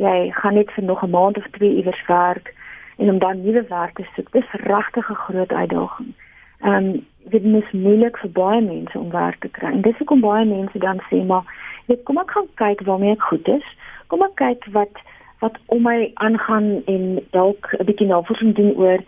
jy 0.00 0.30
gaan 0.30 0.54
net 0.54 0.70
vir 0.72 0.84
nog 0.84 1.02
'n 1.02 1.10
maand 1.10 1.36
of 1.36 1.48
twee 1.50 1.74
iewers 1.76 2.06
werk 2.06 2.54
en 2.96 3.10
om 3.10 3.18
dan 3.18 3.42
nuwe 3.42 3.64
werk 3.68 3.94
te 3.94 4.06
soek, 4.14 4.32
dis 4.32 4.52
regtig 4.52 5.10
'n 5.10 5.22
groot 5.24 5.52
uitdaging. 5.52 6.14
Ehm 6.60 6.74
um, 6.74 7.06
dit 7.24 7.44
is 7.44 7.72
moeilik 7.72 8.16
vir 8.18 8.30
baie 8.30 8.60
mense 8.60 8.98
om 8.98 9.10
werk 9.10 9.40
te 9.40 9.48
kry. 9.48 9.72
En 9.72 9.80
dis 9.80 9.98
hoekom 9.98 10.20
baie 10.20 10.44
mense 10.44 10.78
dan 10.78 11.02
sê 11.10 11.24
maar 11.26 11.44
weet 11.86 12.02
kom 12.02 12.18
ek 12.18 12.30
gaan 12.30 12.48
kyk 12.54 12.80
waarmee 12.80 13.12
ek 13.12 13.22
goed 13.22 13.48
is. 13.48 13.66
Kom 14.06 14.22
ek 14.22 14.34
kyk 14.34 14.66
wat 14.72 14.94
wat 15.40 15.58
om 15.66 15.82
my 15.82 16.10
aangaan 16.14 16.82
en 16.86 17.20
dalk 17.30 17.74
'n 17.78 17.84
bietjie 17.84 18.06
navorsing 18.06 18.54
doen 18.54 18.76
oor 18.76 18.98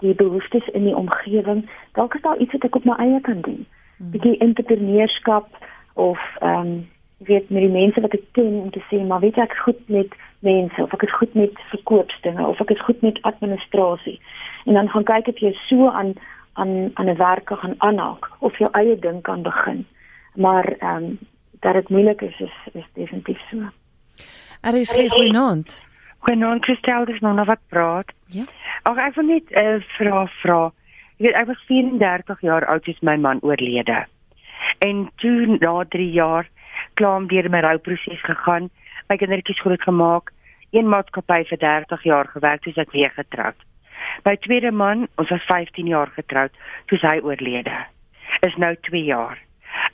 die 0.00 0.14
behoeftes 0.14 0.68
in 0.68 0.84
die 0.84 0.96
omgewing, 0.96 1.68
dalk 1.92 2.14
is 2.14 2.22
daar 2.22 2.38
iets 2.38 2.52
wat 2.52 2.64
ek 2.64 2.76
op 2.80 2.84
my 2.84 2.96
eie 2.98 3.20
kan 3.20 3.40
doen. 3.40 3.66
Hmm. 3.96 4.10
Bietjie 4.10 4.38
entrepreneurskap 4.38 5.48
of 5.94 6.18
ehm 6.40 6.66
um, 6.66 6.88
weet 7.20 7.50
met 7.50 7.60
die 7.60 7.72
mense 7.72 8.00
wat 8.00 8.14
ek 8.16 8.22
ken 8.32 8.54
om 8.62 8.70
te 8.72 8.80
sê 8.88 8.96
maar 9.04 9.20
weet 9.20 9.36
jy 9.36 9.44
ek 9.44 9.56
goed 9.60 9.80
met 9.92 10.14
mense 10.40 10.82
of 10.82 10.92
ek 10.96 11.02
is 11.04 11.16
goed 11.18 11.34
met 11.36 11.58
verkoopsdinge 11.72 12.46
of 12.46 12.60
ek 12.64 12.70
is 12.72 12.84
goed 12.86 13.02
met 13.04 13.20
administrasie. 13.28 14.16
En 14.64 14.78
dan 14.78 14.88
gaan 14.88 15.04
kyk 15.04 15.28
of 15.28 15.42
jy 15.44 15.52
so 15.68 15.88
aan 15.88 16.14
aan 16.52 16.90
aan 16.94 17.10
'n 17.12 17.16
werk 17.16 17.52
gaan 17.52 17.74
aanhaak 17.78 18.30
of 18.38 18.56
jou 18.58 18.70
eie 18.72 18.96
ding 18.98 19.20
kan 19.22 19.42
begin. 19.42 19.86
Maar 20.34 20.64
ehm 20.78 20.96
um, 20.96 21.18
dat 21.60 21.74
dit 21.74 21.88
moeilik 21.88 22.20
is 22.20 22.40
is 22.40 22.56
is 22.72 22.88
definitief 22.94 23.40
so. 23.50 23.56
Er 24.60 24.74
is 24.74 24.92
geen 24.92 25.10
goeienaand. 25.10 25.84
Goeienaand 26.20 26.64
Christel, 26.64 27.04
dis 27.08 27.20
nou 27.24 27.32
nog 27.34 27.46
wat 27.48 27.60
praat. 27.72 28.10
Ja. 28.28 28.44
Ag 28.82 28.98
ek 29.00 29.14
wil 29.16 29.24
net 29.24 29.46
'n 29.50 29.58
uh, 29.58 29.74
eh, 29.74 29.82
vraag 29.96 30.32
vra. 30.42 30.72
Jy 31.16 31.26
weet 31.26 31.36
ek 31.40 31.46
was 31.46 31.62
34 31.68 32.40
jaar 32.40 32.66
oud 32.66 32.84
toe 32.84 32.94
my 33.00 33.16
man 33.16 33.38
oorlede. 33.40 34.04
En 34.78 35.10
toe 35.16 35.56
na 35.60 35.84
3 35.88 36.10
jaar 36.10 36.48
klaam 36.94 37.26
deur 37.26 37.50
my 37.50 37.60
rouproses 37.60 38.20
gegaan, 38.20 38.68
my 39.08 39.16
kindertjies 39.16 39.60
groot 39.60 39.82
gemaak, 39.82 40.30
een 40.70 40.88
maatskappy 40.88 41.44
vir 41.44 41.58
30 41.58 42.02
jaar 42.02 42.28
gewerk 42.28 42.62
toe 42.62 42.72
ek 42.76 42.92
weer 42.92 43.10
getroud. 43.10 43.56
My 44.24 44.36
tweede 44.36 44.72
man, 44.72 45.08
ons 45.16 45.28
was 45.28 45.44
15 45.48 45.86
jaar 45.86 46.12
getroud 46.14 46.52
toe 46.86 46.98
hy 46.98 47.20
oorlede. 47.22 47.86
Is 48.40 48.56
nou 48.56 48.76
2 48.80 49.04
jaar. 49.04 49.38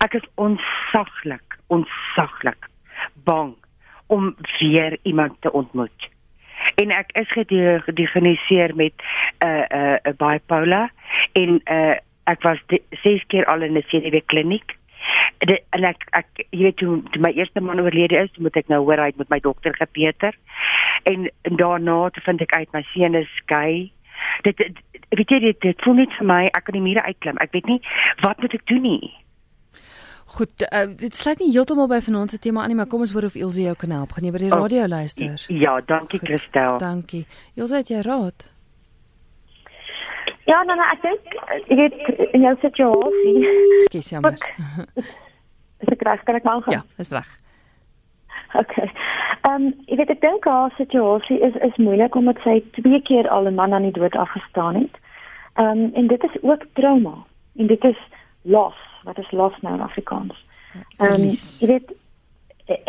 Ek 0.03 0.15
is 0.15 0.27
onsaglik, 0.35 1.59
onsaglik 1.67 2.67
bang 3.25 3.55
om 4.07 4.37
weer 4.59 4.99
iemand 5.03 5.41
te 5.41 5.53
ontmoet 5.53 6.15
en 6.83 6.93
ek 6.93 7.13
is 7.17 7.31
gediagnoseer 7.33 8.75
met 8.77 8.93
'n 8.97 9.47
uh, 9.47 9.65
'n 9.69 9.77
uh, 9.79 10.13
'n 10.13 10.17
bipolar 10.17 10.91
en 11.33 11.61
uh, 11.65 11.97
ek 12.25 12.43
was 12.43 12.59
6 12.91 13.25
keer 13.27 13.47
al 13.47 13.63
in 13.63 13.77
'n 13.77 13.89
CDW 13.89 14.21
kliniek. 14.27 14.77
De, 15.39 15.63
en 15.71 15.85
ek 15.85 16.07
ek 16.11 16.47
jy 16.51 16.63
weet 16.63 16.77
toe, 16.77 17.03
toe 17.11 17.23
my 17.23 17.31
eerste 17.31 17.61
man 17.61 17.81
oorlede 17.81 18.17
is, 18.17 18.31
moet 18.39 18.57
ek 18.57 18.69
nou 18.69 18.83
hoor 18.85 18.99
hy 18.99 19.13
met 19.17 19.29
my 19.29 19.41
dokter 19.41 19.75
gepeter. 19.77 20.35
En, 21.03 21.31
en 21.43 21.57
daarna 21.57 22.11
te 22.11 22.21
vind 22.21 22.41
ek 22.41 22.55
uit 22.55 22.73
my 22.73 22.83
seun 22.93 23.15
is 23.15 23.33
gay. 23.47 23.91
Dit, 24.43 24.57
dit 24.57 24.77
weet 25.09 25.31
jy 25.31 25.39
dit, 25.39 25.61
dit 25.61 25.83
voel 25.83 25.95
net 25.95 26.13
vir 26.19 26.27
my 26.27 26.43
ek 26.47 26.65
kan 26.65 26.75
nie 26.75 26.87
meer 26.93 27.03
uitklim. 27.03 27.39
Ek 27.39 27.53
weet 27.53 27.67
nie 27.67 27.81
wat 28.21 28.41
moet 28.41 28.55
ek 28.55 28.67
doen 28.67 28.83
nie. 28.83 29.15
Goed, 30.27 30.67
uh, 30.67 30.97
dit 30.97 31.17
sluit 31.17 31.39
nie 31.39 31.53
heeltemal 31.55 31.87
by 31.87 32.01
vanaand 32.03 32.31
se 32.31 32.39
tema 32.43 32.61
aan 32.61 32.73
nie, 32.73 32.77
maar 32.77 32.89
kom 32.91 33.01
ons 33.01 33.13
hoor 33.15 33.29
of 33.29 33.37
Ilse 33.39 33.63
jou 33.63 33.77
kan 33.79 33.95
help. 33.95 34.13
Gaan 34.17 34.27
jy 34.27 34.33
by 34.35 34.43
die 34.43 34.51
oh, 34.51 34.59
radio 34.59 34.87
luister? 34.91 35.45
Ja, 35.49 35.79
dankie 35.87 36.19
Goed, 36.19 36.29
Christel. 36.29 36.79
Dankie. 36.83 37.27
Ilse, 37.55 37.77
het 37.77 37.93
jy 37.95 38.03
raad? 38.03 38.51
Ja, 40.47 40.63
nou, 40.63 40.77
nou 40.79 40.89
ek 40.93 41.03
dink 41.03 41.39
jy 41.71 41.79
weet 41.79 41.95
in 42.35 42.45
jou 42.47 42.55
situasie. 42.63 43.55
Skus 43.87 44.11
jammer. 44.11 44.37
Is 45.83 45.93
ek 45.93 46.03
reg? 46.09 46.23
Kan 46.27 46.39
ek 46.39 46.47
maar 46.47 46.63
gaan? 46.65 46.79
Ja, 46.79 47.03
is 47.03 47.11
reg. 47.15 47.29
Okay. 48.55 48.91
Ehm 49.47 49.67
um, 49.67 49.73
ek 49.87 49.99
weet 50.01 50.13
ek 50.15 50.23
dink 50.23 50.47
haar 50.49 50.73
situasie 50.79 51.39
is 51.45 51.57
is 51.67 51.77
moeilik 51.83 52.15
omdat 52.19 52.39
sy 52.45 52.61
twee 52.79 53.03
keer 53.05 53.29
al 53.29 53.47
'n 53.51 53.59
man 53.59 53.75
aan 53.77 53.85
die 53.89 53.95
dood 53.99 54.17
afgestaan 54.17 54.79
het. 54.81 54.95
Ehm 55.61 55.85
um, 55.85 55.91
en 55.95 56.07
dit 56.07 56.25
is 56.25 56.37
ook 56.43 56.65
trauma 56.79 57.17
en 57.57 57.67
dit 57.67 57.85
is 57.85 58.01
los 58.43 58.79
wat 59.07 59.19
is 59.19 59.31
los 59.31 59.55
nou 59.61 59.75
in 59.75 59.87
Afrikaans. 59.87 60.37
Ehm 60.99 61.23
um, 61.23 61.31
jy 61.61 61.67
weet 61.73 61.95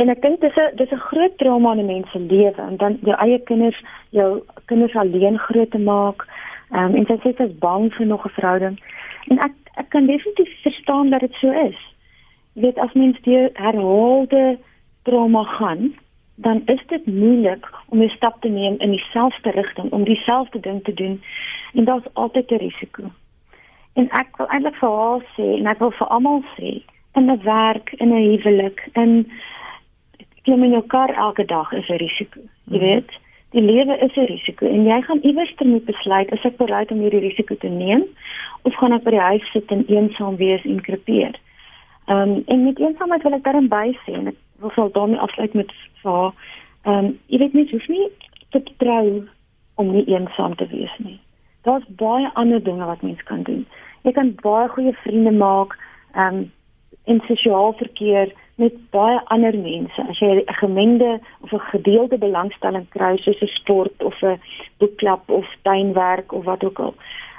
en 0.02 0.10
ek 0.10 0.22
dink 0.22 0.42
dis 0.42 0.58
'n 0.58 0.76
dis 0.76 0.92
'n 0.92 1.06
groot 1.10 1.38
trauma 1.38 1.72
in 1.74 1.80
'n 1.80 1.86
mens 1.86 2.12
se 2.12 2.20
lewe 2.20 2.62
en 2.62 2.78
dan 2.78 2.98
jou 3.02 3.18
eie 3.26 3.40
kinders 3.50 3.80
jou 4.10 4.44
kinders 4.66 4.96
alleen 4.96 5.38
groot 5.38 5.72
te 5.72 5.84
maak. 5.92 6.26
Ehm 6.72 6.86
um, 6.86 6.96
en 6.96 7.06
sy 7.06 7.18
sê 7.22 7.36
sy 7.38 7.44
is 7.44 7.60
bang 7.60 7.94
vir 7.94 8.06
nog 8.06 8.26
'n 8.26 8.36
verhouding. 8.40 8.80
En 9.28 9.38
ek 9.40 9.54
ek 9.76 9.90
kan 9.90 10.06
definitief 10.06 10.62
verstaan 10.62 11.10
dat 11.10 11.20
dit 11.20 11.34
so 11.34 11.52
is. 11.52 11.80
Jy 12.54 12.62
weet 12.62 12.78
as 12.78 12.94
mens 12.94 13.22
deur 13.22 13.50
herhaalde 13.54 14.58
trauma 15.04 15.44
gaan, 15.44 15.94
dan 16.36 16.62
is 16.66 16.82
dit 16.88 17.06
moeilik 17.06 17.66
om 17.90 18.02
'n 18.02 18.10
stap 18.10 18.42
te 18.42 18.50
neem 18.50 18.76
in 18.78 18.92
dieselfde 18.92 19.52
rigting 19.52 19.92
om 19.92 20.04
dieselfde 20.04 20.60
ding 20.60 20.84
te 20.84 20.94
doen 20.94 21.22
en 21.74 21.84
daar's 21.86 22.14
altyd 22.14 22.52
'n 22.52 22.56
risiko. 22.56 23.04
En 23.98 24.10
ek 24.14 24.38
wil 24.38 24.50
eintlik 24.54 24.76
vir 24.82 24.98
haar 25.02 25.24
sê 25.36 25.46
en 25.58 25.70
ek 25.74 25.80
wil 25.84 25.94
vir 26.00 26.08
almal 26.16 26.44
sê 26.56 26.74
in 27.18 27.32
'n 27.32 27.42
werk, 27.44 27.94
in 27.98 28.14
'n 28.14 28.26
huwelik, 28.30 28.84
in 28.94 29.32
klim 30.44 30.64
in 30.64 30.76
jou 30.78 30.86
kar 30.94 31.14
elke 31.14 31.46
dag 31.46 31.72
is 31.74 31.90
'n 31.90 31.98
risiko. 32.04 32.40
Jy 32.72 32.78
mhm. 32.78 32.86
weet, 32.86 33.12
die 33.52 33.62
lewe 33.62 33.98
is 34.06 34.16
'n 34.16 34.30
risiko 34.34 34.68
en 34.68 34.86
jy 34.86 35.02
gaan 35.02 35.20
iewers 35.22 35.54
moet 35.64 35.86
besluit 35.86 36.32
is 36.32 36.46
ek 36.46 36.58
bereid 36.58 36.92
om 36.92 37.00
hierdie 37.00 37.26
risiko 37.26 37.56
te 37.56 37.68
neem 37.68 38.04
of 38.62 38.76
gaan 38.76 38.94
ek 38.94 39.04
by 39.04 39.12
die 39.12 39.28
huis 39.30 39.52
sit 39.52 39.72
en 39.72 39.86
eensaam 39.88 40.36
wees 40.36 40.64
en 40.66 40.82
krepeer. 40.82 41.36
Ehm 42.08 42.32
um, 42.32 42.44
en 42.48 42.64
met 42.64 42.80
eensaamheid 42.80 43.24
wil 43.24 43.34
ek 43.34 43.44
daarin 43.44 43.68
by 43.68 43.88
sê 44.06 44.14
en 44.14 44.28
ek 44.28 44.40
wil 44.60 44.72
sal 44.76 44.92
daarmee 44.92 45.20
afsluit 45.20 45.54
met 45.54 45.72
vir 46.04 46.34
ehm 46.84 47.06
um, 47.06 47.20
jy 47.28 47.38
weet 47.38 47.54
nie 47.54 47.68
hoef 47.72 47.88
nie 47.88 48.08
te 48.50 48.64
trou 48.78 49.28
om 49.76 49.92
nie 49.92 50.06
eensaam 50.06 50.56
te 50.56 50.68
wees 50.68 50.94
nie. 50.98 51.20
Daar's 51.64 51.88
baie 51.88 52.30
ander 52.34 52.64
dinge 52.64 52.86
wat 52.86 53.02
mens 53.02 53.24
kan 53.24 53.44
doen. 53.44 53.66
Jy 54.08 54.14
kan 54.16 54.30
baie 54.40 54.68
goeie 54.72 54.94
vriende 55.04 55.34
maak 55.36 55.74
um, 56.16 56.46
in 57.12 57.18
sosiaal 57.28 57.74
verkeer 57.76 58.30
met 58.56 58.76
baie 58.96 59.18
ander 59.34 59.56
mense. 59.60 60.04
As 60.10 60.20
jy 60.24 60.30
'n 60.40 60.60
gemengde 60.62 61.20
of 61.44 61.52
'n 61.52 61.70
gedeelde 61.72 62.18
belangstelling 62.18 62.86
kry 62.96 63.18
soos 63.18 63.42
'n 63.42 63.52
sport 63.60 64.04
of 64.04 64.16
'n 64.24 64.40
boekklub 64.80 65.30
of 65.30 65.46
tuinwerk 65.68 66.32
of 66.32 66.46
wat 66.46 66.64
ook 66.64 66.80
al. 66.80 66.94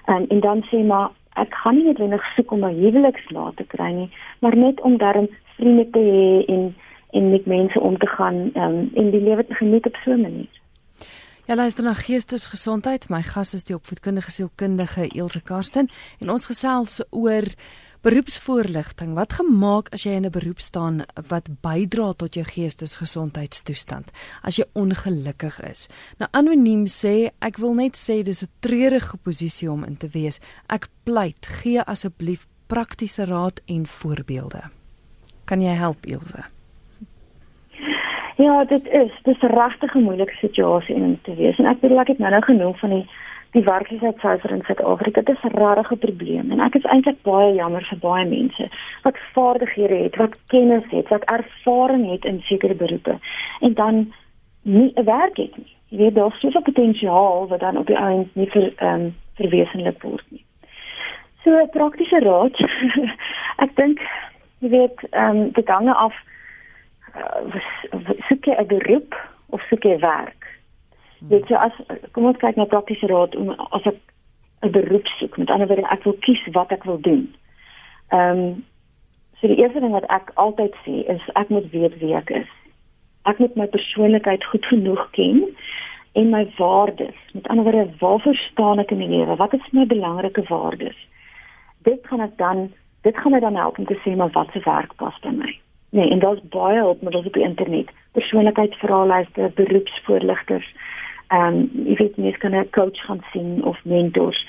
Um, 0.09 0.27
en 0.29 0.41
dan 0.41 0.63
sê 0.71 0.85
maar 0.85 1.09
ek 1.35 1.55
gaan 1.55 1.75
nie 1.75 1.85
noodwendig 1.85 2.25
soek 2.35 2.51
om 2.51 2.65
'n 2.65 2.81
huweliksmaat 2.83 3.57
te 3.57 3.65
kry 3.65 3.91
nie, 3.93 4.11
maar 4.41 4.57
net 4.57 4.81
om 4.81 4.97
darm 4.97 5.29
vriende 5.57 5.91
te 5.91 5.99
hê 5.99 6.45
en 6.55 6.75
en 7.11 7.31
met 7.31 7.47
mense 7.47 7.81
om 7.81 7.99
te 7.99 8.07
gaan 8.07 8.51
um, 8.55 8.91
en 8.95 9.11
die 9.11 9.21
lewe 9.21 9.47
te 9.47 9.55
geniet 9.55 9.87
op 9.87 9.97
so 10.05 10.11
'n 10.11 10.21
manier. 10.21 10.53
Ja, 11.49 11.55
luister 11.55 11.81
na 11.85 11.95
Geestesgesondheid. 11.97 13.07
My 13.09 13.23
gas 13.25 13.55
is 13.57 13.63
die 13.65 13.73
opvoedkundige 13.73 14.29
sielkundige 14.29 15.07
Elsje 15.17 15.41
Karsten 15.41 15.87
en 16.21 16.29
ons 16.29 16.45
gesels 16.45 16.99
oor 17.09 17.47
beroepsvoorligting. 18.05 19.15
Wat 19.17 19.33
gemaak 19.39 19.89
as 19.97 20.05
jy 20.05 20.13
in 20.19 20.27
'n 20.27 20.31
beroep 20.31 20.61
staan 20.61 21.07
wat 21.31 21.49
bydra 21.65 22.13
tot 22.13 22.35
jou 22.35 22.45
geestesgesondheidstoestand 22.45 24.11
as 24.43 24.59
jy 24.59 24.67
ongelukkig 24.75 25.61
is? 25.71 25.89
Nou 26.19 26.29
anoniem 26.33 26.85
sê 26.87 27.31
ek 27.41 27.57
wil 27.57 27.75
net 27.75 27.97
sê 27.97 28.23
dis 28.23 28.43
'n 28.43 28.53
treurige 28.61 29.17
posisie 29.17 29.71
om 29.73 29.85
in 29.85 29.97
te 29.97 30.09
wees. 30.09 30.41
Ek 30.69 30.89
pleit, 31.05 31.47
gee 31.47 31.81
asseblief 31.81 32.47
praktiese 32.67 33.25
raad 33.25 33.61
en 33.67 33.87
voorbeelde. 33.87 34.71
Kan 35.47 35.63
jy 35.63 35.75
help, 35.75 36.05
Elsje? 36.05 36.58
Ja, 38.39 38.65
dit 38.65 38.87
is 38.87 39.13
dis 39.23 39.41
'n 39.43 39.47
regtig 39.47 39.95
moeilike 39.95 40.35
situasie 40.35 40.95
in 40.95 41.19
te 41.23 41.35
wees 41.35 41.59
en 41.59 41.67
ek 41.67 41.81
bedoel 41.81 42.01
ek 42.01 42.07
het 42.07 42.19
nou 42.19 42.31
nou 42.31 42.43
genoem 42.43 42.75
van 42.75 42.91
die 42.91 43.07
die 43.51 43.63
werkloosheidsyfer 43.63 44.51
in 44.51 44.63
Suid-Afrika. 44.63 45.21
Dit 45.21 45.37
is 45.37 45.51
'n 45.51 45.57
rarige 45.59 45.97
probleem 45.97 46.51
en 46.51 46.61
ek 46.61 46.75
is 46.75 46.85
eintlik 46.85 47.23
baie 47.23 47.55
jammer 47.55 47.85
vir 47.91 47.99
baie 47.99 48.27
mense 48.27 48.69
wat 49.03 49.17
vaardighede 49.33 49.95
het, 50.03 50.17
wat 50.17 50.37
kennis 50.47 50.85
het, 50.91 51.09
wat 51.09 51.25
ervaring 51.25 52.11
het 52.11 52.25
in 52.25 52.41
sekere 52.41 52.75
beroepe 52.75 53.19
en 53.61 53.75
dan 53.75 54.13
nie 54.63 54.93
'n 54.95 55.05
werk 55.05 55.37
het 55.37 55.57
nie. 55.57 55.75
Jy 55.89 55.99
weet 55.99 56.15
daar's 56.15 56.41
soveel 56.41 56.63
potensiaal 56.63 57.49
wat 57.49 57.61
dan 57.61 57.77
op 57.77 57.87
die 57.87 57.97
einde 57.97 58.29
nie 58.33 58.51
vir 58.51 58.73
ehm 58.77 58.95
um, 58.95 59.15
verwesenlik 59.35 60.03
word 60.03 60.25
nie. 60.29 60.45
So 61.43 61.67
praktiese 61.67 62.19
raad. 62.19 62.57
ek 63.65 63.77
dink 63.77 64.01
jy 64.59 64.69
weet 64.69 65.07
ehm 65.11 65.37
um, 65.37 65.51
dit 65.51 65.69
hang 65.69 65.95
af 65.95 66.15
soek 68.29 68.45
jy 68.45 68.55
'n 68.59 68.67
beroep 68.67 69.15
of 69.51 69.63
soek 69.69 69.85
jy 69.85 69.99
werk? 69.99 70.47
Hmm. 71.19 71.29
Weet 71.29 71.49
jy 71.49 71.57
as 71.57 71.73
kom 72.13 72.25
ons 72.25 72.37
kyk 72.37 72.57
na 72.57 72.65
praktiese 72.65 73.07
raad 73.07 73.35
om 73.37 73.51
as 73.51 73.87
ek 73.87 73.99
'n 74.63 74.71
beroep 74.71 75.07
soek, 75.07 75.37
met 75.37 75.51
ander 75.51 75.67
woorde 75.67 75.89
ek 75.91 76.05
wil 76.05 76.17
kies 76.21 76.43
wat 76.53 76.73
ek 76.73 76.85
wil 76.85 77.01
doen. 77.01 77.35
Ehm 78.09 78.39
um, 78.39 78.65
so 79.41 79.47
die 79.47 79.59
eerste 79.63 79.81
ding 79.81 79.93
wat 79.93 80.09
ek 80.11 80.31
altyd 80.35 80.75
sê 80.85 81.05
is 81.15 81.23
ek 81.35 81.49
moet 81.49 81.71
weet 81.71 81.99
wie 81.99 82.15
ek 82.15 82.31
is. 82.31 82.51
Ek 83.23 83.39
moet 83.39 83.55
my 83.57 83.67
persoonlikheid 83.67 84.45
goed 84.45 84.67
genoeg 84.67 85.11
ken 85.11 85.45
en 86.13 86.31
my 86.31 86.45
waardes. 86.57 87.15
Met 87.33 87.49
ander 87.49 87.65
woorde, 87.65 87.91
waarvoor 87.99 88.35
staan 88.35 88.79
ek 88.79 88.91
in 88.91 88.99
die 89.05 89.09
lewe? 89.09 89.37
Wat 89.37 89.55
is 89.55 89.71
my 89.71 89.87
belangrike 89.87 90.43
waardes? 90.49 90.99
Dit 91.87 92.01
kan 92.09 92.21
ek 92.21 92.37
dan 92.37 92.73
dit 93.07 93.17
gaan 93.17 93.33
my 93.33 93.41
dan 93.41 93.57
help 93.57 93.79
om 93.79 93.87
te 93.87 93.99
sê 94.03 94.17
maar 94.17 94.33
wat 94.35 94.51
se 94.53 94.61
werk 94.65 94.97
pas 94.97 95.19
by 95.23 95.31
my. 95.31 95.53
Nee, 95.91 96.11
en 96.11 96.19
daar's 96.19 96.41
baie 96.49 96.79
hulpmiddels 96.79 97.27
op 97.27 97.33
die 97.33 97.43
internet. 97.43 97.91
Persoonlikheidsvraelyste, 98.13 99.51
beroepsvoorligters. 99.55 100.75
Ehm 101.29 101.55
um, 101.55 101.71
jy 101.85 101.95
weet 101.95 102.17
jy 102.17 102.33
kan 102.33 102.55
'n 102.55 102.71
coach 102.71 103.01
gaan 103.05 103.25
sien 103.33 103.65
of 103.65 103.85
mentors. 103.85 104.47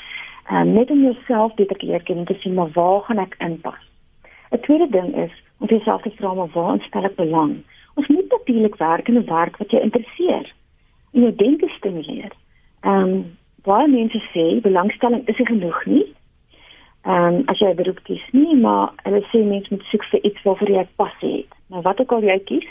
Ehm 0.49 0.67
um, 0.67 0.73
net 0.73 0.91
om 0.91 1.02
jouself 1.02 1.54
beter 1.54 1.78
te 1.78 1.86
leer 1.86 2.04
ken 2.04 2.17
en 2.17 2.25
te 2.25 2.38
sien 2.39 2.54
maar 2.54 2.71
waar 2.73 3.02
gaan 3.02 3.17
ek 3.17 3.36
inpas. 3.38 3.84
'n 4.52 4.60
Tweede 4.60 4.89
ding 4.89 5.15
is 5.15 5.43
om 5.58 5.67
jouself 5.67 6.02
te 6.02 6.12
vra 6.15 6.34
maar 6.34 6.52
waar 6.54 6.73
instel 6.73 7.04
ek 7.04 7.15
belang? 7.15 7.63
Ons 7.93 8.08
moet 8.08 8.30
natuurlik 8.30 8.75
werk 8.75 9.08
in 9.08 9.17
'n 9.17 9.25
werk 9.25 9.58
wat 9.58 9.71
jou 9.71 9.84
interesseer 9.84 10.54
en 11.13 11.21
jou 11.21 11.36
denke 11.36 11.67
stimuleer. 11.67 12.32
Ehm 12.82 13.04
um, 13.04 13.38
baie 13.63 13.88
mense 13.88 14.21
sê 14.34 14.62
belangstelling 14.62 15.28
is 15.28 15.38
nie 15.38 15.45
genoeg 15.45 15.86
nie 15.86 16.13
ehm 17.04 17.34
um, 17.34 17.44
as 17.48 17.60
jy 17.60 17.70
'n 17.70 17.76
beroep 17.76 18.04
kies 18.04 18.26
nie, 18.32 18.56
maar 18.56 18.92
hulle 19.04 19.22
sê 19.32 19.44
mens 19.44 19.70
moet 19.70 19.84
soek 19.84 20.04
vir 20.12 20.24
iets 20.24 20.42
waarvoor 20.44 20.70
jy 20.70 20.88
passie 20.96 21.36
het. 21.38 21.54
Nou 21.68 21.82
wat 21.82 22.00
ook 22.00 22.12
al 22.12 22.24
jy 22.24 22.40
kies, 22.40 22.68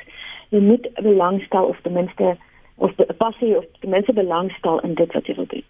jy 0.51 0.61
moet 0.61 0.89
belangstel 0.95 1.65
of 1.65 1.81
ten 1.83 1.93
minste 1.93 2.37
of 2.77 2.93
passie 3.17 3.57
of 3.57 3.65
ten 3.81 3.91
minste 3.91 4.13
belangstel 4.13 4.81
in 4.81 4.95
dit 4.95 5.13
wat 5.13 5.27
jy 5.27 5.35
wil 5.35 5.47
doen. 5.47 5.65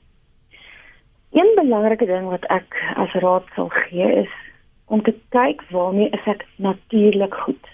Een 1.33 1.51
belangrike 1.55 2.07
ding 2.07 2.29
wat 2.29 2.45
ek 2.45 2.77
as 2.97 3.13
raad 3.13 3.45
sal 3.55 3.69
gee 3.69 4.13
is 4.25 4.33
om 4.87 5.03
te 5.03 5.15
kyk 5.29 5.63
waarmee 5.71 6.11
ek 6.25 6.47
natuurlik 6.57 7.35
goed. 7.35 7.65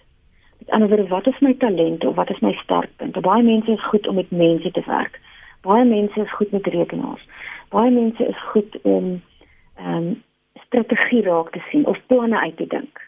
Met 0.59 0.71
ander 0.71 0.89
woorde, 0.89 1.09
wat 1.09 1.27
is 1.27 1.41
my 1.41 1.55
talent 1.55 2.05
of 2.05 2.15
wat 2.15 2.31
is 2.31 2.41
my 2.41 2.53
sterkpunte? 2.53 3.21
Baie 3.21 3.43
mense 3.43 3.71
is 3.71 3.85
goed 3.85 4.07
om 4.09 4.15
met 4.15 4.31
mense 4.31 4.71
te 4.71 4.83
werk. 4.87 5.21
Baie 5.63 5.85
mense 5.85 6.21
is 6.21 6.33
goed 6.33 6.51
met 6.51 6.67
rekenaars. 6.67 7.29
Baie 7.69 7.91
mense 7.91 8.27
is 8.27 8.43
goed 8.53 8.79
om 8.83 9.23
ehm 9.77 9.97
um, 9.97 10.23
strategie 10.75 11.23
raak 11.23 11.51
te 11.53 11.63
sien 11.71 11.87
of 11.87 11.99
planne 12.07 12.39
uit 12.41 12.57
te 12.57 12.67
dink. 12.67 13.01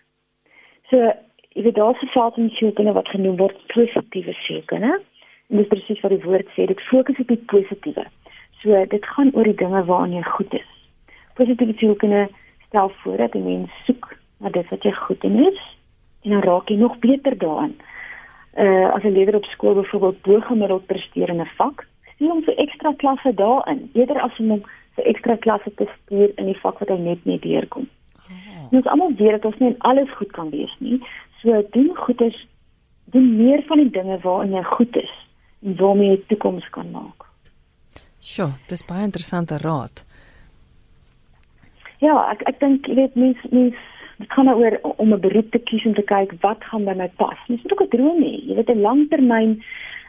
So, 0.90 1.12
jy 1.57 1.62
weet 1.62 1.74
daar's 1.74 2.02
'n 2.02 2.14
veld 2.14 2.37
in 2.37 2.50
sielkunde 2.50 2.92
wat 2.92 3.09
genoem 3.09 3.37
word 3.37 3.66
positiewe 3.66 4.33
sielkunde. 4.33 5.00
En 5.48 5.57
dis 5.57 5.66
presies 5.66 6.00
wat 6.00 6.11
die 6.11 6.22
woord 6.22 6.48
sê, 6.55 6.66
dit 6.66 6.81
fokus 6.81 7.18
op 7.18 7.29
die 7.29 7.42
positiewe. 7.46 8.07
So, 8.62 8.87
dit 8.87 9.05
gaan 9.07 9.31
oor 9.35 9.44
die 9.44 9.55
dinge 9.55 9.85
waaraan 9.85 10.12
jy 10.12 10.22
goed 10.22 10.55
is. 10.55 10.70
Positiewe 11.35 11.74
sielkunde 11.76 12.29
stel 12.66 12.88
voor 12.88 13.16
dat 13.16 13.35
'n 13.35 13.44
mens 13.44 13.70
soek 13.85 14.16
na 14.38 14.48
dit 14.48 14.68
wat 14.68 14.83
jy 14.83 14.92
goed 14.92 15.24
in 15.24 15.46
is 15.46 15.61
en 16.22 16.31
dan 16.31 16.42
raak 16.42 16.68
jy 16.68 16.76
nog 16.76 16.98
beter 16.98 17.38
daarin. 17.38 17.76
Uh 18.57 18.94
as 18.94 19.02
'n 19.02 19.12
leerder 19.12 19.37
op 19.37 19.44
skool 19.44 19.74
byvoorbeeld 19.74 20.22
bo 20.22 20.40
gemiddeld 20.40 20.87
presteer 20.87 21.29
in 21.29 21.40
'n 21.40 21.50
vak, 21.57 21.87
stuur 22.14 22.29
hom 22.29 22.42
vir 22.42 22.57
ekstra 22.57 22.92
klasse 22.96 23.35
daarin, 23.35 23.90
eerder 23.92 24.20
as 24.20 24.38
om 24.38 24.50
hom 24.50 24.62
vir 24.96 25.09
ekstra 25.12 25.37
klasse 25.37 25.70
te 25.78 25.87
stuur 25.92 26.32
in 26.37 26.50
die 26.50 26.59
vak 26.62 26.80
wat 26.80 26.88
hy 26.88 26.98
net 26.98 27.24
nie 27.24 27.38
deurkom. 27.38 27.88
Oh. 28.26 28.66
Ons 28.72 28.87
almal 28.87 29.14
weet 29.18 29.38
dat 29.38 29.44
ons 29.44 29.59
nie 29.62 29.74
alles 29.78 30.11
goed 30.18 30.32
kan 30.32 30.50
wees 30.50 30.72
nie. 30.78 31.00
So 31.42 31.62
doen 31.72 31.92
goed 31.96 32.20
is 32.20 32.37
doen 33.14 33.37
meer 33.37 33.62
van 33.68 33.78
die 33.78 33.90
dinge 33.90 34.18
waarin 34.24 34.56
jy 34.56 34.62
goed 34.72 34.96
is 34.96 35.12
en 35.62 35.76
waarmee 35.78 36.11
jy 36.11 36.22
toekoms 36.30 36.66
kan 36.74 36.90
maak. 36.90 37.28
Sjoe, 38.20 38.50
dis 38.68 38.82
baie 38.87 39.04
interessante 39.06 39.59
raad. 39.62 40.02
Ja, 42.02 42.16
ek 42.32 42.42
ek 42.50 42.59
dink 42.61 42.88
jy 42.90 42.96
weet 42.98 43.14
mens 43.14 43.44
mens 43.52 43.78
dit 44.16 44.32
gaan 44.32 44.48
oor 44.48 44.78
om 44.96 45.12
'n 45.12 45.20
beroep 45.20 45.50
te 45.52 45.59
kies 45.59 45.85
om 45.85 45.94
te 45.94 46.02
kyk 46.02 46.32
wat 46.40 46.64
gaan 46.64 46.85
by 46.85 46.94
my 46.96 47.09
pas. 47.20 47.38
Mens 47.48 47.62
moet 47.62 47.72
ook 47.72 47.87
'n 47.87 47.94
droom 47.96 48.22
hê. 48.22 48.35
Jy 48.48 48.54
weet 48.54 48.70
'n 48.70 48.80
langtermyn 48.80 49.62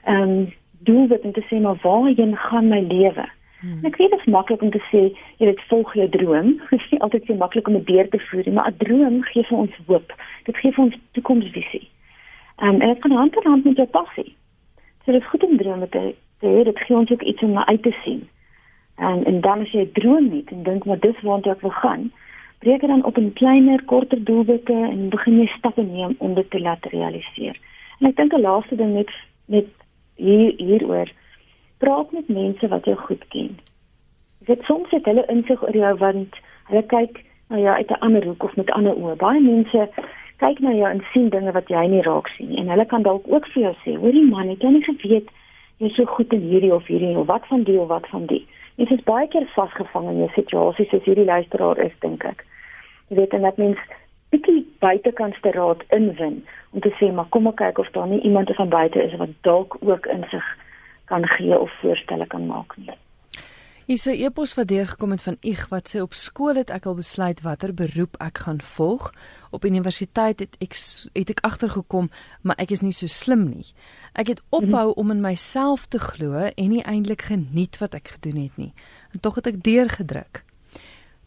ehm 0.03 0.21
um, 0.21 0.53
doel 0.79 1.07
wat 1.07 1.21
om 1.21 1.33
te 1.33 1.45
sê 1.49 1.61
maar 1.61 1.79
waarheen 1.83 2.35
gaan 2.35 2.67
my 2.67 2.81
lewe? 2.81 3.25
Hmm. 3.59 3.85
Ek 3.89 3.95
weet 3.97 4.11
dit 4.13 4.19
is 4.19 4.33
maklik 4.33 4.61
om 4.61 4.71
te 4.71 4.81
sê 4.91 5.03
jy 5.37 5.45
weet 5.49 5.61
volg 5.69 5.93
jou 5.93 6.09
droom. 6.09 6.49
Dit 6.69 6.79
is 6.79 6.89
nie 6.91 7.01
altyd 7.01 7.25
so 7.25 7.35
maklik 7.35 7.67
om 7.67 7.75
'n 7.75 7.83
beer 7.83 8.09
te 8.09 8.19
voer 8.29 8.51
maar 8.53 8.69
'n 8.69 8.77
droom 8.77 9.23
gee 9.23 9.43
vir 9.43 9.57
ons 9.57 9.77
hoop. 9.87 10.13
Dit 10.45 10.57
gee 10.57 10.71
vir 10.71 10.83
ons 10.83 10.97
toekomsvisie. 11.11 11.89
Um, 12.57 12.81
en 12.81 12.87
dit 12.93 12.99
kan 12.99 13.11
hand 13.11 13.35
in 13.35 13.49
hand 13.51 13.63
met 13.63 13.75
jou 13.75 13.87
passie. 13.87 14.35
So 15.05 15.11
dit 15.11 15.21
is 15.21 15.29
goed 15.29 15.43
om 15.43 15.57
drome 15.57 15.89
te 15.89 15.97
hê. 15.97 16.63
Dit 16.63 16.79
gee 16.79 16.97
ons 16.97 17.11
ook 17.11 17.21
iets 17.21 17.41
om 17.41 17.51
na 17.51 17.65
uit 17.65 17.81
te 17.83 17.95
sien. 18.03 18.27
En 18.95 19.25
en 19.25 19.41
dan 19.41 19.61
as 19.61 19.71
jy 19.71 19.89
droom 19.93 20.31
het 20.31 20.49
en 20.51 20.63
dink 20.63 20.85
maar 20.85 20.99
dis 20.99 21.21
waar 21.21 21.45
ek 21.45 21.61
wil 21.61 21.75
gaan, 21.81 22.11
breek 22.59 22.81
dit 22.81 22.89
dan 22.89 23.03
op 23.05 23.17
in 23.17 23.33
kleiner, 23.33 23.83
korter 23.85 24.23
doelwitte 24.23 24.73
en 24.73 25.09
begin 25.09 25.39
jy 25.39 25.47
stappe 25.57 25.81
neem 25.81 26.15
om 26.17 26.33
dit 26.33 26.49
te 26.49 26.59
laat 26.59 26.85
realiseer. 26.85 27.57
En 27.99 28.07
ek 28.07 28.15
dink 28.15 28.33
'n 28.33 28.41
laaste 28.41 28.75
ding 28.75 28.93
net 28.93 29.11
net 29.45 29.67
hier 30.15 30.53
hieroor 30.57 31.09
praat 31.77 32.11
met 32.11 32.27
mense 32.27 32.67
wat 32.67 32.85
jou 32.85 32.97
goed 32.97 33.23
ken. 33.33 33.57
Ek 34.41 34.47
weet 34.47 34.63
soms 34.69 34.91
het 34.95 35.05
hulle 35.05 35.25
insig 35.33 35.63
oor 35.63 35.75
jou 35.75 35.95
want 35.97 36.37
hulle 36.69 36.83
kyk 36.93 37.23
na 37.49 37.59
jou 37.63 37.73
uit 37.75 37.91
'n 37.91 38.03
ander 38.05 38.25
hoek 38.25 38.43
of 38.43 38.55
met 38.55 38.71
ander 38.71 38.95
oë. 38.95 39.15
Baie 39.15 39.41
mense 39.41 39.89
kyk 40.37 40.59
na 40.59 40.71
jou 40.71 40.89
en 40.89 41.03
sien 41.13 41.29
dinge 41.29 41.51
wat 41.51 41.67
jy 41.67 41.85
nie 41.87 42.01
raak 42.01 42.27
sien 42.27 42.49
nie. 42.49 42.59
En 42.61 42.69
hulle 42.69 42.85
kan 42.85 43.01
dalk 43.01 43.25
ook 43.27 43.47
vir 43.53 43.63
jou 43.63 43.75
sê, 43.83 43.95
hoorie 43.97 44.25
man, 44.25 44.49
het 44.49 44.61
jy 44.61 44.69
nie 44.69 44.83
geweet 44.83 45.29
jy's 45.77 45.95
so 45.95 46.05
goed 46.05 46.33
in 46.33 46.41
hierdie 46.41 46.73
of 46.73 46.87
hierdie 46.87 47.17
of 47.17 47.27
wat 47.27 47.47
van 47.47 47.63
die 47.63 47.79
of 47.79 47.87
wat 47.87 48.07
van 48.07 48.25
die. 48.25 48.45
Jy 48.75 48.85
is 48.93 49.03
baie 49.03 49.27
keer 49.27 49.45
vasgevang 49.55 50.09
in 50.09 50.17
jou 50.17 50.29
situasies 50.35 50.89
soos 50.89 51.03
hierdie 51.03 51.25
luisteraar 51.25 51.77
is, 51.77 51.93
dink 51.99 52.25
ek. 52.25 52.45
Jy 53.09 53.17
weet 53.17 53.33
en 53.33 53.41
dat 53.41 53.57
mens 53.57 53.77
bietjie 54.29 54.65
buitekant 54.79 55.37
te 55.41 55.51
raad 55.51 55.83
inwin 55.95 56.45
om 56.73 56.81
te 56.81 56.91
sê, 56.99 57.11
maar 57.13 57.29
kom 57.29 57.47
ek 57.47 57.55
kyk 57.61 57.79
of 57.79 57.91
daar 57.95 58.07
nie 58.07 58.21
iemand 58.21 58.51
van 58.55 58.69
buite 58.69 59.03
is 59.03 59.15
wat 59.17 59.29
dalk 59.47 59.77
ook 59.81 60.05
insig 60.13 60.45
kan 61.07 61.27
gee 61.37 61.59
of 61.59 61.71
voorstelle 61.81 62.27
kan 62.27 62.45
maak 62.47 62.77
nie. 62.77 62.95
Hier 63.87 63.99
sê 64.03 64.17
epos 64.19 64.51
wat 64.57 64.67
deurgekom 64.67 65.13
het 65.15 65.21
van 65.23 65.37
Ig 65.47 65.61
wat 65.71 65.87
sê 65.87 66.01
op 66.03 66.15
skool 66.19 66.57
het 66.59 66.73
ek 66.75 66.89
al 66.89 66.97
besluit 66.97 67.39
watter 67.45 67.71
beroep 67.71 68.17
ek 68.19 68.41
gaan 68.43 68.59
volg. 68.75 69.13
Op 69.55 69.63
universiteit 69.63 70.43
het 70.43 70.57
ek 70.59 70.75
het 71.15 71.31
ek 71.31 71.39
agtergekom, 71.47 72.09
maar 72.43 72.59
ek 72.59 72.73
is 72.75 72.83
nie 72.83 72.91
so 72.91 73.07
slim 73.07 73.45
nie. 73.47 73.63
Ek 74.11 74.27
het 74.33 74.41
ophou 74.51 74.91
om 74.99 75.15
in 75.15 75.23
myself 75.23 75.87
te 75.87 76.03
glo 76.03 76.49
en 76.49 76.67
nie 76.67 76.83
eintlik 76.83 77.29
geniet 77.29 77.79
wat 77.79 77.95
ek 77.95 78.17
gedoen 78.17 78.43
het 78.43 78.59
nie. 78.59 78.73
En 79.15 79.23
tog 79.23 79.39
het 79.39 79.47
ek 79.53 79.63
deurgedruk. 79.63 80.43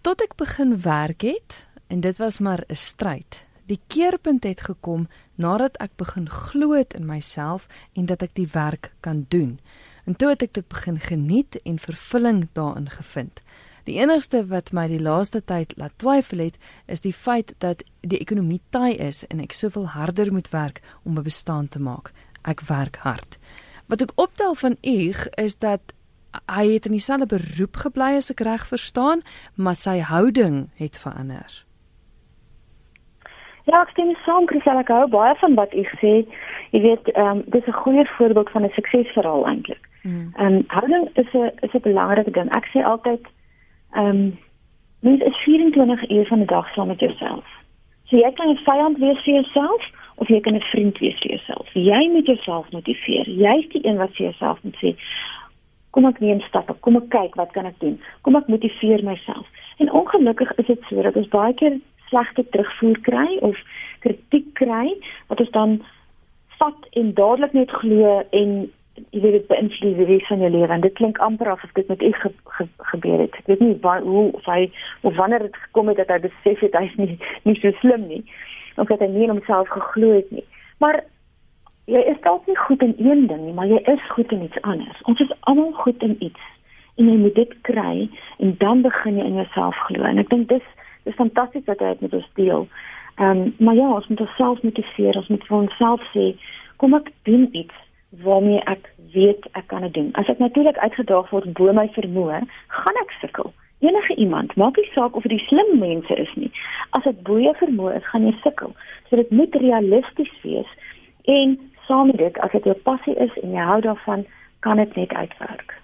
Tot 0.04 0.20
ek 0.20 0.36
begin 0.36 0.76
werk 0.84 1.24
het 1.24 1.62
en 1.88 2.04
dit 2.04 2.20
was 2.20 2.44
maar 2.44 2.60
'n 2.68 2.76
stryd. 2.76 3.40
Die 3.72 3.80
keerpunt 3.86 4.44
het 4.44 4.60
gekom 4.60 5.08
nadat 5.40 5.78
ek 5.80 5.96
begin 5.96 6.28
glo 6.28 6.76
het 6.76 6.94
in 6.94 7.08
myself 7.08 7.66
en 7.96 8.06
dat 8.06 8.22
ek 8.22 8.36
die 8.36 8.48
werk 8.52 8.92
kan 9.00 9.24
doen. 9.28 9.58
En 10.04 10.16
toe 10.16 10.28
het 10.32 10.42
ek 10.42 10.54
dit 10.58 10.68
begin 10.68 11.00
geniet 11.00 11.60
en 11.64 11.78
vervulling 11.78 12.48
daarin 12.52 12.90
gevind. 12.90 13.42
Die 13.88 13.96
enigste 13.98 14.42
wat 14.50 14.72
my 14.76 14.86
die 14.90 15.00
laaste 15.00 15.40
tyd 15.44 15.72
laat 15.80 15.96
twyfel 16.02 16.44
het, 16.44 16.58
is 16.86 17.00
die 17.00 17.14
feit 17.16 17.54
dat 17.64 17.82
die 18.00 18.20
ekonomie 18.20 18.60
taai 18.70 18.94
is 19.00 19.24
en 19.32 19.40
ek 19.40 19.56
soveel 19.56 19.88
harder 19.96 20.32
moet 20.32 20.50
werk 20.52 20.82
om 21.04 21.18
'n 21.18 21.26
bestaan 21.26 21.68
te 21.68 21.80
maak. 21.80 22.12
Ek 22.44 22.60
werk 22.68 22.96
hard. 22.96 23.38
Wat 23.86 24.02
ek 24.02 24.12
optel 24.14 24.54
van 24.54 24.76
Eg 24.80 25.26
is 25.34 25.58
dat 25.58 25.80
hy 26.46 26.74
het 26.74 26.86
in 26.86 26.92
dieselfde 26.92 27.26
beroep 27.26 27.76
gebly 27.76 28.16
as 28.16 28.30
ek 28.30 28.40
reg 28.40 28.66
verstaan, 28.66 29.22
maar 29.54 29.76
sy 29.76 29.98
houding 29.98 30.70
het 30.74 30.98
verander. 30.98 31.64
Ja, 33.70 33.84
ek 33.84 33.92
stem 33.94 34.10
saam, 34.24 34.48
Christel, 34.50 34.80
ek 34.82 34.88
hou 34.90 35.04
baie 35.12 35.34
van 35.38 35.54
wat 35.54 35.74
u 35.78 35.84
sê. 36.00 36.14
Jy 36.74 36.80
weet, 36.82 37.10
ehm 37.12 37.38
um, 37.38 37.42
dis 37.54 37.66
'n 37.70 37.80
goeie 37.82 38.04
voorbeeld 38.16 38.50
van 38.50 38.64
'n 38.64 38.72
suksesverhaal 38.74 39.46
eintlik. 39.46 39.84
Mm. 40.02 40.32
Ehm 40.36 40.54
um, 40.54 40.64
houding 40.66 41.08
is 41.22 41.30
'n 41.32 41.52
is 41.66 41.74
'n 41.74 41.86
belangrike 41.86 42.30
ding. 42.30 42.50
Ek 42.56 42.66
sê 42.72 42.82
altyd 42.82 43.22
ehm 43.92 44.06
um, 44.06 44.38
mens 45.00 45.20
is 45.22 45.36
24 45.44 46.10
uur 46.10 46.26
van 46.26 46.38
die 46.38 46.46
dag 46.46 46.72
saam 46.74 46.86
met 46.86 47.00
jouself. 47.00 47.46
So 48.08 48.16
jy 48.16 48.32
kan 48.32 48.48
'n 48.50 48.64
vyand 48.66 48.98
wees 48.98 49.22
vir 49.24 49.34
jouself 49.34 49.82
of 50.16 50.28
jy 50.28 50.40
kan 50.40 50.54
'n 50.54 50.70
vriend 50.72 50.98
wees 50.98 51.18
vir 51.22 51.30
jouself. 51.30 51.66
Jy 51.72 52.08
moet 52.12 52.26
jouself 52.26 52.70
motiveer. 52.70 53.28
Jy's 53.28 53.68
die 53.68 53.86
een 53.86 53.96
wat 53.96 54.10
vir 54.16 54.24
jouself 54.26 54.62
moet 54.62 54.76
sê 54.82 54.96
kom 55.90 56.06
ek 56.06 56.20
neem 56.20 56.40
stappe, 56.40 56.74
kom 56.80 56.96
ek 56.96 57.08
kyk 57.10 57.34
wat 57.34 57.52
kan 57.52 57.66
ek 57.66 57.78
doen? 57.80 58.00
Kom 58.22 58.36
ek 58.36 58.48
motiveer 58.48 59.02
myself. 59.04 59.46
En 59.82 59.90
ongelukkig 59.90 60.52
is 60.62 60.66
dit 60.66 60.82
so 60.88 61.02
dat 61.02 61.16
ons 61.16 61.28
baie 61.28 61.54
keer 61.54 61.80
slegte 62.10 62.44
terugvoer 62.52 63.00
kry 63.06 63.38
of 63.46 63.56
kritiek 64.04 64.52
kry 64.58 64.90
wat 65.30 65.40
ons 65.40 65.54
dan 65.56 65.78
vat 66.60 66.92
en 67.00 67.14
dadelik 67.16 67.56
net 67.56 67.72
glo 67.80 68.20
en 68.36 68.54
jy 69.14 69.20
weet 69.22 69.36
dit 69.38 69.46
beïnvloed 69.48 69.96
die 69.96 70.06
res 70.08 70.26
van 70.28 70.42
jou 70.44 70.50
lewe 70.52 70.74
en 70.74 70.84
dit 70.84 70.96
klink 70.98 71.20
amper 71.24 71.52
of 71.52 71.62
dit 71.78 71.88
met 71.88 72.02
u 72.02 72.10
ge, 72.12 72.30
ge, 72.56 72.66
gebeur 72.92 73.22
het. 73.22 73.36
Ek 73.40 73.46
weet 73.48 73.62
nie 73.64 73.76
waar, 73.84 74.02
hoe 74.04 74.26
of 74.36 74.48
hy 74.50 74.66
of 75.06 75.16
wanneer 75.16 75.46
dit 75.46 75.56
gekom 75.64 75.88
het 75.88 76.00
dat 76.02 76.12
hy 76.12 76.18
besef 76.26 76.60
het 76.66 76.76
hy's 76.76 76.96
nie 77.00 77.16
nie 77.48 77.56
so 77.62 77.72
slim 77.80 78.06
nie. 78.10 78.20
Of 78.76 78.90
dat 78.92 79.00
hy 79.00 79.08
nie 79.12 79.24
in 79.28 79.34
homself 79.34 79.70
geglo 79.72 80.12
het 80.18 80.30
nie. 80.34 80.44
Maar 80.84 81.00
jy 81.90 82.02
is 82.12 82.20
dalk 82.26 82.46
nie 82.46 82.58
goed 82.58 82.82
in 82.86 82.94
een 82.98 83.26
ding 83.30 83.46
nie, 83.46 83.56
maar 83.56 83.70
jy 83.70 83.80
is 83.92 84.10
goed 84.14 84.32
in 84.36 84.44
iets 84.46 84.60
anders. 84.62 85.00
Ons 85.10 85.22
is 85.24 85.32
almal 85.50 85.72
goed 85.80 86.02
in 86.06 86.16
iets 86.18 86.48
en 87.00 87.08
jy 87.08 87.16
moet 87.16 87.34
dit 87.38 87.52
kry 87.64 87.94
en 88.44 88.54
dan 88.60 88.82
begin 88.84 89.16
jy 89.16 89.26
in 89.32 89.40
jouself 89.40 89.78
glo. 89.88 90.04
En 90.04 90.20
ek 90.20 90.28
dink 90.32 90.50
dis 90.52 90.66
dis 91.04 91.18
fantasties 91.18 91.64
dat 91.64 91.78
hy 91.78 91.94
dit 91.94 92.00
met 92.06 92.16
ons 92.20 92.30
deel. 92.34 92.66
Ehm 93.20 93.44
um, 93.44 93.54
maar 93.58 93.74
ja, 93.74 93.88
ons 93.94 94.06
moet 94.08 94.20
onsself 94.20 94.62
motiveer, 94.62 95.16
ons 95.16 95.28
moet 95.28 95.46
vir 95.46 95.56
onsself 95.56 96.04
sê 96.14 96.34
kom 96.76 96.94
ek 96.96 97.10
doen 97.28 97.48
iets 97.52 97.76
waarmee 98.24 98.60
ek 98.64 98.88
weet 99.12 99.46
ek 99.52 99.66
kan 99.66 99.82
dit 99.86 99.94
doen. 99.94 100.10
As 100.12 100.28
ek 100.28 100.38
natuurlik 100.38 100.78
uitgedaag 100.78 101.30
word 101.30 101.52
bo 101.58 101.72
my 101.72 101.86
vermoë, 101.94 102.40
gaan 102.68 103.02
ek 103.02 103.12
sukkel. 103.20 103.52
Enige 103.80 104.14
iemand, 104.14 104.56
maak 104.60 104.76
nie 104.76 104.88
saak 104.94 105.16
of 105.16 105.24
dit 105.24 105.38
die 105.38 105.46
slim 105.48 105.78
mense 105.80 106.16
is 106.16 106.32
nie. 106.36 106.50
As 106.96 107.04
dit 107.04 107.22
bo 107.24 107.38
jou 107.40 107.52
vermoë 107.60 107.96
is, 107.96 108.08
gaan 108.12 108.26
jy 108.28 108.34
sukkel. 108.42 108.74
So 109.08 109.16
dit 109.16 109.30
moet 109.30 109.54
realisties 109.62 110.32
wees 110.42 110.72
en 111.24 111.56
saam 111.86 112.10
met 112.10 112.18
dit, 112.18 112.40
as 112.44 112.52
dit 112.52 112.66
jou 112.68 112.76
passie 112.84 113.14
is 113.16 113.32
en 113.42 113.54
jy 113.56 113.68
hou 113.72 113.80
daarvan, 113.84 114.26
kan 114.60 114.76
dit 114.76 114.96
net 114.96 115.12
uitwerk. 115.12 115.76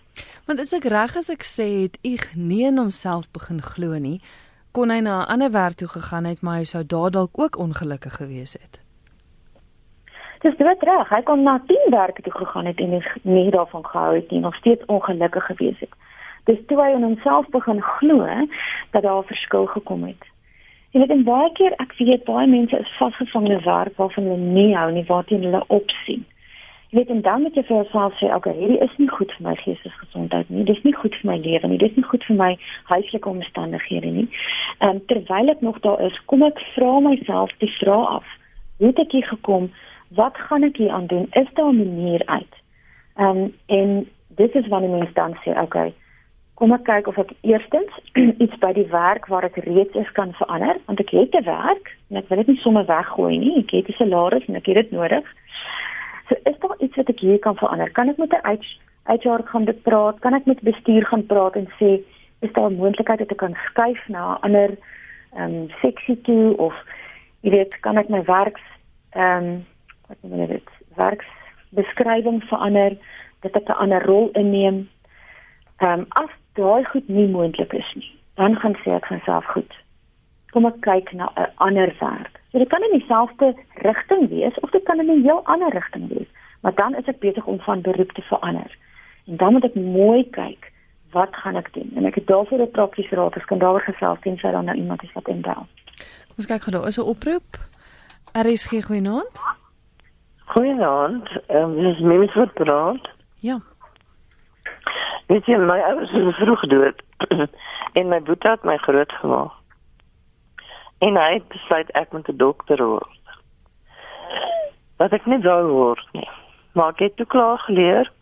Want 0.46 0.60
as 0.62 0.72
ek 0.76 0.84
reg 0.92 1.16
as 1.18 1.30
ek 1.32 1.44
sê 1.46 1.66
het 1.86 1.96
ek 2.06 2.28
nie 2.36 2.64
in 2.68 2.78
homself 2.78 3.30
begin 3.34 3.62
glo 3.64 3.96
nie, 3.98 4.20
kon 4.76 4.90
hy 4.92 5.00
na 5.00 5.14
'n 5.24 5.30
ander 5.32 5.50
werk 5.50 5.76
toe 5.80 5.88
gegaan 5.88 6.24
het, 6.24 6.40
maar 6.42 6.58
hy 6.60 6.64
sou 6.64 6.82
daar 6.86 7.10
dalk 7.10 7.32
ook 7.42 7.58
ongelukkig 7.58 8.14
gewees 8.20 8.52
het. 8.52 8.74
Dis 10.44 10.56
dit 10.56 10.82
reg. 10.82 11.08
Hy 11.08 11.22
kon 11.22 11.42
na 11.42 11.60
10 11.66 11.90
werke 11.90 12.22
toe 12.22 12.32
gegaan 12.32 12.66
het 12.66 12.78
en 12.78 13.02
nie 13.22 13.50
daarvan 13.50 13.86
gehou 13.86 14.14
het 14.14 14.30
nie, 14.30 14.40
nog 14.40 14.54
steeds 14.54 14.84
ongelukkig 14.86 15.46
gewees 15.46 15.80
het. 15.80 15.94
Dis 16.44 16.58
toe 16.66 16.82
hy 16.82 16.90
in 16.90 17.02
homself 17.02 17.48
begin 17.48 17.82
glo 17.82 18.26
dat 18.90 19.02
daar 19.02 19.18
'n 19.18 19.32
verskil 19.32 19.66
gekom 19.66 20.04
het. 20.04 20.22
En 20.92 21.00
dit 21.00 21.10
en 21.10 21.24
baie 21.24 21.52
keer 21.52 21.72
ek 21.72 21.92
weet 21.98 22.24
baie 22.24 22.46
mense 22.46 22.78
is 22.78 22.96
vasgevang 22.98 23.48
in 23.48 23.56
'n 23.56 23.64
werk 23.64 23.96
waarvan 23.96 24.24
hulle 24.24 24.36
nie 24.36 24.76
hou 24.76 24.92
nie, 24.92 25.04
waarteen 25.04 25.42
hulle 25.42 25.64
opsien. 25.66 26.26
Weet 26.90 27.08
en 27.08 27.22
dan 27.22 27.42
moet 27.42 27.54
jy 27.54 27.62
vir 27.62 27.76
jouself 27.76 28.14
sê, 28.18 28.28
okay, 28.34 28.54
hierdie 28.54 28.78
is 28.80 28.94
nie 28.96 29.08
goed 29.08 29.32
vir 29.36 29.46
my 29.48 29.54
geestesgesondheid 29.54 30.48
nie. 30.48 30.64
Dis 30.64 30.82
nie 30.82 30.94
goed 30.94 31.14
vir 31.20 31.30
my 31.30 31.38
lewe 31.38 31.68
nie. 31.68 31.78
Dis 31.78 31.96
nie 31.96 32.06
goed 32.06 32.24
vir 32.24 32.36
my 32.36 32.52
huislike 32.92 33.28
omstandighede 33.28 34.06
nie. 34.06 34.28
Ehm 34.78 34.96
um, 34.96 35.02
terwyl 35.06 35.50
ek 35.50 35.60
nog 35.60 35.80
daar 35.80 36.00
is, 36.00 36.22
kom 36.26 36.42
ek 36.42 36.62
vra 36.74 37.00
myself 37.00 37.50
die 37.58 37.72
vraag 37.80 38.06
af: 38.20 38.26
Hoe 38.78 38.86
het 38.86 38.98
ek 38.98 39.12
hier 39.12 39.26
gekom? 39.26 39.70
wat 40.08 40.36
gaan 40.36 40.62
ek 40.62 40.76
hier 40.76 40.90
aan 40.90 41.06
doen? 41.06 41.26
Is 41.30 41.48
daar 41.54 41.72
'n 41.72 41.76
manier 41.76 42.22
uit? 42.26 42.54
Ehm 43.16 43.28
um, 43.28 43.54
en 43.66 44.08
dit 44.28 44.54
is 44.54 44.66
wanneer 44.66 44.90
mens 44.90 45.12
dan 45.12 45.36
sê, 45.44 45.60
okay, 45.60 45.94
kom 46.54 46.72
ek 46.72 46.82
kyk 46.84 47.06
of 47.06 47.18
ek 47.18 47.32
eerstens 47.40 47.90
iets 48.44 48.58
by 48.58 48.72
die 48.72 48.86
werk 48.86 49.26
waar 49.26 49.44
ek 49.44 49.56
reeds 49.56 49.94
is 49.94 50.12
kan 50.12 50.32
verander, 50.32 50.76
want 50.84 51.00
ek 51.00 51.10
het 51.10 51.34
'n 51.34 51.44
werk 51.44 51.96
en 52.10 52.16
ek 52.16 52.28
wil 52.28 52.38
dit 52.38 52.46
nie 52.46 52.56
sommer 52.56 52.86
weggooi 52.86 53.38
nie. 53.38 53.58
Ek 53.58 53.70
het 53.70 53.88
'n 53.88 53.92
salaris 53.92 54.44
en 54.46 54.54
ek 54.54 54.66
het 54.66 54.74
dit 54.74 54.90
nodig. 54.90 55.24
So 56.28 56.34
is 56.44 56.58
daar 56.58 56.76
iets 56.78 56.96
wat 56.96 57.08
ek 57.08 57.20
hier 57.20 57.38
kan 57.38 57.56
verander? 57.56 57.90
Kan 57.90 58.08
ek 58.08 58.18
met 58.18 58.32
'n 58.32 58.58
HR 59.06 59.42
gaan 59.44 59.64
dit 59.64 59.82
praat? 59.82 60.18
Kan 60.18 60.34
ek 60.34 60.46
met 60.46 60.60
bestuur 60.60 61.06
gaan 61.06 61.26
praat 61.26 61.54
en 61.54 61.68
sê 61.78 62.02
is 62.40 62.52
daar 62.52 62.70
'n 62.70 62.76
moontlikheid 62.76 63.18
dat 63.18 63.30
ek 63.30 63.36
kan 63.36 63.54
skuif 63.66 64.08
na 64.08 64.34
'n 64.34 64.40
ander 64.40 64.70
ehm 65.36 65.54
um, 65.54 65.70
seksie 65.82 66.20
toe 66.20 66.56
of 66.56 66.74
jy 67.40 67.50
weet, 67.50 67.80
kan 67.80 67.96
ek 67.96 68.08
my 68.08 68.24
werks 68.24 68.62
ehm 69.10 69.44
um, 69.44 69.66
wat 70.08 70.18
noem 70.20 70.46
dit 70.46 70.68
werksbeskrywing 70.96 72.42
verander 72.42 72.96
dat 73.40 73.56
ek 73.56 73.68
'n 73.68 73.80
ander 73.82 74.02
rol 74.02 74.30
inneem. 74.32 74.88
Ehm 75.76 76.00
um, 76.00 76.06
as 76.08 76.32
daai 76.52 76.84
goed 76.84 77.08
nie 77.08 77.28
moontlik 77.28 77.72
is 77.72 77.92
nie, 77.94 78.10
dan 78.34 78.56
gaan 78.56 78.74
sê 78.74 78.94
ek 78.94 79.06
vir 79.06 79.16
myself 79.16 79.44
goed. 79.44 79.72
Kom 80.52 80.66
ek 80.66 80.80
kyk 80.80 81.12
na 81.12 81.30
'n 81.36 81.50
ander 81.56 81.94
werk. 82.00 82.40
So 82.56 82.62
dit 82.62 82.70
kan 82.70 82.82
in 82.82 82.98
dieselfde 82.98 83.54
rigting 83.74 84.28
wees 84.28 84.58
of 84.60 84.70
dit 84.70 84.82
kan 84.82 84.98
in 84.98 85.06
'n 85.06 85.22
heel 85.22 85.40
ander 85.44 85.72
rigting 85.72 86.08
wees, 86.08 86.28
maar 86.60 86.74
dan 86.74 86.94
is 86.94 87.04
ek 87.04 87.18
besig 87.18 87.44
om 87.44 87.60
van 87.60 87.80
beroep 87.80 88.12
te 88.12 88.22
verander. 88.22 88.76
En 89.26 89.36
dan 89.36 89.52
moet 89.52 89.64
ek 89.64 89.74
mooi 89.74 90.30
kyk 90.30 90.72
wat 91.10 91.28
gaan 91.36 91.56
ek 91.56 91.72
doen? 91.72 91.92
En 91.94 92.04
ek 92.04 92.14
het 92.14 92.26
daarvoor 92.26 92.58
'n 92.58 92.70
praktiese 92.70 93.14
raad, 93.14 93.36
ek 93.36 93.46
kan 93.46 93.58
daaroor 93.58 93.80
gesels 93.80 94.18
teen 94.20 94.38
sy 94.38 94.50
dan 94.50 94.64
nou 94.64 94.76
iemand 94.76 95.02
is 95.02 95.12
wat 95.12 95.28
inbel. 95.28 95.66
Ons 96.36 96.46
kyk 96.46 96.62
gou, 96.62 96.76
daar 96.76 96.86
is 96.86 96.98
'n 96.98 97.02
oproep. 97.02 97.50
RSG 98.32 98.84
goeienaand. 98.84 99.36
Goeienaand, 100.44 101.28
ehm 101.46 101.62
um, 101.62 101.74
dis 101.82 101.98
mens 101.98 102.34
wat 102.34 102.52
praat. 102.52 103.08
Ja. 103.38 103.60
Weet 105.26 105.46
jy 105.46 105.56
my 105.56 105.80
ouers 105.80 106.12
is 106.12 106.34
vroeg 106.34 106.60
dood 106.60 107.02
en 107.98 108.08
my 108.08 108.22
boetie 108.22 108.50
het 108.50 108.64
my 108.64 108.76
groot 108.76 109.12
gemaak. 109.12 109.65
En 110.98 111.16
hy 111.16 111.32
het 111.32 111.48
besluit 111.48 111.90
ek 111.90 112.12
moet 112.12 112.28
'n 112.28 112.36
dokter 112.36 112.84
word. 112.86 113.24
Wat 114.96 115.12
ek 115.12 115.26
nie 115.26 115.42
wou 115.42 115.66
word 115.68 116.08
nie. 116.12 116.28
Maar 116.72 116.88
ek 116.88 116.98
het 116.98 117.16
toe 117.16 117.26
klaar 117.26 117.58
geleer 117.58 118.12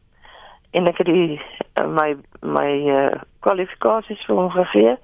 en 0.70 0.86
ek 0.86 0.98
het 0.98 1.06
die 1.06 1.40
uh, 1.78 1.86
my 1.86 2.16
my 2.40 2.70
uh, 2.90 3.20
kwalifikasies 3.40 4.24
vir 4.26 4.36
hom 4.36 4.50
gegee 4.50 4.96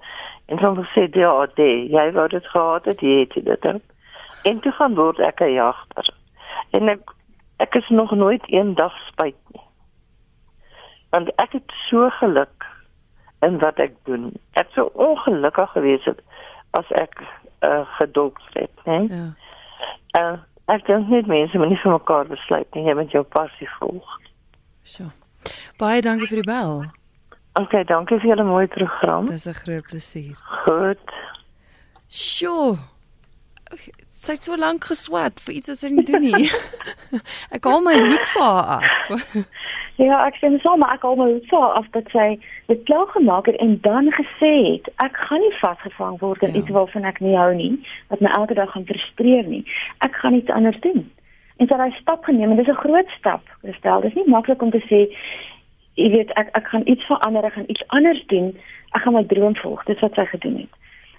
en 0.47 0.59
hom 0.59 0.77
gesê 0.85 1.07
ja, 1.15 1.47
jy 1.57 2.13
wou 2.13 2.29
dit 2.29 2.47
gehad 2.47 2.85
het, 2.85 3.01
jy 3.01 3.29
het 3.29 3.45
dit. 3.45 3.83
En 4.43 4.61
toe 4.61 4.73
gaan 4.73 4.95
word 4.95 5.19
ek 5.19 5.41
'n 5.41 5.53
jagter 5.53 6.11
en 6.71 6.89
ek 6.89 7.15
ek 7.57 7.75
is 7.75 7.89
nog 7.89 8.11
nooit 8.11 8.43
een 8.47 8.75
dag 8.75 8.95
spyt 9.07 9.37
nie. 9.53 9.63
Want 11.11 11.35
ek 11.35 11.53
het 11.53 11.73
so 11.89 12.09
geluk 12.11 12.67
in 13.41 13.59
wat 13.59 13.79
ek 13.79 13.93
doen. 14.05 14.33
Ek 14.53 14.69
sou 14.75 14.89
ongelukkig 14.95 15.71
gewees 15.71 16.05
het 16.05 16.21
as 16.71 16.91
ek 16.91 17.21
uh, 17.67 17.87
gedolk 17.99 18.39
het, 18.53 18.85
né? 18.85 19.01
Ja. 19.09 19.27
Uh, 20.21 20.39
ek 20.75 20.87
dink 20.87 21.09
net 21.09 21.27
mense 21.27 21.59
moet 21.59 21.73
nie 21.73 21.81
vir 21.83 21.93
mekaar 21.93 22.29
besluit 22.31 22.75
nie, 22.75 22.87
jy 22.87 22.95
moet 22.99 23.15
jou 23.15 23.25
passie 23.35 23.69
volg. 23.79 24.17
So. 24.83 25.11
Baie 25.81 26.03
dankie 26.05 26.29
vir 26.31 26.43
die 26.43 26.51
bel. 26.51 26.85
OK, 27.59 27.75
dankie 27.89 28.21
vir 28.21 28.33
julle 28.35 28.47
mooi 28.47 28.67
program. 28.71 29.27
Dis 29.27 29.47
'n 29.47 29.55
groot 29.55 29.87
plesier. 29.91 30.37
Goed. 30.65 31.15
Sjoe. 32.09 32.79
Sy 34.21 34.33
het 34.33 34.45
so 34.45 34.57
lank 34.57 34.85
geswat 34.85 35.41
vir 35.41 35.55
iets 35.55 35.69
wat 35.69 35.79
sy 35.79 35.89
nie 35.89 36.05
doen 36.05 36.21
nie. 36.21 36.51
ek 37.57 37.65
haal 37.65 37.81
my 37.81 37.97
hoed 37.99 38.27
vir 38.35 38.43
haar 38.43 38.81
af. 38.81 39.25
Ja, 40.01 40.23
ek 40.25 40.39
sê 40.41 40.49
so 40.63 40.77
maar 40.81 40.95
ek 40.97 41.03
al 41.05 41.17
my 41.21 41.29
so 41.51 41.61
af 41.61 41.89
dat 41.93 42.07
sy 42.15 42.39
dit 42.71 42.85
klaar 42.89 43.09
gemaak 43.13 43.47
het 43.51 43.57
en 43.61 43.75
dan 43.85 44.09
gesê 44.17 44.53
het 44.73 44.89
ek 45.05 45.17
gaan 45.29 45.43
nie 45.45 45.53
vasgevang 45.61 46.17
word 46.23 46.43
in 46.43 46.55
Ja. 46.55 46.59
iets 46.61 46.73
waarvan 46.73 47.05
ek 47.05 47.21
nie 47.21 47.37
hou 47.37 47.55
nie, 47.55 47.75
wat 48.09 48.21
my 48.25 48.31
elke 48.33 48.55
dag 48.55 48.71
gaan 48.73 48.87
frustreer 48.89 49.45
nie. 49.45 49.65
Ek 49.99 50.15
gaan 50.23 50.35
iets 50.35 50.49
anders 50.51 50.81
doen. 50.81 51.05
En 51.59 51.67
sy 51.69 51.75
het 51.77 51.83
daai 51.83 52.01
stap 52.01 52.25
geneem 52.25 52.51
en 52.51 52.57
dis 52.57 52.69
'n 52.73 52.81
groot 52.81 53.09
stap. 53.19 53.43
Gestel, 53.65 54.01
dis 54.01 54.15
nie 54.15 54.29
maklik 54.29 54.63
om 54.63 54.71
te 54.71 54.81
sê 54.89 55.13
jy 55.95 56.11
weet 56.11 56.31
ek 56.37 56.49
ek 56.57 56.67
gaan 56.67 56.83
iets 56.87 57.05
verander, 57.07 57.45
ek 57.45 57.53
gaan 57.53 57.69
iets 57.69 57.85
anders 57.89 58.27
doen. 58.27 58.57
Ek 58.97 59.03
gaan 59.03 59.13
my 59.13 59.25
droom 59.25 59.57
volg. 59.57 59.85
Dis 59.85 60.01
wat 60.01 60.15
sy 60.15 60.25
gedoen 60.25 60.57
het. 60.57 60.73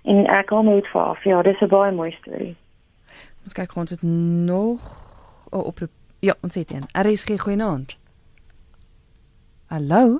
En 0.04 0.26
ek 0.26 0.50
hou 0.50 0.64
my 0.64 0.72
hoed 0.72 0.88
vir 0.88 1.02
haar. 1.02 1.20
Ja, 1.24 1.42
dis 1.42 1.62
'n 1.62 1.68
baie 1.68 1.92
mooi 1.92 2.12
storie. 2.12 2.56
Ons 3.42 3.54
kyk 3.54 3.76
ons 3.76 3.92
het 3.92 4.02
nog 4.02 4.82
oh, 5.52 5.66
oproep. 5.66 5.92
Ja, 6.20 6.34
ons 6.42 6.56
het 6.56 6.72
een. 6.72 6.84
RSG 6.94 7.40
goeienaand. 7.42 8.01
Hallo. 9.72 10.20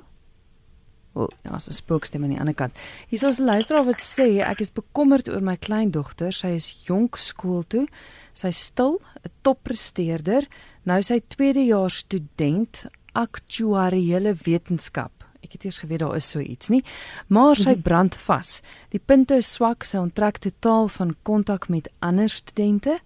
O, 1.12 1.26
oh, 1.26 1.32
ja, 1.44 1.58
so 1.60 1.74
spookstem 1.76 2.22
aan 2.24 2.30
die 2.32 2.38
ander 2.40 2.54
kant. 2.56 2.78
Hier 3.10 3.20
is 3.28 3.38
'n 3.38 3.44
luisteraar 3.44 3.84
wat 3.84 4.00
sê 4.00 4.40
ek 4.40 4.60
is 4.64 4.72
bekommerd 4.72 5.28
oor 5.28 5.42
my 5.42 5.56
kleindogter. 5.56 6.32
Sy 6.32 6.56
is 6.56 6.86
jonk 6.86 7.16
skool 7.16 7.62
toe. 7.68 7.86
Sy's 8.32 8.64
stil, 8.64 9.00
'n 9.20 9.30
toppresteerder. 9.42 10.48
Nou 10.84 11.02
sy 11.02 11.20
tweedejaars 11.28 11.96
student 11.96 12.86
aktuariële 13.12 14.34
wetenskap. 14.34 15.12
Ek 15.44 15.52
het 15.52 15.64
eers 15.64 15.78
geweet 15.78 16.00
daar 16.00 16.16
is 16.16 16.28
so 16.28 16.40
iets 16.40 16.68
nie, 16.68 16.84
maar 17.28 17.56
sy 17.56 17.76
brand 17.76 18.16
vas. 18.16 18.62
Die 18.88 19.00
punte 19.00 19.34
is 19.34 19.52
swak, 19.52 19.84
sy 19.84 19.98
onttrek 19.98 20.38
totaal 20.38 20.88
van 20.88 21.14
kontak 21.22 21.68
met 21.68 21.90
ander 22.00 22.28
studente. 22.28 23.00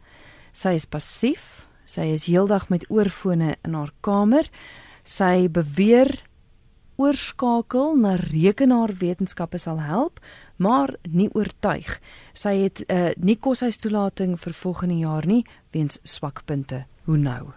Sy 0.52 0.74
is 0.74 0.86
passief. 0.86 1.66
Sy 1.86 2.02
is 2.02 2.26
heeldag 2.26 2.68
met 2.68 2.86
oorfone 2.88 3.56
in 3.64 3.74
haar 3.74 3.92
kamer. 4.00 4.48
Sy 5.04 5.48
beweer 5.48 6.22
oorskakel 6.96 7.96
na 7.96 8.14
rekenaarwetenskappe 8.20 9.58
sal 9.58 9.80
help, 9.80 10.20
maar 10.56 10.94
nie 11.10 11.28
oortuig. 11.34 12.00
Sy 12.32 12.54
het 12.62 12.84
'n 12.88 12.92
uh, 12.92 13.10
nie 13.16 13.36
koshuistoelating 13.36 14.38
vir 14.38 14.52
volgende 14.52 14.98
jaar 14.98 15.26
nie 15.26 15.44
weens 15.72 16.00
swakpunte. 16.02 16.84
Hoe 17.04 17.16
nou? 17.16 17.52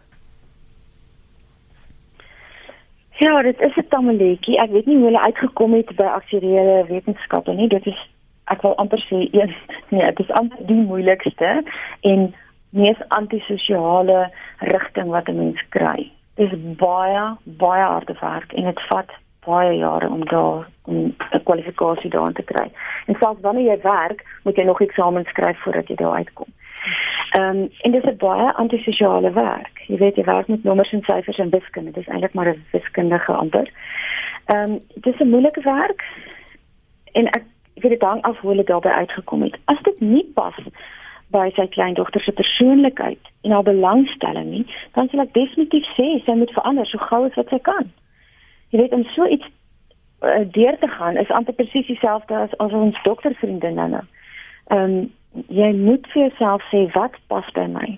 Ja, 3.20 3.42
dit 3.42 3.60
is 3.60 3.76
'n 3.76 3.88
tammeletjie. 3.90 4.60
Ek 4.62 4.72
weet 4.72 4.86
nie 4.86 4.96
hoe 4.96 5.06
hulle 5.06 5.22
uitgekom 5.22 5.74
het 5.74 5.96
by 5.96 6.04
aktuariële 6.04 6.86
wetenskappe 6.88 7.54
nie. 7.54 7.68
Dit 7.68 7.86
is 7.86 8.10
ek 8.44 8.62
wil 8.62 8.76
amper 8.76 9.02
sê 9.10 9.28
een 9.40 9.56
nee, 9.90 10.06
dit 10.06 10.20
is 10.20 10.32
amper 10.32 10.66
die 10.68 10.76
moeilikste 10.76 11.64
en 12.02 12.36
mees 12.70 13.02
antisosiale 13.08 14.32
rigting 14.58 15.10
wat 15.10 15.28
'n 15.28 15.36
mens 15.36 15.64
kry. 15.70 16.12
Dit 16.36 16.52
is 16.52 16.76
baie 16.78 17.36
baie 17.44 17.84
harde 17.84 18.16
werk 18.22 18.54
en 18.54 18.64
dit 18.64 18.80
vat 18.88 19.10
baie 19.50 19.78
jare 19.78 20.10
om 20.10 20.24
daar 20.26 20.68
om 20.86 20.96
'n 21.36 21.44
kwalifikasie 21.44 22.10
daarin 22.10 22.34
te 22.34 22.48
kry. 22.52 22.68
En 23.08 23.16
selfs 23.20 23.42
wanneer 23.42 23.68
jy 23.72 23.80
werk, 23.82 24.26
moet 24.44 24.56
jy 24.56 24.64
nog 24.64 24.82
eksamens 24.82 25.30
skryf 25.30 25.58
voordat 25.64 25.88
jy 25.88 25.96
daar 25.96 26.16
uitkom. 26.22 26.50
Ehm 27.30 27.58
um, 27.58 27.70
en 27.82 27.92
dis 27.92 28.04
'n 28.04 28.18
baie 28.18 28.54
antisosiale 28.54 29.32
werk. 29.32 29.84
Jy 29.88 29.98
weet 29.98 30.16
jy 30.16 30.24
werk 30.24 30.48
met 30.48 30.64
nommers 30.64 30.92
en 30.92 31.02
syfers 31.02 31.38
en 31.38 31.50
wiskunde. 31.50 31.92
Dit 31.92 32.08
is 32.08 32.12
eintlik 32.14 32.34
maar 32.34 32.50
'n 32.50 32.64
wiskundige 32.72 33.34
amper. 33.34 33.72
Ehm 34.46 34.72
um, 34.72 34.80
dis 34.94 35.20
'n 35.20 35.30
moeilike 35.30 35.62
werk 35.62 36.04
en 37.12 37.26
ek 37.28 37.44
weet 37.74 37.92
dit 37.92 38.02
hang 38.02 38.22
af 38.22 38.40
hoe 38.40 38.50
hulle 38.50 38.64
daarbey 38.64 38.92
uitgekom 38.92 39.42
het. 39.42 39.58
As 39.66 39.82
dit 39.82 40.00
nie 40.00 40.32
pas 40.34 40.56
by 41.28 41.50
sy 41.56 41.68
kleindogter 41.68 42.22
se 42.22 42.32
persoonlikheid 42.32 43.20
en 43.42 43.52
haar 43.52 43.64
belangstelling 43.64 44.50
nie, 44.50 44.66
dan 44.92 45.10
sal 45.10 45.20
ek 45.20 45.34
definitief 45.34 45.86
sê 45.98 46.24
sy 46.26 46.32
moet 46.32 46.52
verander 46.52 46.86
so 46.86 46.98
gou 46.98 47.26
as 47.26 47.36
wat 47.36 47.50
sy 47.50 47.60
kan. 47.60 47.92
Jy 48.70 48.80
weet 48.80 48.94
om 48.94 49.04
so 49.16 49.26
iets 49.26 49.46
uh, 50.22 50.44
deur 50.52 50.78
te 50.80 50.88
gaan 50.88 51.18
is 51.18 51.32
amper 51.32 51.54
presies 51.54 51.88
dieselfde 51.88 52.36
as 52.36 52.54
as 52.58 52.72
ons 52.74 53.02
doktervriendinne 53.04 53.88
nou. 53.96 54.06
Ehm 54.70 54.84
um, 54.84 55.00
jy 55.54 55.68
moet 55.78 56.08
vir 56.10 56.24
jouself 56.24 56.64
sê 56.72 56.88
wat 56.94 57.18
pas 57.28 57.46
by 57.54 57.66
my. 57.70 57.90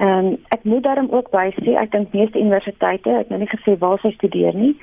Ehm 0.00 0.26
um, 0.26 0.36
ek 0.56 0.64
moet 0.64 0.82
daarom 0.82 1.10
ook 1.10 1.30
by 1.30 1.48
sê 1.58 1.76
ek 1.76 1.92
dink 1.92 2.12
meeste 2.16 2.40
universiteite, 2.40 3.16
ek 3.20 3.28
nou 3.28 3.40
nie 3.40 3.52
gesê 3.52 3.76
waar 3.78 4.00
sy 4.00 4.12
studeer 4.16 4.56
nie, 4.56 4.74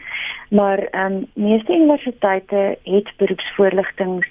maar 0.50 0.84
ehm 0.92 1.22
um, 1.22 1.28
meeste 1.34 1.74
universiteite 1.74 2.64
het 2.84 3.14
beroepsvoorligtings 3.18 4.28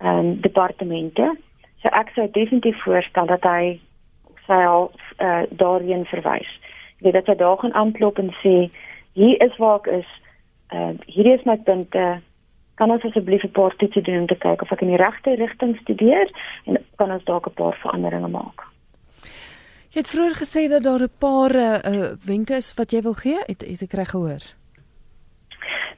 ehm 0.00 0.18
um, 0.18 0.40
departemente. 0.40 1.34
So 1.82 1.88
ek 1.94 2.10
sou 2.14 2.26
definitief 2.32 2.82
voorstel 2.82 3.26
dat 3.26 3.44
hy 3.46 3.78
sy 4.46 4.60
al 4.64 4.90
uh, 5.20 5.42
daarheen 5.50 6.04
verwys. 6.10 6.50
Jy 6.98 7.06
weet 7.06 7.18
dat 7.20 7.26
hy 7.30 7.36
daar 7.40 7.58
gaan 7.58 7.74
aanklop 7.74 8.18
en 8.18 8.32
sê 8.42 8.54
hier 9.18 9.42
is 9.42 9.56
waar 9.58 9.78
ek 9.82 9.92
is. 10.00 10.10
Ehm 10.74 10.96
uh, 10.96 11.06
hierdie 11.06 11.36
is 11.38 11.46
my 11.48 11.56
punte. 11.56 12.06
Kan 12.78 12.90
ons 12.94 13.04
asseblief 13.04 13.44
'n 13.44 13.56
paar 13.58 13.76
toetse 13.76 14.02
doen 14.06 14.20
om 14.20 14.26
te 14.26 14.38
kyk 14.38 14.62
of 14.62 14.72
ek 14.72 14.82
in 14.86 14.92
die 14.94 15.02
regte 15.02 15.34
rigting 15.34 15.76
studeer 15.82 16.28
en 16.66 16.78
kan 16.96 17.10
ons 17.10 17.24
dalk 17.24 17.46
'n 17.46 17.58
paar 17.60 17.76
veranderinge 17.82 18.28
maak. 18.28 18.66
Jy 19.92 20.00
het 20.04 20.12
vroeër 20.12 20.36
gesê 20.42 20.68
dat 20.68 20.82
daar 20.82 21.02
'n 21.02 21.18
paar 21.18 21.52
uh, 21.56 22.12
wenke 22.24 22.54
is 22.54 22.74
wat 22.74 22.90
jy 22.90 23.00
wil 23.02 23.16
gee. 23.24 23.40
Het, 23.46 23.60
het 23.66 23.82
ek 23.82 23.92
reg 23.92 24.10
gehoor? 24.10 24.44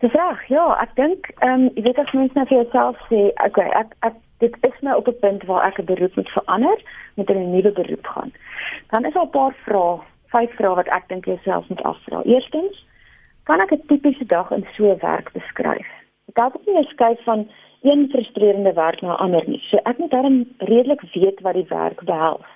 Dis 0.00 0.12
reg. 0.12 0.48
Ja, 0.48 0.66
ek 0.80 0.94
dink 0.96 1.28
ehm 1.38 1.52
um, 1.52 1.70
jy 1.74 1.82
weet 1.82 1.98
as 1.98 2.12
mens 2.12 2.32
nou 2.32 2.46
vir 2.46 2.62
jouself 2.62 2.96
sê, 3.10 3.20
okay, 3.46 3.68
ek 3.80 3.92
ek 4.00 4.14
dit 4.40 4.54
is 4.60 4.78
nou 4.80 4.96
op 4.96 5.08
'n 5.08 5.18
punt 5.20 5.42
waar 5.44 5.66
ek 5.66 5.78
'n 5.78 5.84
beroep 5.84 6.14
moet 6.16 6.28
verander, 6.28 6.78
moet 7.14 7.30
in 7.30 7.36
'n 7.36 7.50
nuwe 7.50 7.72
beroep 7.72 8.06
gaan. 8.06 8.32
Dan 8.90 9.04
is 9.04 9.12
daar 9.12 9.28
'n 9.28 9.36
paar 9.36 9.54
vrae, 9.64 10.00
vyf 10.32 10.50
vrae 10.56 10.74
wat 10.74 10.88
ek 10.88 11.08
dink 11.08 11.26
jy 11.26 11.38
self 11.44 11.68
moet 11.68 11.82
afvra. 11.82 12.22
Eerstens, 12.22 12.86
kan 13.44 13.60
ek 13.60 13.72
'n 13.72 13.86
tipiese 13.86 14.26
dag 14.26 14.50
in 14.50 14.66
so 14.76 14.84
'n 14.92 14.98
werk 15.00 15.32
beskryf? 15.32 15.90
Ek 16.28 16.36
het 16.36 16.54
ook 16.54 16.66
nie 16.66 16.78
'n 16.78 16.92
skuif 16.94 17.22
van 17.24 17.48
een 17.82 18.08
frustrerende 18.10 18.72
werk 18.72 19.00
na 19.00 19.14
ander 19.14 19.48
nie. 19.48 19.62
So 19.70 19.76
ek 19.76 19.98
moet 19.98 20.10
dan 20.10 20.46
redelik 20.58 21.00
weet 21.12 21.40
wat 21.40 21.54
die 21.54 21.68
werk 21.68 22.04
behels. 22.04 22.46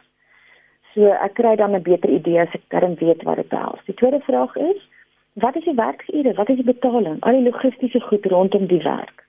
So 0.94 1.06
ek 1.06 1.34
kry 1.34 1.56
dan 1.56 1.74
'n 1.74 1.82
beter 1.82 2.10
idee 2.10 2.40
as 2.40 2.54
ek 2.54 2.80
dan 2.80 2.94
weet 2.94 3.22
wat 3.22 3.36
dit 3.36 3.48
behels. 3.48 3.84
Die 3.84 3.94
tweede 3.94 4.20
vraag 4.20 4.56
is, 4.56 4.88
wat 5.32 5.56
is 5.56 5.64
die 5.64 5.74
werksure? 5.74 6.34
Wat 6.34 6.48
is 6.48 6.56
die 6.56 6.72
betaling? 6.74 7.20
Al 7.20 7.32
die 7.32 7.50
logistiese 7.50 8.00
goed 8.00 8.26
rondom 8.26 8.66
die 8.66 8.82
werk. 8.82 9.24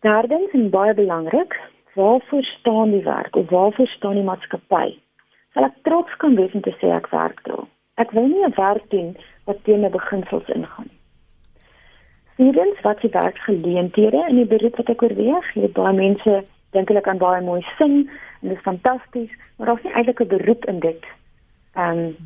Derdens 0.00 0.52
en 0.52 0.70
baie 0.70 0.94
belangrik, 0.94 1.60
waarvoor 1.94 2.42
staan 2.42 2.90
die 2.90 3.02
werk 3.02 3.36
of 3.36 3.50
waarvoor 3.50 3.86
staan 3.86 4.14
die 4.14 4.22
maatskappy? 4.22 4.98
Sal 5.52 5.64
ek 5.64 5.78
trots 5.82 6.16
kan 6.16 6.34
wees 6.36 6.52
om 6.52 6.60
te 6.60 6.74
sê 6.80 6.92
ek 6.92 7.08
werk 7.10 7.40
daar? 7.44 7.64
Ek 7.96 8.10
wil 8.10 8.26
nie 8.26 8.44
'n 8.44 8.52
werk 8.56 8.90
doen 8.90 9.16
wat 9.46 9.62
teen 9.64 9.80
my 9.80 9.90
beginsels 9.94 10.48
ingaan. 10.54 10.90
Vierdens, 12.36 12.80
wat 12.84 13.00
die 13.00 13.10
werksgeleenthede 13.10 14.24
in 14.28 14.36
die 14.42 14.48
beroep 14.50 14.76
wat 14.76 14.90
ek 14.92 15.02
oorweeg? 15.02 15.52
Jy 15.56 15.70
baie 15.76 15.94
mense 15.96 16.42
dink 16.76 16.90
hulle 16.92 17.02
kan 17.04 17.20
baie 17.22 17.40
mooi 17.44 17.62
sing 17.78 18.02
en 18.42 18.50
dit 18.50 18.56
is 18.56 18.66
fantasties, 18.66 19.32
maar 19.56 19.70
daar's 19.70 19.86
nie 19.86 19.94
eintlik 19.94 20.20
'n 20.20 20.34
beroep 20.34 20.66
in 20.72 20.80
dit. 20.80 21.06
Ehm 21.74 21.98
um, 21.98 22.16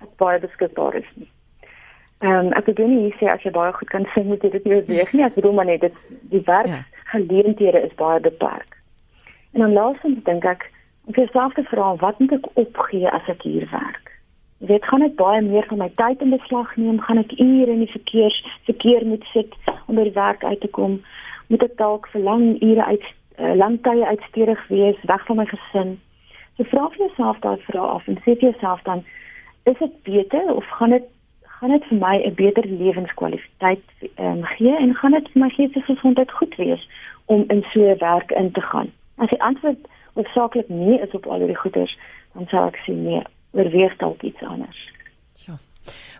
wat 0.00 0.16
baie 0.16 0.40
beskikbaar 0.40 0.94
is 0.94 1.10
nie. 1.14 1.30
Ehm 2.18 2.46
um, 2.46 2.52
ek 2.52 2.64
bedoel 2.64 2.88
nie 2.88 3.00
hier 3.04 3.16
sê 3.20 3.30
as 3.32 3.42
jy 3.42 3.52
baie 3.54 3.72
goed 3.72 3.90
kan 3.90 4.06
sing 4.14 4.26
moet 4.26 4.42
jy 4.42 4.50
dit 4.50 4.64
nie 4.64 4.74
oorweeg 4.74 5.12
nie. 5.12 5.24
Ek 5.24 5.34
bedoel 5.34 5.52
maar 5.52 5.70
net 5.70 5.80
dit 5.80 5.94
die 6.34 6.42
werksgeleenthede 6.44 7.80
is 7.86 7.94
baie 7.94 8.20
beperk. 8.20 8.76
En 9.52 9.60
dan 9.60 9.72
laastens 9.72 10.24
dink 10.24 10.44
ek 10.44 10.70
om 11.06 11.14
vir 11.14 11.24
jouself 11.24 11.54
te 11.54 11.62
vra 11.70 11.94
wat 12.02 12.18
moet 12.18 12.32
ek 12.32 12.46
opgee 12.54 13.10
as 13.10 13.28
ek 13.28 13.42
hier 13.42 13.68
werk? 13.70 14.09
Weet, 14.60 14.84
gaan 14.84 15.00
ek 15.00 15.14
baie 15.16 15.40
meer 15.40 15.64
van 15.68 15.78
my 15.80 15.88
tyd 15.96 16.20
in 16.20 16.34
beslag 16.34 16.74
neem? 16.76 16.98
Gaan 17.00 17.18
ek 17.22 17.30
ure 17.40 17.72
in 17.72 17.78
die 17.80 17.92
verkeers 17.94 18.36
verkeer 18.66 19.06
moet 19.08 19.24
sit 19.32 19.54
om 19.88 19.96
by 19.96 20.04
die 20.04 20.18
werk 20.18 20.44
uit 20.44 20.60
te 20.60 20.68
kom? 20.68 20.98
Moet 21.48 21.64
ek 21.64 21.78
dalk 21.78 22.08
vir 22.12 22.20
lang 22.26 22.44
ure 22.60 22.84
uit 22.90 23.06
uh, 23.38 23.54
lang 23.56 23.78
tye 23.86 24.04
uitstedig 24.04 24.60
wees, 24.68 25.00
weg 25.08 25.24
van 25.30 25.40
my 25.40 25.46
gesin? 25.48 25.94
So 26.58 26.68
vra 26.74 26.90
vir 26.92 27.06
jouself 27.06 27.40
daai 27.40 27.64
vrae 27.70 27.86
af 27.94 28.12
en 28.12 28.20
sê 28.20 28.34
vir 28.34 28.50
jouself 28.50 28.84
dan 28.90 29.00
is 29.72 29.80
dit 29.80 29.96
beter 30.10 30.52
of 30.52 30.68
gaan 30.76 30.92
dit 30.98 31.08
gaan 31.56 31.72
dit 31.78 31.88
vir 31.88 32.00
my 32.04 32.14
'n 32.20 32.36
beter 32.44 32.68
lewenskwaliteit 32.68 33.84
um, 34.20 34.44
gee 34.44 34.76
en 34.76 34.94
gaan 35.00 35.16
dit 35.16 35.32
vir 35.32 35.40
my 35.46 35.50
geestelike 35.56 35.88
gesondheid 35.88 36.38
goed 36.42 36.54
wees 36.60 36.88
om 37.32 37.48
in 37.48 37.64
so 37.72 37.80
'n 37.80 37.98
werk 38.04 38.30
in 38.44 38.52
te 38.52 38.60
gaan? 38.60 38.92
As 39.16 39.32
die 39.32 39.42
antwoord 39.42 39.88
hoofsaaklik 40.12 40.68
nee 40.68 41.00
is 41.00 41.16
op 41.16 41.26
al 41.26 41.38
hierdie 41.38 41.62
goeders, 41.64 41.98
dan 42.34 42.46
sal 42.52 42.66
ek 42.68 42.80
sê 42.84 42.92
nee, 42.92 43.24
oorweeg 43.50 43.96
dalk 43.96 44.22
iets 44.22 44.42
anders. 44.42 44.78
Ja. 45.46 45.58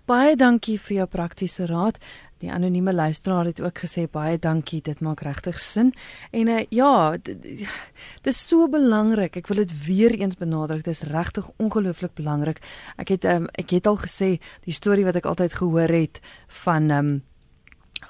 Baie 0.08 0.36
dankie 0.36 0.78
vir 0.80 0.96
jou 1.02 1.06
praktiese 1.06 1.66
raad. 1.70 1.98
Die 2.40 2.48
anonieme 2.50 2.92
luisteraar 2.92 3.44
het 3.44 3.60
ook 3.60 3.82
gesê 3.84 4.06
baie 4.08 4.38
dankie, 4.40 4.80
dit 4.80 5.00
maak 5.04 5.20
regtig 5.20 5.58
sin. 5.60 5.92
En 6.32 6.48
uh, 6.48 6.62
ja, 6.72 7.16
dit 7.20 8.30
is 8.32 8.40
so 8.48 8.68
belangrik. 8.72 9.36
Ek 9.36 9.50
wil 9.52 9.60
dit 9.60 9.74
weer 9.84 10.14
eens 10.16 10.40
benadruk. 10.40 10.84
Dit 10.86 10.94
is 10.94 11.04
regtig 11.12 11.50
ongelooflik 11.60 12.14
belangrik. 12.16 12.62
Ek 12.96 13.12
het 13.12 13.28
um, 13.28 13.48
ek 13.60 13.76
het 13.76 13.90
al 13.90 14.00
gesê 14.00 14.30
die 14.64 14.76
storie 14.76 15.04
wat 15.04 15.20
ek 15.20 15.28
altyd 15.28 15.58
gehoor 15.60 15.92
het 15.92 16.22
van 16.64 16.90
um, 16.90 17.12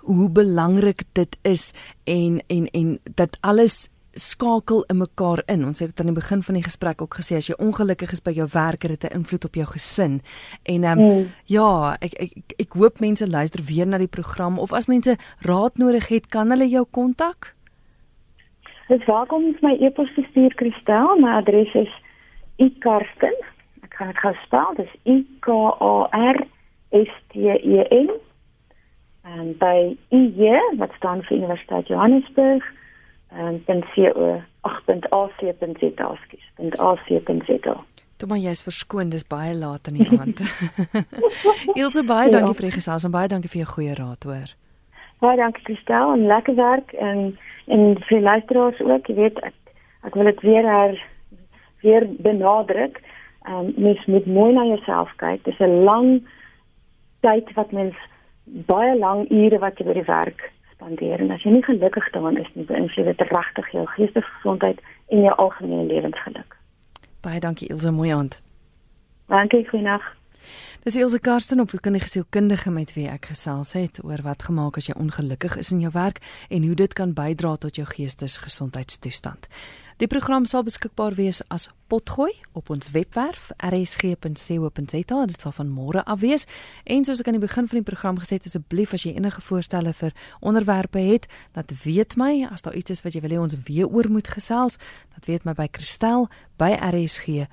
hoe 0.06 0.30
belangrik 0.30 1.02
dit 1.18 1.36
is 1.42 1.72
en 2.06 2.38
en 2.46 2.70
en 2.70 2.98
dat 3.18 3.36
alles 3.40 3.90
skakel 4.12 4.84
in 4.88 4.96
mekaar 4.96 5.42
in. 5.46 5.64
Ons 5.64 5.78
het 5.78 5.88
dit 5.88 6.00
aan 6.00 6.12
die 6.12 6.20
begin 6.20 6.42
van 6.42 6.54
die 6.54 6.64
gesprek 6.64 7.02
ook 7.02 7.14
gesê 7.14 7.36
as 7.36 7.48
jy 7.48 7.54
ongelukkig 7.58 8.12
is 8.12 8.22
by 8.22 8.32
jou 8.34 8.48
werk 8.52 8.82
het 8.82 9.00
dit 9.00 9.10
'n 9.10 9.16
invloed 9.16 9.44
op 9.44 9.54
jou 9.54 9.66
gesin. 9.66 10.20
En 10.62 10.84
ehm 10.84 10.98
um, 10.98 11.06
mm. 11.06 11.32
ja, 11.44 11.96
ek, 12.00 12.12
ek 12.14 12.32
ek 12.58 12.72
hoop 12.72 13.00
mense 13.00 13.28
luister 13.28 13.60
weer 13.64 13.86
na 13.86 13.98
die 13.98 14.08
program 14.08 14.58
of 14.58 14.72
as 14.72 14.86
mense 14.86 15.16
raad 15.40 15.78
nodig 15.78 16.08
het, 16.08 16.28
kan 16.28 16.50
hulle 16.50 16.68
jou 16.68 16.84
kontak? 16.90 17.54
Dis 18.88 19.04
welkom 19.04 19.44
om 19.44 19.56
my 19.60 19.76
e-pos 19.80 20.14
te 20.14 20.24
stuur 20.30 20.54
Kristel. 20.54 21.16
My 21.20 21.30
adres 21.30 21.74
is 21.74 21.92
ikarsten. 22.56 23.34
Ek 23.82 23.94
gaan 23.94 24.08
dit 24.08 24.18
gou 24.18 24.34
spel. 24.34 24.74
Dis 24.76 24.94
I 25.06 25.26
K 25.40 25.48
A 25.80 26.08
R 26.10 26.46
S 26.90 27.12
T 27.28 27.36
E 27.36 27.86
N. 27.90 28.10
En 29.22 29.54
by 29.58 29.96
IJ 30.08 30.58
wat 30.76 30.92
staan 30.96 31.22
vir 31.22 31.36
Universiteit 31.36 31.86
Johannesburg 31.86 32.64
um, 33.32 33.62
.co 33.94 34.42
8.ac.za 34.62 36.08
skus 36.24 36.46
.ac.za 36.78 37.76
Toe 38.20 38.28
maar 38.28 38.38
jy's 38.38 38.60
verskoon, 38.60 39.08
dis 39.08 39.24
baie 39.24 39.54
laat 39.56 39.88
in 39.88 39.96
die 39.96 40.08
aand. 40.12 40.42
Ilse 41.80 42.02
baie 42.04 42.26
ja. 42.28 42.34
dankie 42.34 42.58
vir 42.58 42.66
die 42.66 42.74
gesels 42.74 43.06
en 43.08 43.14
baie 43.14 43.30
dankie 43.32 43.48
vir 43.48 43.62
jou 43.62 43.70
goeie 43.70 43.94
raad 43.96 44.26
hoor. 44.28 44.50
Baie 45.24 45.38
dankie 45.40 45.64
Kristel 45.64 46.12
en 46.16 46.26
lekker 46.28 46.58
werk 46.58 46.92
en 46.92 47.38
en 47.70 47.96
vir 48.08 48.20
luisteraars 48.20 48.80
ook, 48.82 49.08
jy 49.08 49.14
weet 49.14 49.40
ek, 49.46 49.56
ek 50.04 50.16
wil 50.18 50.28
dit 50.28 50.40
weer 50.44 50.66
her 50.68 51.00
weer 51.86 52.06
benadruk. 52.20 53.00
Ehm 53.48 53.70
um, 53.70 53.72
mens 53.88 54.04
moet 54.04 54.26
mooi 54.28 54.52
na 54.52 54.66
jouself 54.68 55.12
kyk. 55.16 55.44
Dis 55.48 55.60
'n 55.64 55.84
lang 55.88 56.20
tyd 57.24 57.48
wat 57.56 57.72
mens 57.72 57.96
baie 58.44 58.98
lang 58.98 59.30
ure 59.30 59.58
wat 59.64 59.78
jy 59.78 59.86
by 59.86 59.96
die 59.96 60.08
werk 60.08 60.50
spandeer 60.80 61.20
en 61.20 61.30
as 61.30 61.44
jy 61.44 61.52
nie 61.52 61.64
gelukkig 61.64 62.08
daarin 62.14 62.40
is 62.40 62.48
nie, 62.54 62.64
beïnvloed 62.64 63.12
dit 63.12 63.26
regtig 63.28 63.68
jou 63.74 63.84
geestelike 63.96 64.32
gesondheid 64.38 64.80
en 65.12 65.26
jou 65.26 65.34
algemene 65.36 65.84
lewensgeluk. 65.90 66.56
Baie 67.20 67.40
dankie 67.40 67.68
Ilse, 67.68 67.92
mooi 67.92 68.10
aand. 68.16 68.40
Dankie, 69.28 69.66
goeienaand. 69.68 70.06
Dis 70.80 70.96
Ilse 70.96 71.20
Karsten 71.20 71.60
op 71.60 71.70
kundige 71.84 72.08
sielkundige 72.08 72.70
met 72.72 72.94
wie 72.96 73.06
ek 73.12 73.28
gesels 73.28 73.74
het 73.76 74.00
oor 74.04 74.22
wat 74.24 74.46
gemaak 74.48 74.78
as 74.80 74.88
jy 74.88 74.96
ongelukkig 74.96 75.58
is 75.60 75.70
in 75.74 75.82
jou 75.84 75.92
werk 75.92 76.22
en 76.48 76.64
hoe 76.64 76.74
dit 76.74 76.92
kan 76.96 77.12
bydra 77.12 77.56
tot 77.60 77.76
jou 77.76 77.84
geestesgesondheidstoestand. 77.86 79.48
Die 79.96 80.06
program 80.06 80.44
sal 80.44 80.62
beskikbaar 80.62 81.14
wees 81.18 81.42
as 81.48 81.68
potgooi 81.90 82.32
op 82.52 82.70
ons 82.70 82.90
webwerf 82.94 83.50
rsg.co.za. 83.56 85.26
Dit 85.26 85.40
sal 85.40 85.52
van 85.52 85.68
môre 85.72 86.04
af 86.04 86.20
wees. 86.20 86.46
En 86.84 87.04
soos 87.04 87.20
ek 87.20 87.26
aan 87.30 87.38
die 87.40 87.46
begin 87.46 87.68
van 87.70 87.78
die 87.80 87.88
program 87.88 88.18
gesê 88.22 88.34
het, 88.38 88.46
asseblief 88.46 88.94
as 88.94 89.04
jy 89.06 89.12
enige 89.16 89.42
voorstelle 89.44 89.92
vir 89.96 90.12
onderwerpe 90.40 91.00
het, 91.10 91.24
laat 91.56 91.70
weet 91.84 92.16
my 92.20 92.32
as 92.50 92.62
daar 92.66 92.76
iets 92.78 92.90
is 92.94 93.02
wat 93.06 93.14
jy 93.14 93.22
wil 93.24 93.34
hê 93.34 93.40
ons 93.42 93.58
weer 93.66 93.88
oor 93.88 94.08
moet 94.10 94.28
gesels, 94.28 94.74
laat 95.14 95.26
weet 95.30 95.44
my 95.48 95.54
by 95.58 95.68
Christel 95.72 96.28
by 96.60 96.72
rsg.co.za. 96.92 97.48